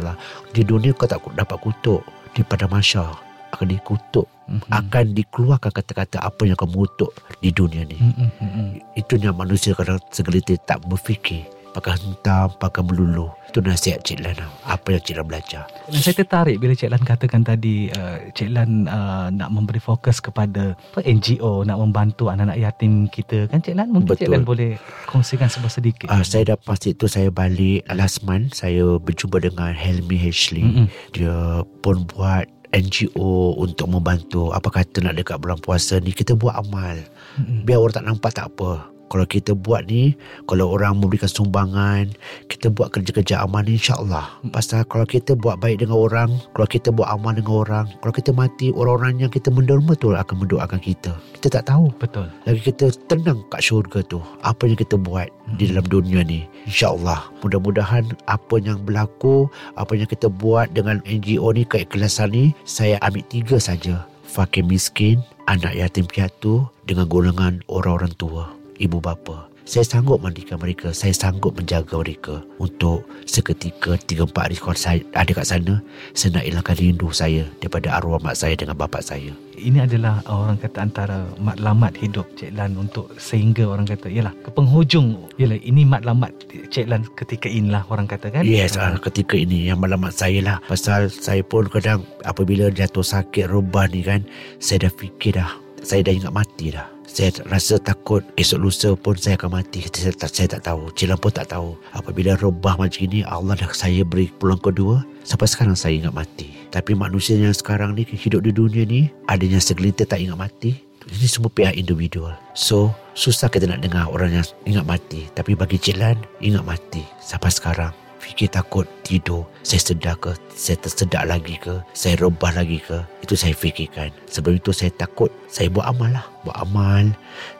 Di 0.54 0.62
dunia 0.62 0.94
kau 0.94 1.10
tak 1.10 1.24
dapat 1.34 1.58
kutuk. 1.58 2.06
Di 2.36 2.44
pada 2.44 2.68
masyarakat 2.68 3.26
akan 3.56 3.72
dikutuk. 3.72 4.28
Mm-hmm. 4.46 4.70
Akan 4.70 5.04
dikeluarkan 5.16 5.72
kata-kata 5.74 6.22
apa 6.22 6.46
yang 6.46 6.54
kau 6.54 6.70
mengutuk 6.70 7.10
di 7.42 7.50
dunia 7.50 7.82
ni. 7.82 7.98
Mm-hmm. 7.98 8.94
Itu 8.94 9.18
yang 9.18 9.34
manusia 9.34 9.74
kadang 9.74 9.98
segelitir 10.12 10.60
tak 10.62 10.84
berfikir 10.86 11.55
pakai 11.76 12.00
hentam, 12.00 12.48
pakai 12.56 12.80
melulu. 12.80 13.28
Itu 13.52 13.60
nasihat 13.60 14.00
Cik 14.00 14.24
Lan. 14.24 14.40
Apa 14.64 14.96
yang 14.96 15.02
Cik 15.04 15.20
Lan 15.20 15.26
belajar. 15.28 15.68
Dan 15.92 16.00
saya 16.00 16.16
tertarik 16.16 16.56
bila 16.56 16.72
Cik 16.72 16.88
Lan 16.88 17.04
katakan 17.04 17.44
tadi 17.44 17.92
uh, 17.92 18.32
Cik 18.32 18.48
Lan 18.48 18.88
uh, 18.88 19.28
nak 19.28 19.52
memberi 19.52 19.76
fokus 19.76 20.24
kepada 20.24 20.72
NGO, 20.96 21.68
nak 21.68 21.76
membantu 21.76 22.32
anak-anak 22.32 22.56
yatim 22.56 23.12
kita. 23.12 23.44
Kan 23.52 23.60
Cik 23.60 23.76
Lan? 23.76 23.92
Mungkin 23.92 24.16
Betul. 24.16 24.24
Cik 24.24 24.32
Lan 24.32 24.42
boleh 24.48 24.80
kongsikan 25.04 25.52
sebuah 25.52 25.72
sedikit. 25.72 26.08
Uh, 26.08 26.24
saya 26.24 26.56
dah 26.56 26.56
pasti 26.56 26.96
itu 26.96 27.04
saya 27.04 27.28
balik 27.28 27.84
last 27.92 28.24
month. 28.24 28.56
Saya 28.56 28.96
berjumpa 28.96 29.44
dengan 29.44 29.76
Helmi 29.76 30.16
Ashley. 30.16 30.64
Mm-hmm. 30.64 30.86
Dia 31.12 31.60
pun 31.84 32.08
buat 32.08 32.48
NGO 32.72 33.56
untuk 33.60 33.88
membantu 33.88 34.50
apa 34.52 34.68
kata 34.68 35.04
nak 35.04 35.16
dekat 35.16 35.38
bulan 35.40 35.60
puasa 35.60 35.96
ni 36.02 36.12
kita 36.12 36.36
buat 36.36 36.60
amal 36.60 36.98
mm-hmm. 37.38 37.62
biar 37.64 37.78
orang 37.78 37.94
tak 37.94 38.04
nampak 38.04 38.32
tak 38.34 38.46
apa 38.52 38.95
kalau 39.06 39.26
kita 39.26 39.54
buat 39.54 39.86
ni 39.86 40.18
Kalau 40.50 40.74
orang 40.74 40.98
memberikan 40.98 41.30
sumbangan 41.30 42.10
Kita 42.50 42.70
buat 42.74 42.90
kerja-kerja 42.90 43.46
amal 43.46 43.62
ni 43.62 43.78
InsyaAllah. 43.78 44.42
Pasal 44.50 44.82
kalau 44.86 45.06
kita 45.06 45.38
buat 45.38 45.62
baik 45.62 45.86
dengan 45.86 45.98
orang 45.98 46.30
Kalau 46.54 46.66
kita 46.66 46.90
buat 46.90 47.06
amal 47.10 47.38
dengan 47.38 47.54
orang 47.66 47.86
Kalau 48.02 48.14
kita 48.14 48.30
mati 48.34 48.74
Orang-orang 48.74 49.26
yang 49.26 49.30
kita 49.30 49.50
menderma 49.54 49.94
tu 49.94 50.14
Akan 50.14 50.42
mendoakan 50.42 50.82
kita. 50.82 51.14
Kita 51.38 51.62
tak 51.62 51.70
tahu. 51.70 51.94
Betul. 52.02 52.26
Lagi 52.46 52.60
kita 52.62 52.90
tenang 53.06 53.46
kat 53.50 53.62
syurga 53.62 54.02
tu 54.02 54.18
Apa 54.42 54.66
yang 54.66 54.78
kita 54.78 54.98
buat 54.98 55.30
hmm. 55.30 55.56
Di 55.58 55.70
dalam 55.70 55.86
dunia 55.86 56.26
ni 56.26 56.42
InsyaAllah. 56.66 57.30
Mudah-mudahan 57.46 58.10
Apa 58.26 58.58
yang 58.58 58.82
berlaku 58.82 59.46
Apa 59.78 59.94
yang 59.94 60.10
kita 60.10 60.26
buat 60.26 60.74
Dengan 60.74 60.98
NGO 61.06 61.54
ni 61.54 61.62
Keikhlasan 61.62 62.34
ni 62.34 62.44
Saya 62.66 62.98
ambil 63.06 63.22
tiga 63.30 63.56
saja. 63.62 64.02
Fakir 64.26 64.66
miskin 64.66 65.22
Anak 65.46 65.78
yatim 65.78 66.10
piatu 66.10 66.66
Dengan 66.82 67.06
golongan 67.06 67.62
orang-orang 67.70 68.10
tua 68.18 68.55
ibu 68.78 69.00
bapa. 69.00 69.56
Saya 69.66 69.82
sanggup 69.82 70.22
mandikan 70.22 70.62
mereka. 70.62 70.94
Saya 70.94 71.10
sanggup 71.10 71.58
menjaga 71.58 71.98
mereka. 71.98 72.38
Untuk 72.62 73.02
seketika 73.26 73.98
3-4 73.98 74.30
hari 74.30 74.56
kalau 74.62 74.78
saya 74.78 75.02
ada 75.10 75.26
kat 75.34 75.42
sana, 75.42 75.82
saya 76.14 76.38
nak 76.38 76.46
hilangkan 76.46 76.76
rindu 76.78 77.10
saya 77.10 77.42
daripada 77.58 77.98
arwah 77.98 78.22
mak 78.22 78.38
saya 78.38 78.54
dengan 78.54 78.78
bapa 78.78 79.02
saya. 79.02 79.34
Ini 79.58 79.90
adalah 79.90 80.22
orang 80.30 80.62
kata 80.62 80.86
antara 80.86 81.26
matlamat 81.42 81.98
hidup 81.98 82.30
Cik 82.38 82.54
Lan 82.54 82.78
untuk 82.78 83.10
sehingga 83.18 83.66
orang 83.66 83.90
kata, 83.90 84.06
yalah, 84.06 84.30
ke 84.46 84.54
penghujung, 84.54 85.26
yalah, 85.34 85.58
ini 85.58 85.82
matlamat 85.82 86.30
Cik 86.70 86.86
Lan 86.86 87.02
ketika 87.18 87.50
inilah 87.50 87.82
orang 87.90 88.06
kata 88.06 88.30
kan? 88.30 88.46
Yes, 88.46 88.78
uh, 88.78 88.94
ketika 89.02 89.34
ini 89.34 89.66
yang 89.66 89.82
matlamat 89.82 90.14
saya 90.14 90.46
lah. 90.46 90.56
Pasal 90.70 91.10
saya 91.10 91.42
pun 91.42 91.66
kadang 91.66 92.06
apabila 92.22 92.70
jatuh 92.70 93.02
sakit 93.02 93.50
rebah 93.50 93.90
ni 93.90 94.06
kan, 94.06 94.22
saya 94.62 94.86
dah 94.86 94.92
fikir 94.94 95.42
dah, 95.42 95.50
saya 95.82 96.06
dah 96.06 96.14
ingat 96.14 96.30
mati 96.30 96.70
dah 96.70 96.95
saya 97.06 97.30
rasa 97.48 97.78
takut 97.78 98.20
esok 98.36 98.58
lusa 98.60 98.90
pun 98.92 99.16
saya 99.16 99.38
akan 99.38 99.62
mati. 99.62 99.86
Saya 99.88 100.12
tak, 100.12 100.30
saya 100.34 100.48
tak 100.58 100.66
tahu. 100.66 100.90
Cik 100.92 101.16
pun 101.16 101.32
tak 101.32 101.48
tahu. 101.48 101.78
Apabila 101.94 102.36
rebah 102.36 102.76
macam 102.76 103.00
ini 103.02 103.24
Allah 103.24 103.56
dah 103.56 103.70
saya 103.72 104.04
beri 104.04 104.28
pulang 104.36 104.60
kedua. 104.60 105.00
Sampai 105.24 105.48
sekarang 105.48 105.78
saya 105.78 105.96
ingat 105.96 106.12
mati. 106.12 106.52
Tapi 106.70 106.92
manusia 106.92 107.38
yang 107.38 107.54
sekarang 107.54 107.96
ni 107.96 108.04
hidup 108.04 108.44
di 108.44 108.52
dunia 108.52 108.84
ni 108.84 109.08
adanya 109.26 109.62
segelintir 109.62 110.06
tak 110.06 110.20
ingat 110.20 110.36
mati. 110.36 110.76
Ini 111.06 111.26
semua 111.30 111.48
pihak 111.48 111.78
individual. 111.78 112.34
So 112.52 112.90
susah 113.14 113.46
kita 113.48 113.70
nak 113.70 113.86
dengar 113.86 114.10
orang 114.10 114.42
yang 114.42 114.46
ingat 114.66 114.84
mati. 114.84 115.30
Tapi 115.32 115.56
bagi 115.56 115.78
Cik 115.80 115.96
ingat 116.42 116.62
mati. 116.66 117.02
Sampai 117.22 117.50
sekarang 117.54 118.05
fikir 118.26 118.50
takut 118.50 118.82
tidur 119.06 119.46
saya 119.62 119.78
sedar 119.78 120.18
ke 120.18 120.34
saya 120.50 120.74
tersedak 120.82 121.22
lagi 121.30 121.54
ke 121.62 121.78
saya 121.94 122.18
rebah 122.18 122.50
lagi 122.50 122.82
ke 122.82 122.98
itu 123.22 123.38
saya 123.38 123.54
fikirkan. 123.54 124.10
Sebelum 124.26 124.58
itu 124.58 124.74
saya 124.74 124.90
takut 124.90 125.30
saya 125.46 125.70
buat 125.70 125.86
amal 125.86 126.10
lah. 126.10 126.26
Buat 126.42 126.56
amal 126.66 127.04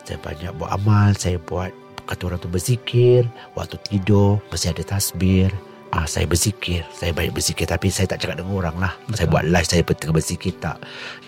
saya 0.03 0.19
banyak 0.19 0.51
buat 0.59 0.71
amal 0.75 1.15
saya 1.15 1.39
buat 1.39 1.71
kata 2.07 2.23
orang 2.27 2.41
tu 2.43 2.51
berzikir 2.51 3.23
waktu 3.55 3.79
tidur 3.87 4.43
mesti 4.51 4.75
ada 4.75 4.83
tasbir. 4.83 5.55
Ah, 5.95 6.03
saya 6.03 6.27
berzikir 6.27 6.83
Saya 6.91 7.15
banyak 7.15 7.31
berzikir 7.31 7.63
Tapi 7.63 7.89
saya 7.95 8.11
tak 8.11 8.19
cakap 8.19 8.43
dengan 8.43 8.59
orang 8.59 8.77
lah. 8.77 8.93
Betul. 9.07 9.17
Saya 9.17 9.27
buat 9.31 9.45
live 9.47 9.69
Saya 9.71 9.83
tengah 9.87 10.15
berzikir 10.19 10.53
tak. 10.59 10.77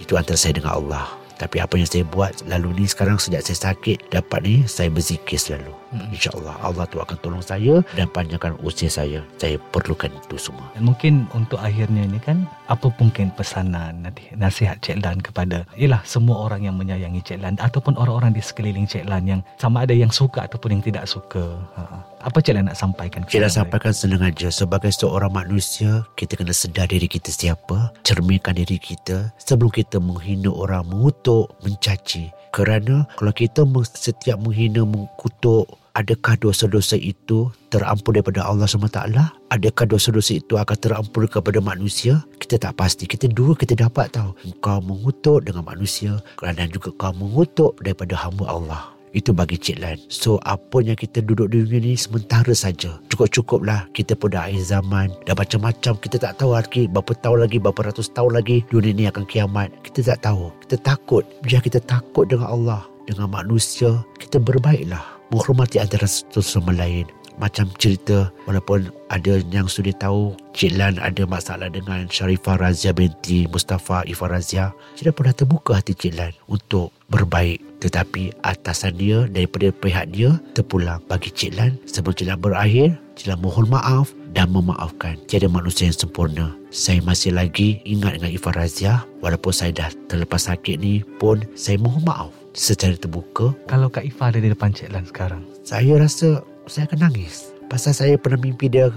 Itu 0.03 0.19
antara 0.19 0.35
saya 0.35 0.59
dengan 0.59 0.75
Allah. 0.83 1.07
Tapi 1.39 1.63
apa 1.63 1.79
yang 1.79 1.87
saya 1.87 2.03
buat 2.03 2.35
lalu 2.51 2.83
ni 2.83 2.85
sekarang 2.91 3.17
sejak 3.23 3.47
saya 3.47 3.71
sakit 3.71 4.11
dapat 4.11 4.43
ni 4.43 4.55
saya 4.67 4.91
berzikir 4.91 5.39
selalu. 5.39 5.71
Hmm. 5.89 6.13
InsyaAllah 6.13 6.55
Allah 6.61 6.85
tu 6.89 7.01
akan 7.01 7.17
tolong 7.25 7.45
saya 7.45 7.81
dan 7.97 8.09
panjangkan 8.13 8.57
usia 8.61 8.93
saya. 8.93 9.25
Saya 9.41 9.57
perlukan 9.73 10.13
itu 10.13 10.37
semua. 10.37 10.69
Dan 10.77 10.85
mungkin 10.85 11.25
untuk 11.33 11.57
akhirnya 11.61 12.05
ni 12.05 12.21
kan 12.21 12.45
apa 12.69 12.93
mungkin 13.01 13.33
pesanan 13.33 14.05
nanti 14.05 14.29
nasihat 14.37 14.77
Cik 14.85 15.01
Lan 15.01 15.19
kepada 15.25 15.65
ialah 15.81 16.05
semua 16.05 16.45
orang 16.45 16.69
yang 16.69 16.77
menyayangi 16.77 17.25
Cik 17.25 17.41
Lan 17.41 17.57
ataupun 17.57 17.97
orang-orang 17.97 18.37
di 18.37 18.45
sekeliling 18.45 18.85
Cik 18.85 19.09
Lan 19.09 19.25
yang 19.25 19.41
sama 19.57 19.89
ada 19.89 19.97
yang 19.97 20.13
suka 20.13 20.45
ataupun 20.45 20.79
yang 20.79 20.83
tidak 20.85 21.09
suka. 21.09 21.57
Ha. 21.81 21.83
Apa 22.29 22.39
Cik 22.45 22.55
Lan 22.61 22.69
nak 22.69 22.77
sampaikan? 22.77 23.25
Cik 23.25 23.41
Lan 23.41 23.53
sampaikan 23.53 23.93
senang 23.97 24.21
aja. 24.21 24.53
Sebagai 24.53 24.93
seorang 24.93 25.33
manusia, 25.33 26.05
kita 26.19 26.37
kena 26.37 26.53
sedar 26.53 26.91
diri 26.91 27.09
kita 27.09 27.33
siapa, 27.33 27.95
cerminkan 28.05 28.59
diri 28.59 28.77
kita 28.77 29.33
sebelum 29.41 29.73
kita 29.73 29.97
menghina 30.03 30.53
orang, 30.53 30.85
mengutuk, 30.85 31.49
mencaci. 31.65 32.29
Kerana 32.49 33.05
kalau 33.17 33.33
kita 33.33 33.63
setiap 33.95 34.41
menghina, 34.41 34.83
mengutuk, 34.83 35.69
adakah 35.99 36.39
dosa-dosa 36.39 36.95
itu 36.95 37.51
terampun 37.75 38.15
daripada 38.15 38.47
Allah 38.47 38.71
SWT? 38.71 39.19
Adakah 39.51 39.85
dosa-dosa 39.91 40.39
itu 40.39 40.55
akan 40.55 40.79
terampun 40.79 41.27
kepada 41.27 41.59
manusia? 41.59 42.23
Kita 42.39 42.55
tak 42.63 42.79
pasti. 42.79 43.11
Kita 43.11 43.27
dua 43.27 43.59
kita 43.59 43.75
dapat 43.75 44.15
tahu. 44.15 44.31
Kau 44.63 44.79
mengutuk 44.79 45.43
dengan 45.51 45.67
manusia 45.67 46.23
kerana 46.39 46.71
juga 46.71 46.95
kau 46.95 47.11
mengutuk 47.11 47.75
daripada 47.83 48.15
hamba 48.15 48.47
Allah. 48.47 48.83
Itu 49.17 49.33
bagi 49.33 49.57
Cik 49.57 49.81
Lan. 49.81 49.99
So 50.13 50.37
apa 50.45 50.85
yang 50.85 50.95
kita 50.95 51.25
duduk 51.25 51.51
di 51.51 51.65
dunia 51.65 51.81
ni 51.81 51.95
sementara 51.99 52.53
saja. 52.53 53.01
Cukup-cukuplah 53.09 53.89
kita 53.97 54.15
pun 54.15 54.31
dah 54.31 54.47
akhir 54.47 54.69
zaman. 54.69 55.11
Dah 55.27 55.35
macam-macam. 55.35 55.97
Kita 55.99 56.17
tak 56.21 56.39
tahu 56.39 56.55
lagi 56.55 56.87
berapa 56.87 57.17
tahun 57.19 57.49
lagi, 57.49 57.59
berapa 57.59 57.89
ratus 57.91 58.13
tahun 58.15 58.39
lagi 58.39 58.63
dunia 58.71 58.93
ni 58.95 59.05
akan 59.09 59.25
kiamat. 59.27 59.73
Kita 59.83 60.15
tak 60.15 60.29
tahu. 60.29 60.53
Kita 60.63 60.77
takut. 60.85 61.25
Biar 61.43 61.65
kita 61.65 61.83
takut 61.83 62.29
dengan 62.29 62.53
Allah. 62.53 62.85
Dengan 63.09 63.33
manusia. 63.33 64.05
Kita 64.21 64.37
berbaiklah. 64.37 65.18
Menghormati 65.29 65.77
antara 65.77 66.09
satu 66.09 66.41
sama 66.41 66.73
lain 66.73 67.05
macam 67.39 67.71
cerita 67.79 68.29
walaupun 68.45 68.91
ada 69.09 69.39
yang 69.49 69.71
sudah 69.71 69.95
tahu 69.97 70.35
Cik 70.53 70.75
Lan 70.75 70.99
ada 70.99 71.23
masalah 71.25 71.71
dengan 71.71 72.11
Sharifah 72.11 72.59
Razia 72.59 72.91
binti 72.91 73.47
Mustafa 73.47 74.03
Ifah 74.05 74.29
Razia. 74.29 74.75
Cik 74.99 75.07
Lan 75.07 75.15
pun 75.15 75.25
dah 75.31 75.37
terbuka 75.39 75.73
hati 75.79 75.95
Cik 75.95 76.19
Lan 76.19 76.33
untuk 76.51 76.91
berbaik. 77.09 77.63
Tetapi 77.79 78.43
atasan 78.43 78.99
dia 78.99 79.31
daripada 79.31 79.71
pihak 79.71 80.11
dia 80.11 80.35
terpulang 80.53 80.99
bagi 81.07 81.31
Cik 81.31 81.53
Lan. 81.55 81.79
Sebelum 81.87 82.15
Cik 82.19 82.27
Lan 82.27 82.39
berakhir, 82.43 82.99
Cik 83.15 83.31
Lan 83.31 83.39
mohon 83.39 83.71
maaf 83.71 84.11
dan 84.35 84.51
memaafkan. 84.51 85.15
Tiada 85.31 85.47
manusia 85.47 85.87
yang 85.87 85.95
sempurna. 85.97 86.59
Saya 86.75 86.99
masih 87.07 87.39
lagi 87.39 87.79
ingat 87.87 88.19
dengan 88.19 88.35
Ifah 88.35 88.55
Razia. 88.57 89.07
Walaupun 89.23 89.55
saya 89.55 89.71
dah 89.71 89.91
terlepas 90.11 90.51
sakit 90.51 90.75
ni 90.83 91.07
pun 91.23 91.47
saya 91.55 91.79
mohon 91.79 92.03
maaf 92.03 92.38
secara 92.59 92.99
terbuka. 92.99 93.55
Kalau 93.71 93.87
Kak 93.87 94.03
Ifah 94.03 94.35
ada 94.35 94.43
di 94.43 94.51
depan 94.51 94.75
Cik 94.75 94.91
Lan 94.91 95.07
sekarang? 95.07 95.47
Saya 95.63 95.95
rasa 95.95 96.43
saya 96.67 96.91
akan 96.91 97.07
nangis. 97.07 97.55
Pasal 97.71 97.95
saya 97.95 98.15
pernah 98.19 98.43
mimpi 98.43 98.67
dia 98.67 98.91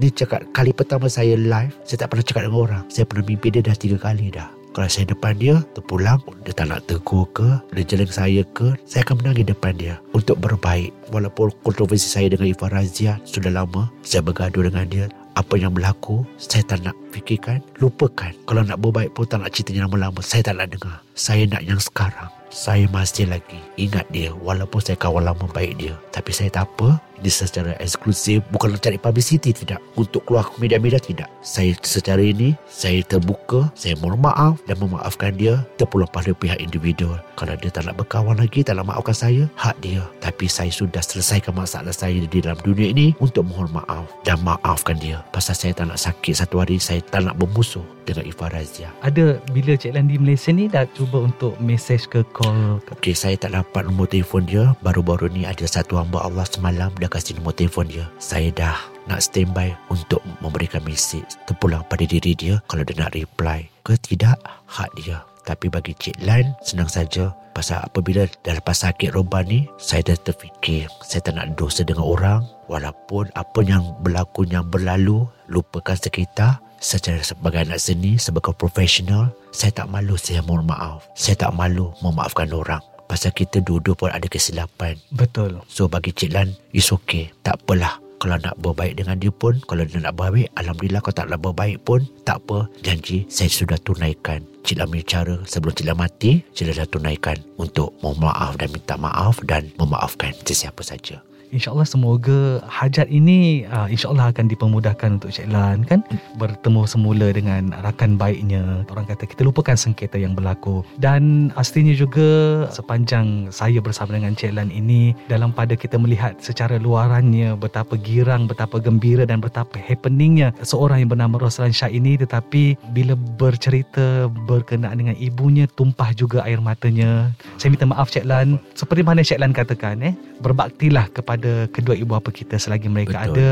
dia 0.00 0.10
cakap 0.12 0.40
kali 0.56 0.72
pertama 0.72 1.04
saya 1.04 1.36
live 1.36 1.74
saya 1.84 2.04
tak 2.04 2.08
pernah 2.14 2.24
cakap 2.24 2.42
dengan 2.48 2.60
orang 2.64 2.82
saya 2.88 3.04
pernah 3.04 3.24
mimpi 3.28 3.52
dia 3.52 3.60
dah 3.60 3.76
tiga 3.76 4.00
kali 4.00 4.32
dah 4.32 4.48
kalau 4.72 4.88
saya 4.88 5.04
depan 5.04 5.36
dia 5.36 5.60
terpulang 5.76 6.16
dia 6.48 6.52
tak 6.56 6.72
nak 6.72 6.80
tegur 6.88 7.28
ke 7.36 7.44
dia 7.76 7.84
jalan 7.84 8.08
saya 8.08 8.42
ke 8.56 8.72
saya 8.88 9.04
akan 9.04 9.20
menangis 9.20 9.52
depan 9.52 9.76
dia 9.76 10.00
untuk 10.16 10.40
berbaik 10.40 10.96
walaupun 11.12 11.52
kontroversi 11.60 12.08
saya 12.08 12.32
dengan 12.32 12.48
Ifah 12.48 12.72
Razia 12.72 13.20
sudah 13.28 13.52
lama 13.52 13.92
saya 14.00 14.24
bergaduh 14.24 14.64
dengan 14.64 14.88
dia 14.88 15.04
apa 15.34 15.54
yang 15.56 15.72
berlaku 15.72 16.24
saya 16.36 16.64
tak 16.64 16.84
nak 16.84 16.96
fikirkan 17.12 17.60
lupakan. 17.80 18.32
Kalau 18.44 18.62
nak 18.64 18.80
berbaik 18.80 19.12
pun 19.16 19.24
tak 19.28 19.44
nak 19.44 19.52
ceritanya 19.52 19.88
lama-lama 19.88 20.20
saya 20.20 20.44
tak 20.44 20.56
nak 20.60 20.68
dengar. 20.72 20.96
Saya 21.12 21.44
nak 21.48 21.62
yang 21.64 21.80
sekarang. 21.80 22.30
Saya 22.52 22.84
masih 22.92 23.32
lagi 23.32 23.56
ingat 23.80 24.04
dia 24.12 24.28
walaupun 24.28 24.76
saya 24.84 25.00
kawan 25.00 25.24
lama 25.24 25.48
baik 25.56 25.80
dia. 25.80 25.96
Tapi 26.12 26.30
saya 26.36 26.52
tak 26.52 26.68
apa 26.68 27.00
ini 27.22 27.32
secara 27.32 27.72
eksklusif 27.80 28.44
bukan 28.52 28.76
cari 28.76 29.00
publicity 29.00 29.56
tidak. 29.56 29.80
Untuk 29.96 30.28
keluar 30.28 30.44
ke 30.44 30.60
media-media 30.60 31.00
tidak. 31.00 31.32
Saya 31.40 31.72
secara 31.80 32.20
ini 32.20 32.52
saya 32.68 33.00
terbuka 33.06 33.72
saya 33.72 33.96
mohon 34.04 34.20
maaf 34.20 34.60
dan 34.68 34.76
memaafkan 34.84 35.32
dia 35.32 35.64
terpulang 35.80 36.10
pada 36.12 36.36
pihak 36.36 36.60
individu 36.60 37.16
kalau 37.42 37.58
dia 37.58 37.74
tak 37.74 37.90
nak 37.90 37.98
berkawan 37.98 38.38
lagi 38.38 38.62
tak 38.62 38.78
nak 38.78 38.86
maafkan 38.86 39.18
saya 39.18 39.42
hak 39.58 39.74
dia 39.82 40.06
tapi 40.22 40.46
saya 40.46 40.70
sudah 40.70 41.02
selesaikan 41.02 41.50
masalah 41.50 41.90
saya 41.90 42.22
di 42.22 42.38
dalam 42.38 42.54
dunia 42.62 42.94
ini 42.94 43.18
untuk 43.18 43.42
mohon 43.50 43.66
maaf 43.74 44.06
dan 44.22 44.38
maafkan 44.46 44.94
dia 44.94 45.26
pasal 45.34 45.58
saya 45.58 45.74
tak 45.74 45.90
nak 45.90 45.98
sakit 45.98 46.38
satu 46.38 46.62
hari 46.62 46.78
saya 46.78 47.02
tak 47.02 47.26
nak 47.26 47.34
bermusuh 47.34 47.82
dengan 48.06 48.26
Ifah 48.26 48.50
Razia 48.50 48.90
Ada 49.02 49.38
bila 49.54 49.78
Cik 49.78 49.94
Lan 49.94 50.10
di 50.10 50.18
Malaysia 50.18 50.50
ni 50.50 50.66
dah 50.66 50.86
cuba 50.90 51.22
untuk 51.22 51.58
message 51.62 52.10
ke 52.10 52.26
call 52.34 52.82
ke 52.82 52.94
Okey, 52.98 53.14
saya 53.14 53.38
tak 53.38 53.54
dapat 53.54 53.86
nombor 53.86 54.10
telefon 54.10 54.42
dia. 54.46 54.74
Baru-baru 54.82 55.30
ni 55.30 55.46
ada 55.46 55.62
satu 55.66 55.98
hamba 55.98 56.22
Allah 56.26 56.46
semalam 56.46 56.90
dah 56.98 57.10
kasih 57.10 57.38
nombor 57.38 57.54
telefon 57.54 57.86
dia. 57.86 58.06
Saya 58.18 58.50
dah 58.50 58.74
nak 59.06 59.22
standby 59.22 59.74
untuk 59.90 60.22
memberikan 60.42 60.82
mesej 60.82 61.22
terpulang 61.46 61.82
pada 61.86 62.06
diri 62.06 62.34
dia 62.34 62.58
kalau 62.70 62.86
dia 62.86 62.98
nak 62.98 63.14
reply 63.14 63.66
ke 63.82 63.98
tidak 63.98 64.38
hak 64.66 64.90
dia. 64.98 65.22
Tapi 65.42 65.66
bagi 65.68 65.92
Cik 65.94 66.22
Lan 66.22 66.54
senang 66.62 66.90
saja. 66.90 67.34
Pasal 67.52 67.84
apabila 67.84 68.24
dah 68.46 68.56
lepas 68.56 68.80
sakit 68.80 69.12
roban 69.12 69.44
ni 69.44 69.68
saya 69.76 70.00
dah 70.00 70.16
terfikir 70.16 70.88
saya 71.04 71.20
tak 71.20 71.36
nak 71.36 71.52
dosa 71.54 71.84
dengan 71.84 72.06
orang. 72.08 72.40
Walaupun 72.66 73.28
apa 73.36 73.60
yang 73.60 73.84
berlaku 74.00 74.48
yang 74.48 74.66
berlalu 74.66 75.28
lupakan 75.50 75.98
sekitar. 75.98 76.58
Secara 76.82 77.22
sebagai 77.22 77.62
anak 77.62 77.78
seni 77.78 78.18
sebagai 78.18 78.58
profesional 78.58 79.30
saya 79.54 79.70
tak 79.70 79.86
malu 79.86 80.18
saya 80.18 80.42
mohon 80.42 80.66
maaf. 80.66 81.06
Saya 81.14 81.38
tak 81.38 81.54
malu 81.54 81.94
memaafkan 82.02 82.50
orang. 82.50 82.82
Pasal 83.06 83.30
kita 83.30 83.62
dua-dua 83.62 83.94
pun 83.94 84.10
ada 84.10 84.26
kesilapan. 84.26 84.98
Betul. 85.14 85.62
So 85.70 85.86
bagi 85.86 86.10
Cik 86.10 86.34
Lan 86.34 86.50
It's 86.74 86.90
okay. 86.90 87.30
Tak 87.46 87.62
apalah 87.62 88.01
Kalau 88.22 88.38
nak 88.38 88.54
berbaik 88.62 89.02
dengan 89.02 89.18
dia 89.18 89.34
pun 89.34 89.58
Kalau 89.66 89.82
dia 89.82 89.98
nak 89.98 90.14
berbaik 90.14 90.46
Alhamdulillah 90.54 91.02
Kalau 91.02 91.16
tak 91.18 91.26
nak 91.26 91.42
berbaik 91.42 91.82
pun 91.82 92.06
Tak 92.22 92.38
apa. 92.46 92.70
Janji 92.86 93.26
Saya 93.26 93.50
sudah 93.50 93.74
tunaikan. 93.82 94.46
Cik 94.62 94.78
Lan 94.78 94.86
punya 94.94 95.02
cara 95.02 95.34
Sebelum 95.42 95.74
Cik 95.74 95.86
Lan 95.90 95.98
mati 95.98 96.38
Cik 96.54 96.70
Lan 96.70 96.74
dah 96.78 96.86
tunaikan 96.86 97.38
Untuk 97.58 97.90
mohon 97.98 98.22
maaf 98.22 98.54
Dan 98.54 98.70
minta 98.70 98.94
maaf 98.94 99.42
Dan 99.42 99.74
memaafkan 99.74 100.30
Sesiapa 100.46 100.86
saja 100.86 101.18
InsyaAllah 101.52 101.84
semoga 101.84 102.64
hajat 102.64 103.12
ini 103.12 103.68
uh, 103.68 103.84
InsyaAllah 103.84 104.32
akan 104.32 104.48
dipermudahkan 104.48 105.20
untuk 105.20 105.36
Cik 105.36 105.52
Lan 105.52 105.84
kan? 105.84 106.00
Bertemu 106.40 106.88
semula 106.88 107.28
dengan 107.28 107.76
rakan 107.84 108.16
baiknya. 108.16 108.88
Orang 108.88 109.04
kata 109.04 109.28
kita 109.28 109.44
lupakan 109.44 109.76
sengketa 109.76 110.16
yang 110.16 110.32
berlaku. 110.32 110.80
Dan 110.96 111.52
pastinya 111.52 111.92
juga 111.92 112.64
sepanjang 112.72 113.52
saya 113.52 113.84
bersama 113.84 114.16
dengan 114.16 114.32
Cik 114.32 114.56
Lan 114.56 114.72
ini 114.72 115.12
Dalam 115.28 115.52
pada 115.52 115.76
kita 115.76 116.00
melihat 116.00 116.40
secara 116.40 116.80
luarannya 116.80 117.52
Betapa 117.60 118.00
girang, 118.00 118.48
betapa 118.48 118.80
gembira 118.80 119.28
dan 119.28 119.44
betapa 119.44 119.76
happeningnya 119.76 120.56
Seorang 120.64 121.04
yang 121.04 121.12
bernama 121.12 121.36
Roslan 121.36 121.76
Shah 121.76 121.92
ini. 121.92 122.16
Tetapi 122.16 122.80
bila 122.96 123.12
bercerita 123.36 124.32
berkenaan 124.48 124.96
dengan 124.96 125.16
ibunya 125.20 125.68
Tumpah 125.68 126.16
juga 126.16 126.40
air 126.48 126.64
matanya. 126.64 127.28
Saya 127.60 127.76
minta 127.76 127.84
maaf 127.84 128.08
Cik 128.08 128.24
Lan. 128.24 128.56
Seperti 128.72 129.04
mana 129.04 129.20
Cik 129.20 129.36
Lan 129.36 129.52
katakan 129.52 130.00
eh 130.00 130.16
Berbaktilah 130.42 131.08
kepada 131.14 131.70
kedua 131.70 131.94
ibu 131.96 132.12
bapa 132.12 132.34
kita 132.34 132.58
selagi 132.60 132.90
mereka 132.90 133.16
Betul. 133.16 133.38
ada 133.38 133.50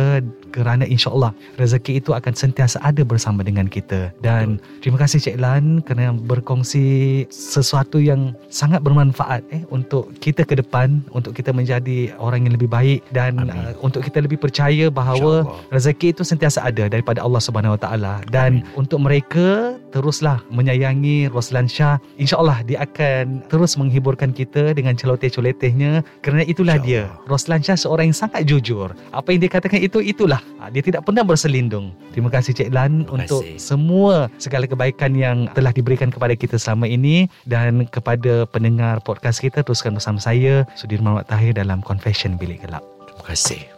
kerana 0.51 0.85
insyaallah 0.85 1.33
rezeki 1.57 2.03
itu 2.03 2.11
akan 2.13 2.35
sentiasa 2.35 2.83
ada 2.85 3.07
bersama 3.07 3.47
dengan 3.47 3.71
kita 3.71 4.13
dan 4.21 4.59
Betul. 4.59 4.83
terima 4.85 4.99
kasih 5.01 5.19
Cik 5.23 5.39
Lan 5.41 5.81
kerana 5.87 6.13
berkongsi 6.19 7.25
sesuatu 7.31 8.03
yang 8.03 8.35
sangat 8.53 8.85
bermanfaat 8.85 9.41
eh 9.55 9.63
untuk 9.73 10.13
kita 10.21 10.45
ke 10.45 10.59
depan 10.61 11.01
untuk 11.17 11.33
kita 11.33 11.55
menjadi 11.55 12.13
orang 12.21 12.45
yang 12.45 12.55
lebih 12.59 12.69
baik 12.69 13.01
dan 13.15 13.49
uh, 13.49 13.73
untuk 13.81 14.05
kita 14.05 14.21
lebih 14.21 14.37
percaya 14.37 14.93
bahawa 14.93 15.49
rezeki 15.73 16.13
itu 16.13 16.23
sentiasa 16.27 16.67
ada 16.67 16.91
daripada 16.91 17.25
Allah 17.25 17.41
Subhanahu 17.41 17.79
Wa 17.79 17.81
Taala 17.81 18.15
dan 18.29 18.61
Amin. 18.61 18.77
untuk 18.77 18.99
mereka 19.01 19.79
teruslah 19.91 20.43
menyayangi 20.51 21.31
Roslan 21.31 21.67
Shah 21.71 21.99
insyaallah 22.19 22.63
dia 22.67 22.83
akan 22.83 23.47
terus 23.47 23.75
menghiburkan 23.79 24.31
kita 24.35 24.75
dengan 24.75 24.95
celoteh-celotehnya 24.95 26.03
kerana 26.25 26.43
itulah 26.47 26.79
dia 26.81 27.11
Roslan 27.27 27.63
Shah 27.63 27.79
seorang 27.79 28.11
yang 28.11 28.19
sangat 28.19 28.43
jujur. 28.47 28.91
Apa 29.15 29.31
yang 29.31 29.47
dia 29.47 29.51
katakan 29.53 29.79
itu 29.83 30.03
itulah. 30.03 30.43
Ha, 30.59 30.69
dia 30.73 30.83
tidak 30.83 31.07
pernah 31.07 31.23
berselindung. 31.23 31.95
Terima 32.11 32.33
kasih 32.33 32.57
Cik 32.57 32.71
Lan 32.75 33.05
Terima 33.05 33.15
untuk 33.23 33.43
kasih. 33.47 33.59
semua 33.61 34.15
segala 34.43 34.67
kebaikan 34.67 35.15
yang 35.15 35.47
telah 35.55 35.71
diberikan 35.71 36.11
kepada 36.11 36.35
kita 36.35 36.59
selama 36.59 36.91
ini 36.91 37.31
dan 37.47 37.87
kepada 37.87 38.47
pendengar 38.51 38.99
podcast 39.07 39.39
kita 39.39 39.63
teruskan 39.63 39.95
bersama 39.95 40.19
saya 40.19 40.67
Sudirman 40.75 41.15
Wak 41.19 41.31
Tahir 41.31 41.55
dalam 41.55 41.85
Confession 41.85 42.35
Bilik 42.35 42.67
Gelap. 42.67 42.83
Terima 43.07 43.25
kasih 43.31 43.70